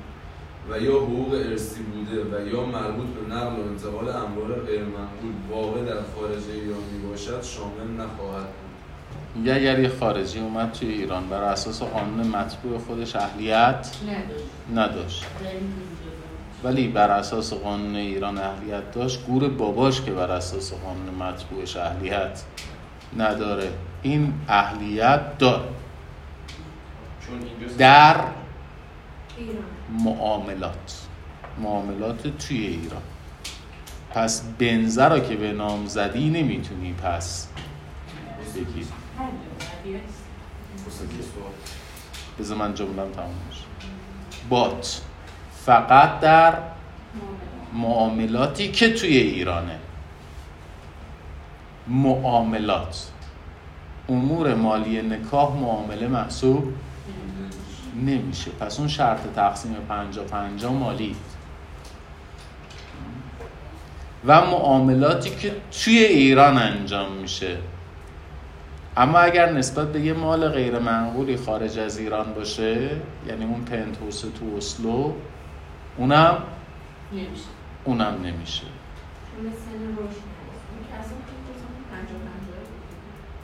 و 0.71 0.81
یا 0.81 0.93
حقوق 0.93 1.33
ارثی 1.33 1.83
بوده 1.83 2.25
و 2.25 2.47
یا 2.47 2.67
مربوط 2.67 3.07
به 3.07 3.35
نقل 3.35 3.61
و 3.61 3.69
انتقال 3.69 4.09
اموال 4.09 4.53
غیرمنقول 4.67 5.33
واقع 5.51 5.83
در 5.83 6.03
خارج 6.15 6.43
ایران 6.55 6.81
می 6.93 7.09
باشد 7.09 7.43
شامل 7.43 7.91
نخواهد 8.01 8.47
بود. 8.47 8.69
میگه 9.35 9.55
اگر 9.55 9.79
یه 9.79 9.89
خارجی 9.89 10.41
اومد 10.41 10.73
توی 10.73 10.89
ایران 10.89 11.29
بر 11.29 11.43
اساس 11.43 11.83
قانون 11.83 12.27
مطبوع 12.27 12.79
خودش 12.79 13.17
اهلیت 13.17 13.97
نداشت. 14.75 15.25
ولی 16.65 16.89
بر 16.89 17.11
اساس 17.11 17.53
قانون 17.53 17.95
ایران 17.95 18.39
اهلیت 18.39 18.93
داشت 18.93 19.27
گور 19.27 19.49
باباش 19.49 20.03
که 20.03 20.13
بر 20.13 20.31
اساس 20.31 20.73
قانون 20.73 21.15
مطبوعش 21.15 21.77
اهلیت 21.77 22.43
نداره. 23.19 23.73
این 24.03 24.33
اهلیت 24.49 25.39
داره. 25.39 25.65
در 27.79 28.17
ایران. 29.39 29.78
معاملات. 29.91 31.07
معاملات 31.63 32.27
توی 32.39 32.67
ایران. 32.67 33.03
پس 34.11 34.43
بنزه 34.59 35.09
را 35.09 35.21
که 35.21 35.37
به 35.37 35.53
نام 35.53 35.87
زدی 35.87 36.31
نمی‌تونی 36.31 36.93
پس 36.93 37.49
بگیری 38.55 38.87
بذار 42.39 42.57
من 42.57 42.75
جملم 42.75 43.13
تمام 43.13 43.35
بشه. 43.51 43.65
بات. 44.49 45.01
فقط 45.65 46.21
در 46.21 46.59
معاملاتی 47.75 48.73
که 48.73 48.93
توی 48.93 49.17
ایرانه. 49.17 49.79
معاملات. 51.87 53.11
امور 54.09 54.55
مالی 54.55 55.03
نکاح 55.03 55.57
معامله 55.57 56.07
محسوب 56.07 56.73
نمیشه. 58.07 58.51
پس 58.51 58.79
اون 58.79 58.89
شرط 58.89 59.21
تقسیم 59.37 59.77
پنجا 59.89 60.23
پنجا 60.23 60.73
مالی. 60.73 61.17
و 64.27 64.41
معاملاتی 64.41 65.31
که 65.31 65.53
توی 65.85 65.99
ایران 65.99 66.59
انجام 66.59 67.13
میشه. 67.13 67.59
اما 68.97 69.19
اگر 69.19 69.53
نسبت 69.53 69.93
به 69.93 70.01
یه 70.01 70.13
مال 70.13 70.49
غیر 70.49 70.79
منقولی 70.79 71.37
خارج 71.37 71.79
از 71.79 71.99
ایران 71.99 72.35
باشه 72.35 72.91
یعنی 73.29 73.45
اون 73.45 73.65
پنت 73.65 73.99
هوس 74.03 74.21
تو 74.21 74.57
اسلو 74.57 75.13
اونم 75.97 76.43
نمیشه. 77.13 77.45
اونم 77.85 78.15
نمیشه. 78.23 78.67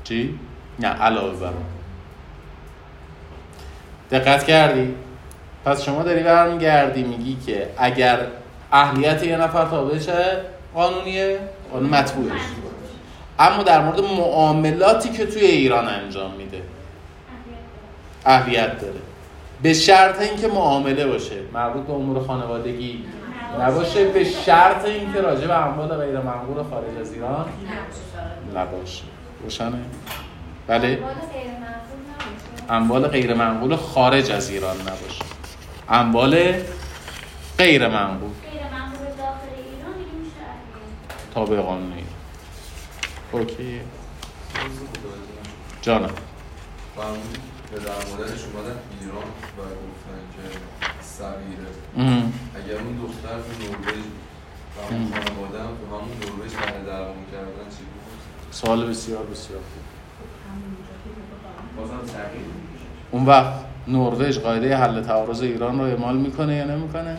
چی؟ 0.04 0.38
نه 0.78 0.88
علاوه 0.88 1.40
بر 1.40 1.46
اون. 1.46 1.73
دقت 4.10 4.44
کردی؟ 4.44 4.94
پس 5.64 5.82
شما 5.82 6.02
داری 6.02 6.22
برمیگردی 6.22 7.02
میگی 7.02 7.36
که 7.46 7.68
اگر 7.78 8.18
اهلیت 8.72 9.22
یه 9.22 9.36
نفر 9.36 9.64
تابع 9.64 9.98
چه 9.98 10.14
قانونیه؟ 10.74 11.38
قانون 11.72 11.90
مطبوعش 11.90 12.40
اما 13.38 13.62
در 13.62 13.80
مورد 13.82 14.00
معاملاتی 14.00 15.08
که 15.08 15.26
توی 15.26 15.42
ایران 15.42 15.88
انجام 15.88 16.30
میده 16.30 16.62
اهلیت 18.26 18.80
داره. 18.80 19.00
به 19.62 19.74
شرط 19.74 20.20
اینکه 20.20 20.48
معامله 20.48 21.06
باشه. 21.06 21.36
مربوط 21.52 21.86
به 21.86 21.92
امور 21.92 22.26
خانوادگی 22.26 23.04
نباشه. 23.60 24.08
به 24.08 24.24
شرط 24.24 24.84
اینکه 24.84 25.20
راجع 25.20 25.46
به 25.46 25.66
اموال 25.66 25.88
غیر 25.88 26.20
منقول 26.20 26.62
خارج 26.62 26.98
از 27.00 27.12
ایران 27.12 27.46
نباشه. 28.54 29.02
روشنه؟ 29.42 29.78
بله. 30.66 30.98
اموال 32.68 33.08
غیر 33.08 33.34
منقول 33.34 33.76
خارج 33.76 34.30
از 34.30 34.50
ایران 34.50 34.80
نباشه 34.80 35.24
اموال 35.88 36.34
غیر 37.58 37.88
منقول 37.88 38.30
غیر 38.50 38.62
منقول 38.62 39.06
داخل 39.06 39.48
ایران 39.56 39.98
دیگه 39.98 40.10
میشه 40.24 40.40
اهلیت. 40.40 41.34
تابع 41.34 41.60
قانون 41.60 41.92
ایران 41.92 42.08
اوکی 43.32 43.80
جانم 45.82 46.10
در 47.74 48.10
مادرش 48.10 48.42
اومدن 48.44 48.78
ایران 49.00 49.28
و 49.56 49.60
گفتن 49.62 50.18
که 50.34 50.42
ام. 51.96 52.32
اگر 52.54 52.74
اون 52.74 52.96
دختر 53.02 53.28
تو 53.28 53.52
نروژ 53.62 54.04
و 54.76 54.80
اون 54.90 55.12
خانواده 55.12 55.58
هم 55.58 55.72
تو 55.76 55.86
همون 55.96 56.16
نروژ 56.20 56.52
برای 56.54 56.84
درمون 56.86 57.24
کردن 57.32 57.68
چی 57.70 57.84
بود؟ 57.84 58.18
سوال 58.50 58.86
بسیار 58.86 59.24
بسیار 59.24 59.60
خوب 59.60 59.83
اون 63.10 63.26
وقت 63.26 63.52
نروژ 63.88 64.38
قاعده 64.38 64.76
حل 64.76 65.02
تعارض 65.02 65.42
ایران 65.42 65.78
رو 65.78 65.84
اعمال 65.84 66.16
می‌کنه 66.16 66.54
یا 66.54 66.64
نمی‌کنه؟ 66.64 67.18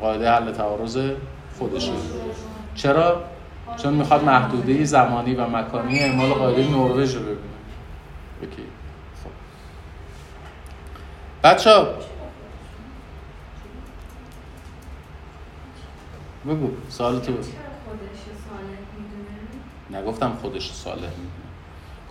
قاعده 0.00 0.30
حل 0.30 0.52
تعارض 0.52 0.98
خودشه 1.58 1.92
چرا؟ 2.74 3.24
چون 3.82 3.94
می‌خواد 3.94 4.24
محدوده 4.24 4.84
زمانی 4.84 5.34
و 5.34 5.46
مکانی 5.48 5.98
اعمال 5.98 6.32
قاعده 6.32 6.70
نروژ 6.70 7.14
رو 7.14 7.22
ببینه. 7.22 7.38
اوکی 8.42 8.62
خب. 9.24 9.30
بچه 11.44 11.70
بگو 16.46 16.70
سوال 16.88 17.18
تو 17.20 17.32
بگو؟ 17.32 17.42
نگفتم 19.90 20.32
خودش 20.42 20.72
صالح 20.72 20.96
می‌دونه. 20.96 21.37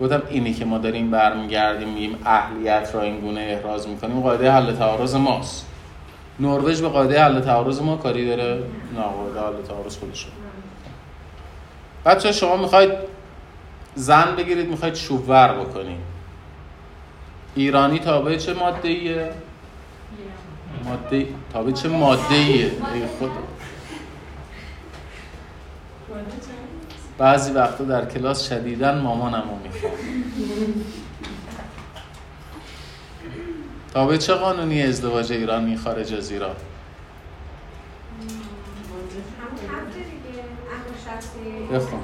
گفتم 0.02 0.22
اینی 0.30 0.53
که 0.53 0.65
ما 0.65 0.78
داریم 0.78 1.11
برمیگردیم 1.11 1.90
میگیم 1.90 2.18
اهلیت 2.26 2.90
را 2.94 3.02
این 3.02 3.19
گونه 3.19 3.41
احراز 3.41 3.88
می‌کنیم 3.88 4.22
قاعده 4.22 4.52
حل 4.52 4.76
تعارض 4.76 5.15
ماست. 5.15 5.68
نروژ 6.40 6.82
به 6.82 6.88
قاعده 6.90 7.24
حل 7.24 7.40
تعارض 7.41 7.82
ما 7.82 7.98
کاری 7.98 8.28
داره؟ 8.28 8.64
نه 8.95 9.02
قاعده 9.02 9.40
حل 9.40 9.64
تعارض 9.68 9.98
خودشه. 9.98 10.28
بچه 12.06 12.32
شما 12.32 12.57
می‌خواید 12.57 12.91
زن 13.95 14.36
بگیرید 14.36 14.69
می‌خواید 14.69 14.95
شوور 14.95 15.53
بکنید. 15.53 15.99
ایرانی 17.56 17.99
تابع 17.99 18.36
چه 18.36 18.53
ماده 18.53 18.88
ایه؟ 18.88 19.32
ماده 20.86 21.28
تابع 21.53 21.72
چه 21.72 21.90
ماده 21.90 22.36
ایه؟ 22.36 22.65
ای 22.65 22.72
خدا. 23.19 23.30
بعضی 27.18 27.52
وقتا 27.52 27.84
در 27.84 28.06
کلاس 28.06 28.49
شدیدن 28.49 28.99
مامانم 28.99 29.44
رو 29.49 29.56
می‌خوام 29.64 29.94
تابع 33.94 34.18
چه 34.18 34.34
قانونی 34.34 34.84
ازدواج 34.84 35.31
ایرانی 35.31 35.77
خارج 35.77 36.14
از 36.14 36.31
ایران؟ 36.31 36.56
بخون 41.73 41.99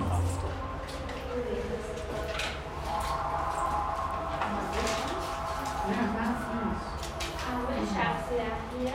شخصی 7.95 8.35
اهلیت 8.35 8.93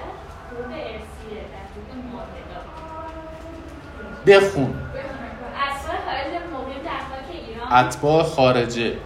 حقوق 0.50 0.72
ارثیه 0.72 1.42
در 1.52 1.64
حقوق 1.72 1.90
معاهدات 2.12 2.66
بخون 4.26 4.70
اصفای 5.56 5.98
خارج 6.06 6.32
مقیم 6.52 6.82
در 6.84 6.98
خاک 6.98 7.28
ایران 7.30 7.48
اتباع 7.72 8.22
خارجه. 8.22 8.96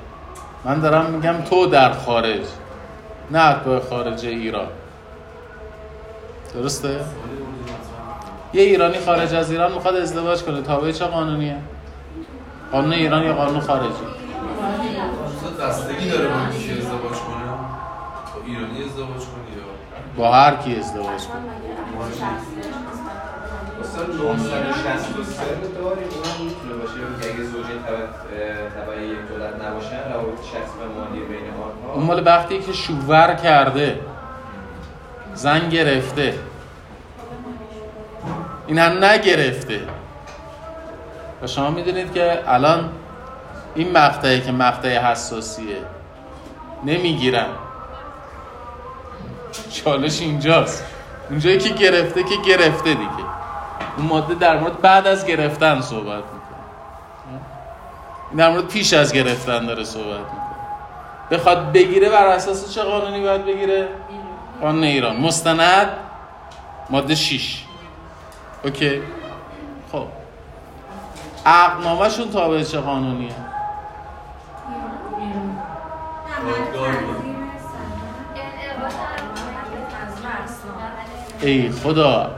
من 0.65 0.81
دارم 0.81 1.11
میگم 1.11 1.43
تو 1.51 1.67
در 1.67 1.93
خارج 1.93 2.43
نه 3.31 3.39
اتباع 3.39 3.81
خارجه 3.81 4.29
ایران. 4.29 4.69
درسته؟ 6.55 7.01
یه 8.53 8.63
ایرانی 8.63 8.99
خارج 8.99 9.35
از 9.35 9.51
ایران 9.51 9.73
می‌خواد 9.73 9.97
ازدواج 9.97 10.43
کنه. 10.43 10.63
تابع 10.63 10.93
چه 10.93 11.05
قانونیه؟ 11.05 11.57
قانون 12.73 12.93
ایران 12.93 13.23
یا 13.23 13.35
قانون 13.35 13.61
خارجی؟ 13.61 13.89
بستگی 15.61 16.11
داره 16.11 16.29
با 16.29 16.35
کی 16.59 16.73
ازدواج 16.73 17.19
کنه؟ 17.19 17.45
با 18.35 18.41
ایرانی 18.47 18.85
ازدواج 18.85 19.23
کنه 19.23 19.57
یا؟ 19.57 19.65
با 20.17 20.33
هر 20.33 20.57
کی 20.57 20.77
ازدواج 20.77 21.07
کنه. 21.07 21.43
اصلا 23.83 24.07
963 24.07 25.45
داریم. 25.75 26.52
تبعی 28.77 29.17
نباشن 29.69 30.03
اون 31.95 32.05
مال 32.05 32.27
وقتی 32.27 32.59
که 32.59 32.73
شوور 32.73 33.35
کرده 33.35 34.01
زن 35.35 35.69
گرفته. 35.69 36.35
این 38.67 38.79
هم 38.79 39.05
نگرفته. 39.05 39.81
و 41.43 41.47
شما 41.47 41.71
می‌دونید 41.71 42.15
که 42.15 42.39
الان 42.47 42.91
این 43.75 43.93
مقطعی 43.93 44.41
که 44.41 44.53
مقطع 44.53 44.99
حساسیه 44.99 45.77
نمی‌گیرن. 46.85 47.47
چالش 49.71 50.21
اینجاست. 50.21 50.85
اونجایی 51.31 51.59
که 51.59 51.75
گرفته 51.75 52.23
که 52.23 52.37
گرفته 52.47 52.95
دیگه. 52.95 53.25
اون 53.97 54.07
ماده 54.07 54.35
در 54.35 54.59
مورد 54.59 54.81
بعد 54.81 55.07
از 55.07 55.27
گرفتن 55.27 55.81
صحبت 55.81 56.07
می‌کنه. 56.07 56.42
در 58.37 58.51
مورد 58.51 58.69
پیش 58.69 58.93
از 58.93 59.13
گرفتن 59.13 59.67
داره 59.67 59.85
صحبت 59.85 60.19
می‌کنه. 60.19 60.43
بخواد 61.31 61.73
بگیره 61.73 62.09
بر 62.11 62.27
اساس 62.27 62.75
چه 62.75 62.83
قانونی 62.83 63.23
باید 63.23 63.47
بگیره؟ 63.47 63.89
قانون 64.61 64.85
ایران. 64.85 65.17
مستند؟ 65.17 65.89
ماده 66.91 67.15
6 67.15 67.65
اوکی. 68.65 69.03
خب. 69.93 70.07
عقدنامهشون 71.47 72.31
تابع 72.31 72.63
چه 72.63 72.81
قانونیه؟ 72.81 73.33
ای 81.41 81.71
خدا. 81.71 82.31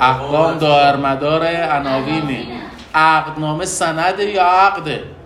احکام 0.00 0.58
دائر 0.58 0.96
مدار 0.96 1.46
عناوینه 1.46 2.46
عقدنامه 2.94 3.64
سنده 3.64 4.24
یا 4.24 4.44
عقده؟ 4.44 5.17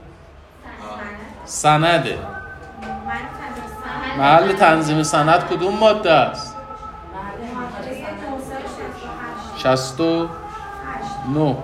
سنده. 1.52 2.18
محل 4.18 4.52
تنظیم 4.52 5.02
سند 5.02 5.44
کدوم 5.44 5.78
ماده 5.78 6.12
است؟ 6.12 6.56
69 9.56 11.56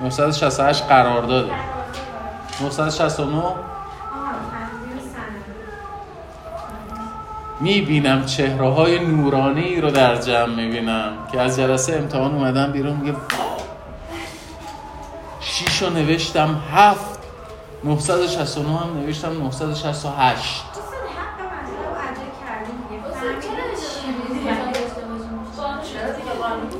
968 0.00 0.86
قرار 0.86 1.22
داده 1.22 1.52
969 2.60 3.36
آها 3.36 3.56
تنظیم 4.50 5.12
سند 5.14 5.44
می‌بینم 7.60 8.24
چهره 8.24 8.68
های 8.68 9.06
نورانی 9.06 9.80
رو 9.80 9.90
در 9.90 10.16
جمع 10.16 10.54
می‌بینم 10.54 11.12
که 11.32 11.40
از 11.40 11.56
جلسه 11.56 11.96
امتحان 11.96 12.34
اومدم 12.34 12.72
بیرون 12.72 12.96
میگه 12.96 13.14
واو 15.52 15.58
شیش 15.58 15.82
رو 15.82 15.90
نوشتم 15.90 16.60
هفت 16.74 17.20
969 17.84 18.78
هم 18.78 19.00
نوشتم 19.00 19.32
968 19.32 20.64
دوستان 20.74 20.92
حق 21.16 21.40
مطلب 21.40 21.86
رو 21.86 21.94
ادا 21.94 22.26
کردیم 22.40 22.76
دیگه 22.88 23.06
استاد 23.06 23.40
چرا 23.40 23.64
اجازه 23.72 24.08
نمی‌دید 24.08 24.44
داشته 24.74 25.00
باشیم؟ 25.00 25.92
چرا 25.92 26.12
دیگه 26.12 26.30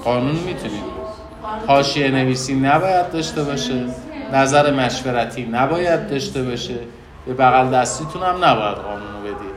قانون 0.05 0.37
می‌تونید 0.37 0.85
حاشیه 1.67 2.11
نویسی 2.11 2.55
نباید 2.55 3.13
داشته 3.13 3.45
باشه. 3.45 3.87
نظر 4.33 4.75
مشورتی 4.75 5.45
نباید 5.45 6.11
داشته 6.11 6.43
باشه. 6.43 6.79
به 7.27 7.35
بغل 7.35 7.71
دستیتون 7.71 8.23
هم 8.23 8.45
نباید 8.45 8.77
قانون 8.77 9.13
رو 9.13 9.21
بدید 9.21 9.53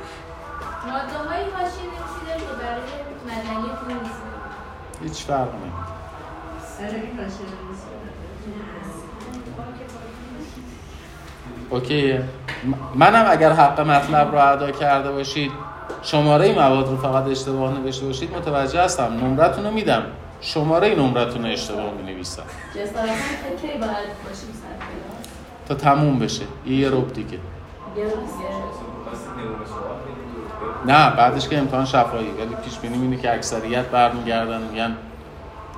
هیچ 5.03 5.23
فرق 5.23 5.49
نمی‌کنه. 5.53 5.95
م- 12.65 12.73
منم 12.95 13.25
اگر 13.29 13.51
حق 13.53 13.79
مطلب 13.79 14.31
رو 14.31 14.51
ادا 14.53 14.71
کرده 14.71 15.11
باشید 15.11 15.51
شماره 16.01 16.53
مواد 16.55 16.87
رو 16.87 16.97
فقط 16.97 17.27
اشتباه 17.27 17.73
نوشته 17.79 18.05
باشید 18.05 18.35
متوجه 18.35 18.81
هستم. 18.83 19.03
نمرتون 19.21 19.63
رو 19.65 19.71
میدم. 19.71 20.03
شماره 20.41 20.95
نمرتون 20.95 21.45
رو 21.45 21.51
اشتباه 21.51 21.91
می 21.91 22.13
نویسم 22.13 22.43
تا 25.67 25.75
تموم 25.75 26.19
بشه. 26.19 26.43
یه 26.65 26.75
یه 26.75 26.89
رب 26.89 27.13
دیگه 27.13 27.37
نه 30.85 31.15
بعدش 31.15 31.47
که 31.47 31.57
امتحان 31.57 31.85
شفایی 31.85 32.27
ولی 32.31 32.55
پیش 32.63 32.77
بینی 32.79 33.01
اینه 33.01 33.17
که 33.17 33.33
اکثریت 33.33 33.85
برمیگردن 33.85 34.61
میگن 34.61 34.95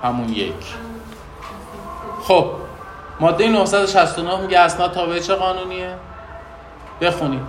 همون 0.03 0.29
یک. 0.29 0.53
خب. 2.27 2.51
ماده 3.19 3.47
969 3.47 4.41
میگه 4.41 4.59
اسناد 4.59 4.91
تابع 4.91 5.19
چه 5.19 5.35
قانونیه؟ 5.35 5.95
بخونید 7.01 7.41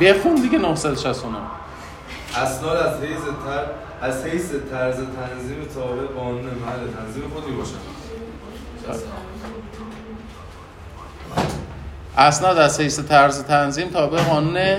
بخون 0.00 0.34
دیگه 0.34 0.58
969 0.58 1.38
اسناد 2.36 2.76
از 2.76 3.00
حیث 3.02 3.20
تر 3.20 3.64
از 4.02 4.24
حیث 4.24 4.50
طرز 4.70 4.96
تنظیم 4.96 5.64
تابع 5.74 6.06
قانون 6.16 6.44
محل 6.44 6.90
تنظیم 6.98 7.30
خود 7.34 7.48
می 7.48 7.56
باشد 7.56 7.74
اسناد 12.16 12.58
از 12.58 12.80
حیث 12.80 13.00
طرز 13.00 13.44
تنظیم 13.44 13.88
تابع 13.88 14.22
قانون 14.22 14.52
محل 14.52 14.78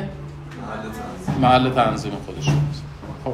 تنظیم. 0.84 1.42
محل 1.42 1.70
تنظیم 1.70 2.12
خودشون. 2.26 2.62
خب. 3.26 3.34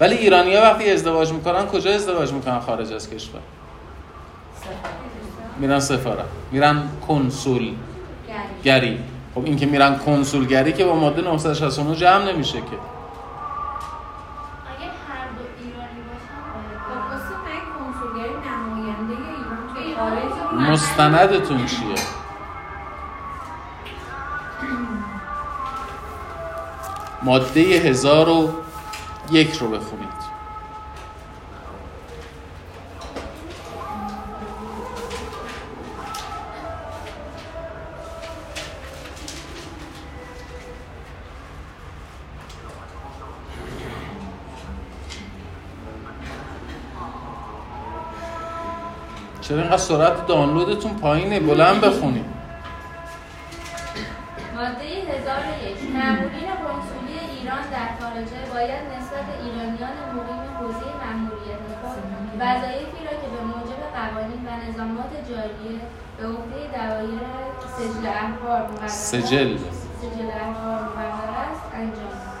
ولی 0.00 0.14
ایرانی 0.14 0.56
ها 0.56 0.62
وقتی 0.62 0.90
ازدواج 0.90 1.32
می‌کنن 1.32 1.66
کجا 1.66 1.94
ازدواج 1.94 2.32
می‌کنن؟ 2.32 2.60
خارج 2.60 2.92
از 2.92 3.10
کشور. 3.10 3.40
میرن 5.58 5.80
سفارت 5.80 6.24
میرن 6.52 6.82
کنسول 7.08 7.74
گری. 8.64 8.98
خب 9.34 9.44
این 9.44 9.56
که 9.56 9.66
میرن 9.66 9.98
کنسولگری 9.98 10.72
که 10.72 10.84
با 10.84 10.94
ماده 10.94 11.22
969 11.22 11.96
جمع 11.96 12.32
نمیشه 12.32 12.58
که. 12.58 12.66
اگه 12.66 12.76
هر 15.08 15.28
دو 15.38 15.44
ایرانی 15.64 16.00
باشن 16.08 16.38
خب 20.50 20.72
مستندتون 20.72 21.66
چیه؟ 21.66 21.94
ماده 27.22 27.60
هزار 27.60 28.28
و 28.28 28.50
یک 29.30 29.52
رو 29.52 29.68
بخونید. 29.68 30.07
چرا 49.48 49.58
اینقدر 49.58 49.76
سرعت 49.76 50.26
دانلودتون 50.26 50.94
پایینه؟ 50.94 51.40
بلند 51.40 51.80
بخونید 51.80 52.24
ماده 54.54 54.84
1001 54.84 55.94
مأمورین 55.94 56.48
کنسولی 56.64 57.18
ایران 57.38 57.62
در 57.72 57.88
خارجه 58.00 58.40
باید 58.54 58.82
نسبت 58.96 59.26
ایرانیان 59.44 59.96
مقیم 60.14 60.56
حوزه 60.60 60.88
مأموریت 61.04 61.62
خود 61.82 61.98
وظایفی 62.40 63.00
را 63.04 63.14
که 63.20 63.28
به 63.34 63.40
موجب 63.44 63.80
قوانین 63.94 64.40
و 64.46 64.70
نظامات 64.70 65.12
جاریه 65.28 65.80
به 66.18 66.26
عهده 66.26 66.78
دوایر 66.78 67.20
سجل 67.76 68.06
احوار 68.06 68.70
مقرر 68.70 68.88
سجل. 68.88 69.58
سجل 69.58 70.30
احوار 70.30 70.82
مقرر 70.82 71.38
است. 71.50 71.62
انجام. 71.74 72.38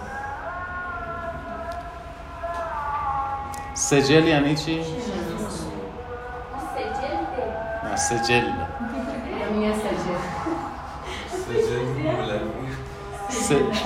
سجل 3.74 4.28
یعنی 4.28 4.56
چی؟ 4.56 4.84
سجل. 7.98 8.44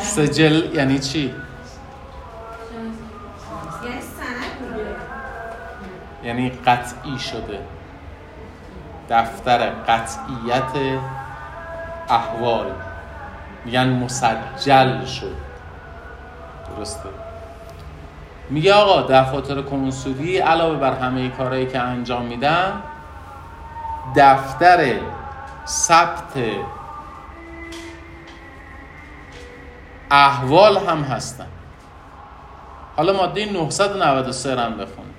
سجل 0.01 0.75
یعنی 0.75 0.99
چی؟ 0.99 1.35
یعنی 6.25 6.43
یعنی 6.45 6.51
قطعی 6.51 7.19
شده. 7.19 7.59
دفتر 9.11 9.71
قطعیت 9.71 11.01
احوال. 12.09 12.73
میگن 13.65 13.89
مسجل 13.89 15.05
شد. 15.05 15.37
درسته. 16.77 17.09
میگه 18.51 18.75
آقا 18.75 19.03
دفاتر 19.03 19.63
کنسولی 19.63 20.39
علاوه 20.39 20.77
بر 20.79 20.95
همه 20.95 21.29
کارهایی 21.29 21.67
که 21.67 21.79
انجام 21.79 22.23
میدن 22.25 22.73
دفتر 24.17 25.01
ثبت 25.67 26.39
احوال 30.11 30.77
هم 30.77 31.03
هستن. 31.03 31.47
حالا 32.97 33.13
ماده 33.13 33.53
993 33.53 34.55
رو 34.55 34.61
هم 34.61 34.77
بخونید 34.77 35.12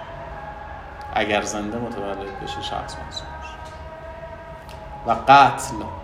اگر 1.13 1.41
زنده 1.41 1.77
متولد 1.77 2.39
بشه 2.43 2.61
شخص 2.61 2.95
محسوب 2.95 3.27
میشه. 3.41 3.53
و 5.07 5.11
قتل. 5.27 6.00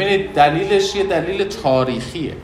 ببینید 0.00 0.32
دلیلش 0.32 0.96
یه 0.96 1.04
دلیل 1.04 1.44
تاریخیه. 1.44 2.36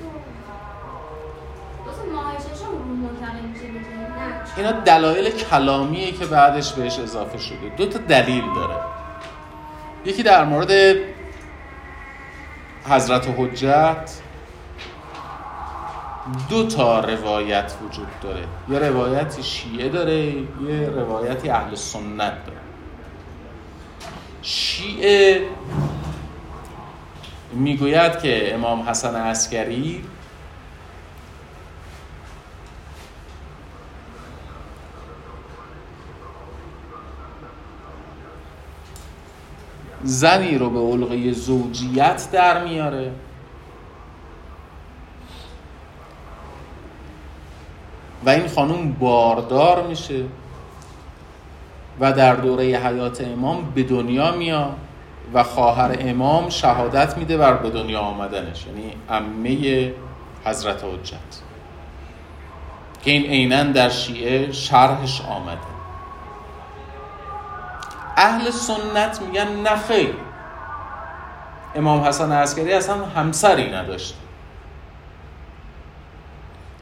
اینا 4.56 4.72
دلایل 4.72 5.30
کلامیه 5.30 6.12
که 6.12 6.26
بعدش 6.26 6.72
بهش 6.72 6.98
اضافه 6.98 7.38
شده. 7.38 7.68
دو 7.76 7.86
تا 7.86 7.98
دلیل 7.98 8.44
داره. 8.54 8.74
یکی 10.04 10.22
در 10.22 10.44
مورد 10.44 10.96
حضرت 12.88 13.28
حجت. 13.38 14.10
دو 16.48 16.66
تا 16.66 17.00
روایت 17.00 17.72
وجود 17.82 18.08
داره. 18.22 18.44
یه 18.68 18.78
روایتی 18.78 19.42
شیعه 19.42 19.88
داره 19.88 20.24
یه 20.68 20.88
روایتی 20.96 21.50
اهل 21.50 21.74
سنت 21.74 22.18
داره. 22.46 22.60
شیعه 24.42 25.42
می‌گوید 27.56 28.18
که 28.18 28.54
امام 28.54 28.82
حسن 28.82 29.14
عسکری 29.14 30.04
زنی 40.02 40.58
رو 40.58 40.70
به 40.70 40.80
علقه 40.80 41.32
زوجیت 41.32 42.28
در 42.32 42.64
میاره. 42.64 43.12
و 48.24 48.28
این 48.28 48.48
خانوم 48.48 48.92
باردار 48.92 49.86
میشه 49.86 50.24
و 52.00 52.12
در 52.12 52.34
دوره 52.34 52.64
حیات 52.64 53.20
امام 53.20 53.72
به 53.74 53.82
دنیا 53.82 54.32
میاد. 54.32 54.85
و 55.34 55.42
خواهر 55.42 55.96
امام 56.00 56.48
شهادت 56.48 57.18
میده 57.18 57.36
بر 57.36 57.52
به 57.52 57.70
دنیا 57.70 58.00
آمدنش. 58.00 58.66
یعنی 58.66 58.92
عمه 59.10 59.92
حضرت 60.44 60.84
حجت. 60.84 61.16
که 63.02 63.10
این 63.10 63.26
عینا 63.26 63.62
در 63.62 63.88
شیعه 63.88 64.52
شرحش 64.52 65.20
آمده. 65.20 65.76
اهل 68.16 68.50
سنت 68.50 69.20
میگن 69.22 69.48
نه 69.48 69.76
خیر. 69.76 70.14
امام 71.74 72.00
حسن 72.00 72.32
عسکری 72.32 72.72
اصلا 72.72 73.04
همسری 73.04 73.70
نداشته. 73.70 74.16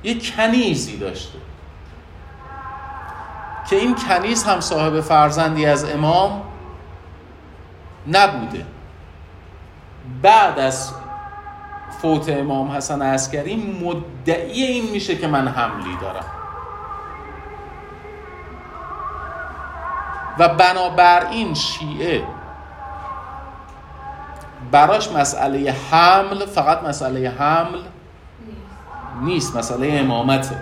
یه 0.05 0.21
کنیزی 0.21 0.97
داشته. 0.97 1.39
که 3.71 3.77
این 3.77 3.95
کنیز 3.95 4.45
هم 4.45 4.61
صاحب 4.61 5.01
فرزندی 5.01 5.67
از 5.67 5.91
امام 5.91 6.43
نبوده. 8.09 8.67
بعد 10.23 10.59
از 10.59 10.93
فوت 12.03 12.29
امام 12.29 12.71
حسن 12.71 13.03
عسکری 13.03 13.57
مدعی 13.85 14.63
این 14.63 14.91
میشه 14.91 15.17
که 15.17 15.27
من 15.27 15.49
حملی 15.49 15.97
دارم. 16.01 16.25
و 20.39 20.49
بنابراین 20.49 21.55
شیعه 21.55 22.25
براش 24.71 25.13
مسئله 25.13 25.75
حمل 25.91 26.47
فقط 26.47 26.83
مسئله 26.83 27.31
حمل 27.31 27.79
نیست 29.21 29.57
مسئله 29.57 30.01
امامته. 30.01 30.57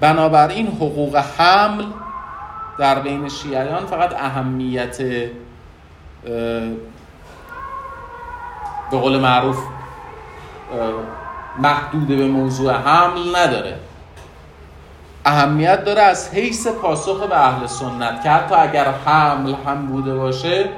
بنابراین 0.00 0.66
حقوق 0.66 1.16
حمل 1.16 1.84
در 2.78 2.98
بین 2.98 3.28
شیعیان 3.28 3.86
فقط 3.86 4.12
اهمیت 4.12 5.00
اه، 5.00 5.08
به 8.90 8.98
قول 8.98 9.18
معروف 9.20 9.58
محدود 11.58 12.06
به 12.06 12.26
موضوع 12.26 12.72
حمل 12.72 13.36
نداره. 13.36 13.78
اهمیت 15.24 15.84
داره 15.84 16.02
از 16.02 16.34
حیث 16.34 16.66
پاسخ 16.66 17.22
به 17.28 17.46
اهل 17.46 17.66
سنت 17.66 18.22
که 18.22 18.30
حتی 18.30 18.54
اگر 18.54 18.90
حمل 19.04 19.54
هم 19.66 19.86
بوده 19.86 20.14
باشه 20.14 20.68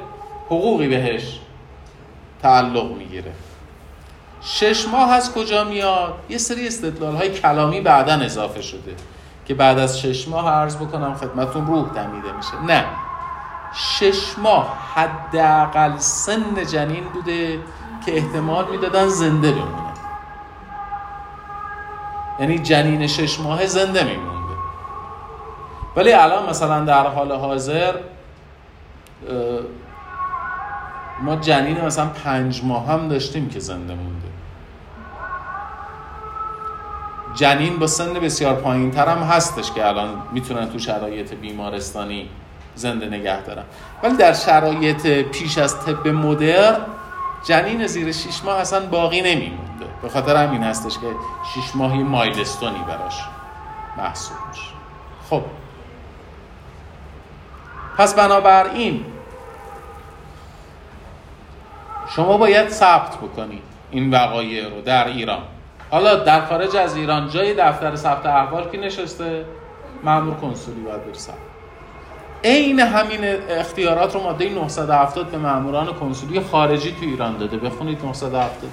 حقوقی 0.47 0.89
بهش 0.89 1.41
تعلق 2.43 2.93
می‌گیره. 2.93 3.33
شش 4.43 4.89
ماه 4.89 5.13
از 5.13 5.33
کجا 5.35 5.65
میاد؟ 5.65 6.15
یه 6.29 6.39
سری 6.39 6.67
استدلال 6.67 7.17
های 7.17 7.31
کلامی 7.31 7.81
بعدا 7.81 8.15
اضافه 8.15 8.63
شده. 8.63 8.95
که 9.49 9.55
بعد 9.55 9.79
از 9.79 10.01
شش 10.01 10.29
ماه 10.29 10.51
عرض 10.51 10.77
بکنم 10.77 11.15
خدمتون 11.15 11.67
روح 11.67 11.89
دمیده 11.89 12.33
میشه. 12.37 12.63
نه. 12.67 12.85
شش 13.75 14.39
ماه 14.39 14.79
حداقل 14.95 15.97
سن 15.99 16.65
جنین 16.73 17.05
بوده 17.05 17.59
که 18.07 18.17
احتمال 18.17 18.71
می‌دادن 18.71 19.09
زنده 19.09 19.53
بمونه. 19.53 19.93
یعنی 22.41 22.59
جنین 22.59 23.07
شش 23.07 23.41
ماه 23.41 23.67
زنده 23.67 24.05
میمونده. 24.05 24.55
ولی 25.97 26.13
الان 26.13 26.49
مثلا 26.49 26.85
در 26.85 27.07
حال 27.07 27.33
حاضر 27.33 27.95
ما 31.23 31.37
جنین 31.37 31.85
مثلا 31.85 32.07
پنج 32.07 32.65
ماه 32.65 32.87
هم 32.87 33.09
داشتیم 33.09 33.49
که 33.49 33.61
زنده 33.61 33.95
مونده. 33.95 34.28
جنین 37.39 37.79
با 37.79 37.87
سن 37.87 38.13
بسیار 38.13 38.55
پایین 38.55 38.95
هم 38.95 39.19
هستش 39.19 39.73
که 39.73 39.87
الان 39.87 40.23
می‌تونن 40.33 40.71
تو 40.71 40.79
شرایط 40.79 41.35
بیمارستانی 41.35 42.29
زنده 42.75 43.07
نگه 43.07 43.43
دارن 43.43 43.63
ولی 44.03 44.17
در 44.17 44.33
شرایط 44.33 45.07
پیش 45.07 45.59
از 45.59 45.85
طب 45.85 46.09
مدرن 46.09 46.77
جنین 47.45 47.87
زیر 47.87 48.13
6 48.13 48.45
ماه 48.45 48.61
اصلا 48.61 48.87
باقی 48.87 49.21
نمیمونده. 49.21 49.87
به 50.03 50.09
خاطر 50.09 50.37
همین 50.37 50.63
هستش 50.63 50.99
که 50.99 51.07
6 51.55 51.77
ماهی 51.77 52.03
مایلستونی 52.03 52.85
براش 52.89 53.21
محسوب 53.99 54.37
میشه. 54.51 54.63
خب. 55.31 55.43
پس 57.99 58.15
بنابراین 58.15 59.05
شما 62.17 62.37
باید 62.37 62.69
ثبت 62.69 63.17
بکنی 63.17 63.63
این 63.91 64.11
وقایع 64.11 64.69
رو 64.69 64.81
در 64.81 65.09
ایران. 65.09 65.43
حالا 65.91 66.15
در 66.15 66.47
خارج 66.47 66.77
از 66.77 66.97
ایران 66.97 67.29
جای 67.29 67.55
دفتر 67.55 67.97
ثبت 67.97 68.27
احوال 68.27 68.71
که 68.71 68.79
نشسته؟ 68.79 69.45
مامور 70.05 70.35
کنسولی 70.35 70.81
باید 70.81 71.15
ثبت 71.15 71.35
عین 72.45 72.81
همین 72.81 73.21
اختیارات 73.49 74.15
رو 74.15 74.23
ماده 74.23 74.49
970 74.49 75.31
به 75.31 75.39
ماموران 75.39 75.87
کنسولی 75.87 76.41
خارجی 76.41 76.93
تو 76.93 77.05
ایران 77.05 77.37
داده. 77.37 77.57
بخونید 77.57 78.05
970 78.05 78.71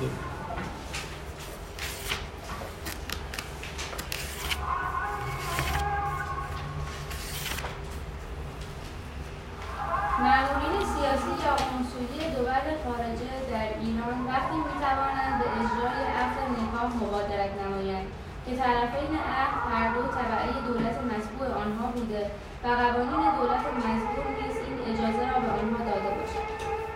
مامورین 10.19 10.85
سیاسی 10.95 11.33
یا 11.45 11.55
کنسولی 11.71 12.35
دول 12.35 12.65
خارجه 12.85 13.31
در 13.51 13.67
ایران 13.81 14.17
وقتی 14.27 14.57
می‌توانند 14.67 15.33
به 15.39 15.45
اجرای 15.59 16.01
عقد 16.21 16.37
نکاح 16.55 16.89
مبادرت 17.01 17.51
نمایند 17.61 18.07
که 18.45 18.55
طرفین 18.55 19.11
عقد 19.39 19.57
هر 19.71 19.93
دو 19.95 20.01
تبعه 20.01 20.51
دولت 20.67 20.97
مطبوع 21.11 21.47
آنها 21.63 21.87
بوده 21.95 22.31
و 22.63 22.67
قوانین 22.67 23.25
دولت 23.37 23.65
مطبوع 23.85 24.27
نیز 24.39 24.55
این 24.65 24.77
اجازه 24.91 25.23
را 25.31 25.39
به 25.39 25.49
آنها 25.61 25.83
داده 25.89 26.09
باشد 26.17 26.47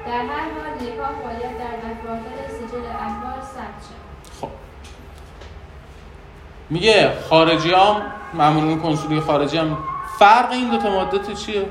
در 0.06 0.24
هر 0.32 0.48
حال 0.56 0.74
نکاح 0.82 1.14
باید 1.26 1.58
در 1.62 1.76
دفاتر 1.84 2.38
سجل 2.58 2.86
احوال 2.86 3.41
ثبت 3.41 3.82
شود 3.88 4.41
خب 4.41 4.52
میگه 6.70 7.14
خارجی 7.30 7.72
هم 7.72 8.02
مامورین 8.34 8.80
کنسولی 8.80 9.20
خارجی 9.20 9.58
هم 9.58 9.78
فرق 10.20 10.52
این 10.52 10.70
دو 10.70 10.78
تا 10.78 10.90
ماده 10.90 11.18
تو 11.18 11.34
چیه؟ 11.34 11.66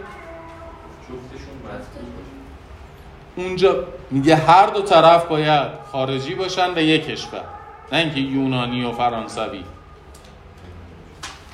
اونجا 3.36 3.84
میگه 4.10 4.36
هر 4.36 4.66
دو 4.66 4.82
طرف 4.82 5.24
باید 5.24 5.68
خارجی 5.92 6.34
باشن 6.34 6.74
و 6.74 6.78
یک 6.78 7.06
کشور 7.06 7.44
نه 7.92 7.98
اینکه 7.98 8.20
یونانی 8.20 8.84
و 8.84 8.92
فرانسوی. 8.92 9.64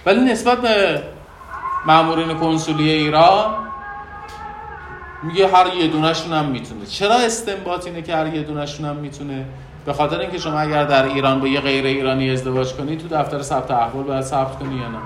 ولی 0.06 0.20
نسبت 0.20 0.60
به 0.60 1.02
مامورین 1.86 2.34
کنسولی 2.38 2.90
ایران 2.90 3.54
میگه 5.22 5.48
هر 5.48 5.74
یه 5.74 5.86
دونشون 5.86 6.32
هم 6.32 6.44
می‌تونه. 6.44 6.86
چرا 6.86 7.14
استنباط 7.14 7.86
اینه 7.86 8.02
که 8.02 8.16
هر 8.16 8.34
یه 8.34 8.42
دونشون 8.42 8.86
هم 8.86 8.96
می‌تونه؟ 8.96 9.46
به 9.84 9.92
خاطر 9.92 10.20
اینکه 10.20 10.38
شما 10.38 10.60
اگر 10.60 10.84
در 10.84 11.04
ایران 11.04 11.40
با 11.40 11.48
یه 11.48 11.60
غیر 11.60 11.86
ایرانی 11.86 12.30
ازدواج 12.30 12.72
کنی 12.72 12.96
تو 12.96 13.08
دفتر 13.08 13.42
ثبت 13.42 13.70
احوال 13.70 14.04
باید 14.04 14.22
ثبت 14.22 14.58
کنی 14.58 14.74
یا 14.74 14.88
نه؟ 14.88 14.98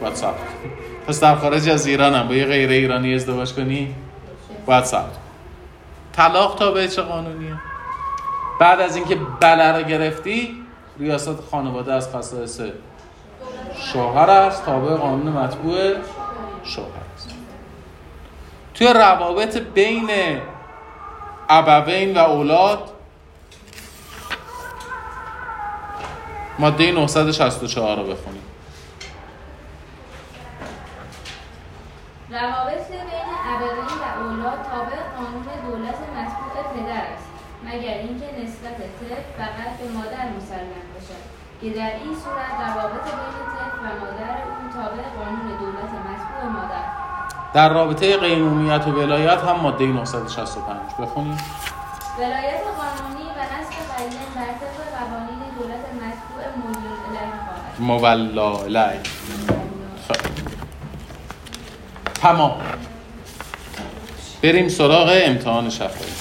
باید 0.00 0.14
ثبت 0.14 0.34
پس 1.08 1.20
در 1.20 1.34
خارج 1.34 1.68
از 1.68 1.86
ایران 1.86 2.14
هم 2.14 2.28
با 2.28 2.34
یه 2.34 2.44
غیر 2.44 2.70
ایرانی 2.70 3.14
ازدواج 3.14 3.52
کنی 3.52 3.94
باید 4.66 4.84
ثبت. 4.84 5.16
طلاق 6.12 6.54
تابع 6.58 6.86
چه 6.86 7.02
قانونیه؟ 7.02 7.54
بعد 8.60 8.80
از 8.80 8.96
اینکه 8.96 9.16
بله 9.40 9.72
رو 9.72 9.82
گرفتی 9.82 10.56
ریاست 10.98 11.40
خانواده 11.50 11.92
از 11.92 12.14
خصائص 12.14 12.60
شوهر 13.92 14.30
است 14.30 14.64
تابع 14.64 14.94
قانون 14.94 15.32
مطبوع 15.32 15.94
شوهر 16.64 16.86
است. 17.16 17.30
توی 18.74 18.86
روابط 18.86 19.56
بین 19.56 20.10
ابوین 21.48 22.16
و 22.16 22.18
اولاد 22.18 22.97
ماده 26.58 26.92
964 26.92 27.96
رو 27.96 28.02
بخونیم. 28.02 28.42
روابط 32.30 32.88
بین 32.90 33.30
ابوین 33.52 33.94
و 34.02 34.04
اولاد 34.20 34.58
تابع 34.70 34.98
قانون 35.16 35.48
دولت 35.66 35.98
مطبوع 36.16 36.62
پدر 36.74 37.04
است 37.14 37.28
مگر 37.64 37.98
اینکه 37.98 38.26
نسبت 38.42 38.76
طفل 38.76 39.14
فقط 39.38 39.72
به 39.78 39.88
مادر 39.94 40.26
مسلم 40.36 40.86
باشد. 40.94 41.22
که 41.60 41.70
در 41.70 41.92
این 42.02 42.14
صورت 42.22 42.52
روابط 42.68 43.04
بین 43.04 43.36
طفل 43.52 43.78
و 43.84 43.88
مادر 44.00 44.36
او 44.48 44.72
تابع 44.74 45.02
قانون 45.18 45.58
دولت 45.60 45.92
مطبوع 46.08 46.50
مادر. 46.52 46.84
در 47.54 47.68
رابطه 47.68 48.16
قیمومیت 48.16 48.86
و 48.86 48.90
ولایت 48.90 49.38
هم 49.38 49.56
ماده 49.56 49.86
965 49.86 50.80
بخونیم. 51.00 51.38
ولایت 52.18 52.62
قانونی 52.78 53.28
و 53.38 53.40
نسل 53.54 53.76
قرینه 53.90 54.26
بر 54.34 54.52
طبق 54.60 54.78
قوانین 54.98 55.40
دولت 55.58 55.84
مطبوع 56.02 56.42
موجود 56.56 56.98
الیه 57.08 57.36
خواهد 57.44 57.64
مولا 57.78 58.64
علی 58.64 58.98
خب. 60.08 60.16
تمام. 62.14 62.52
بریم 64.42 64.68
سراغ 64.68 65.12
امتحان 65.24 65.70
شفایی 65.70 66.12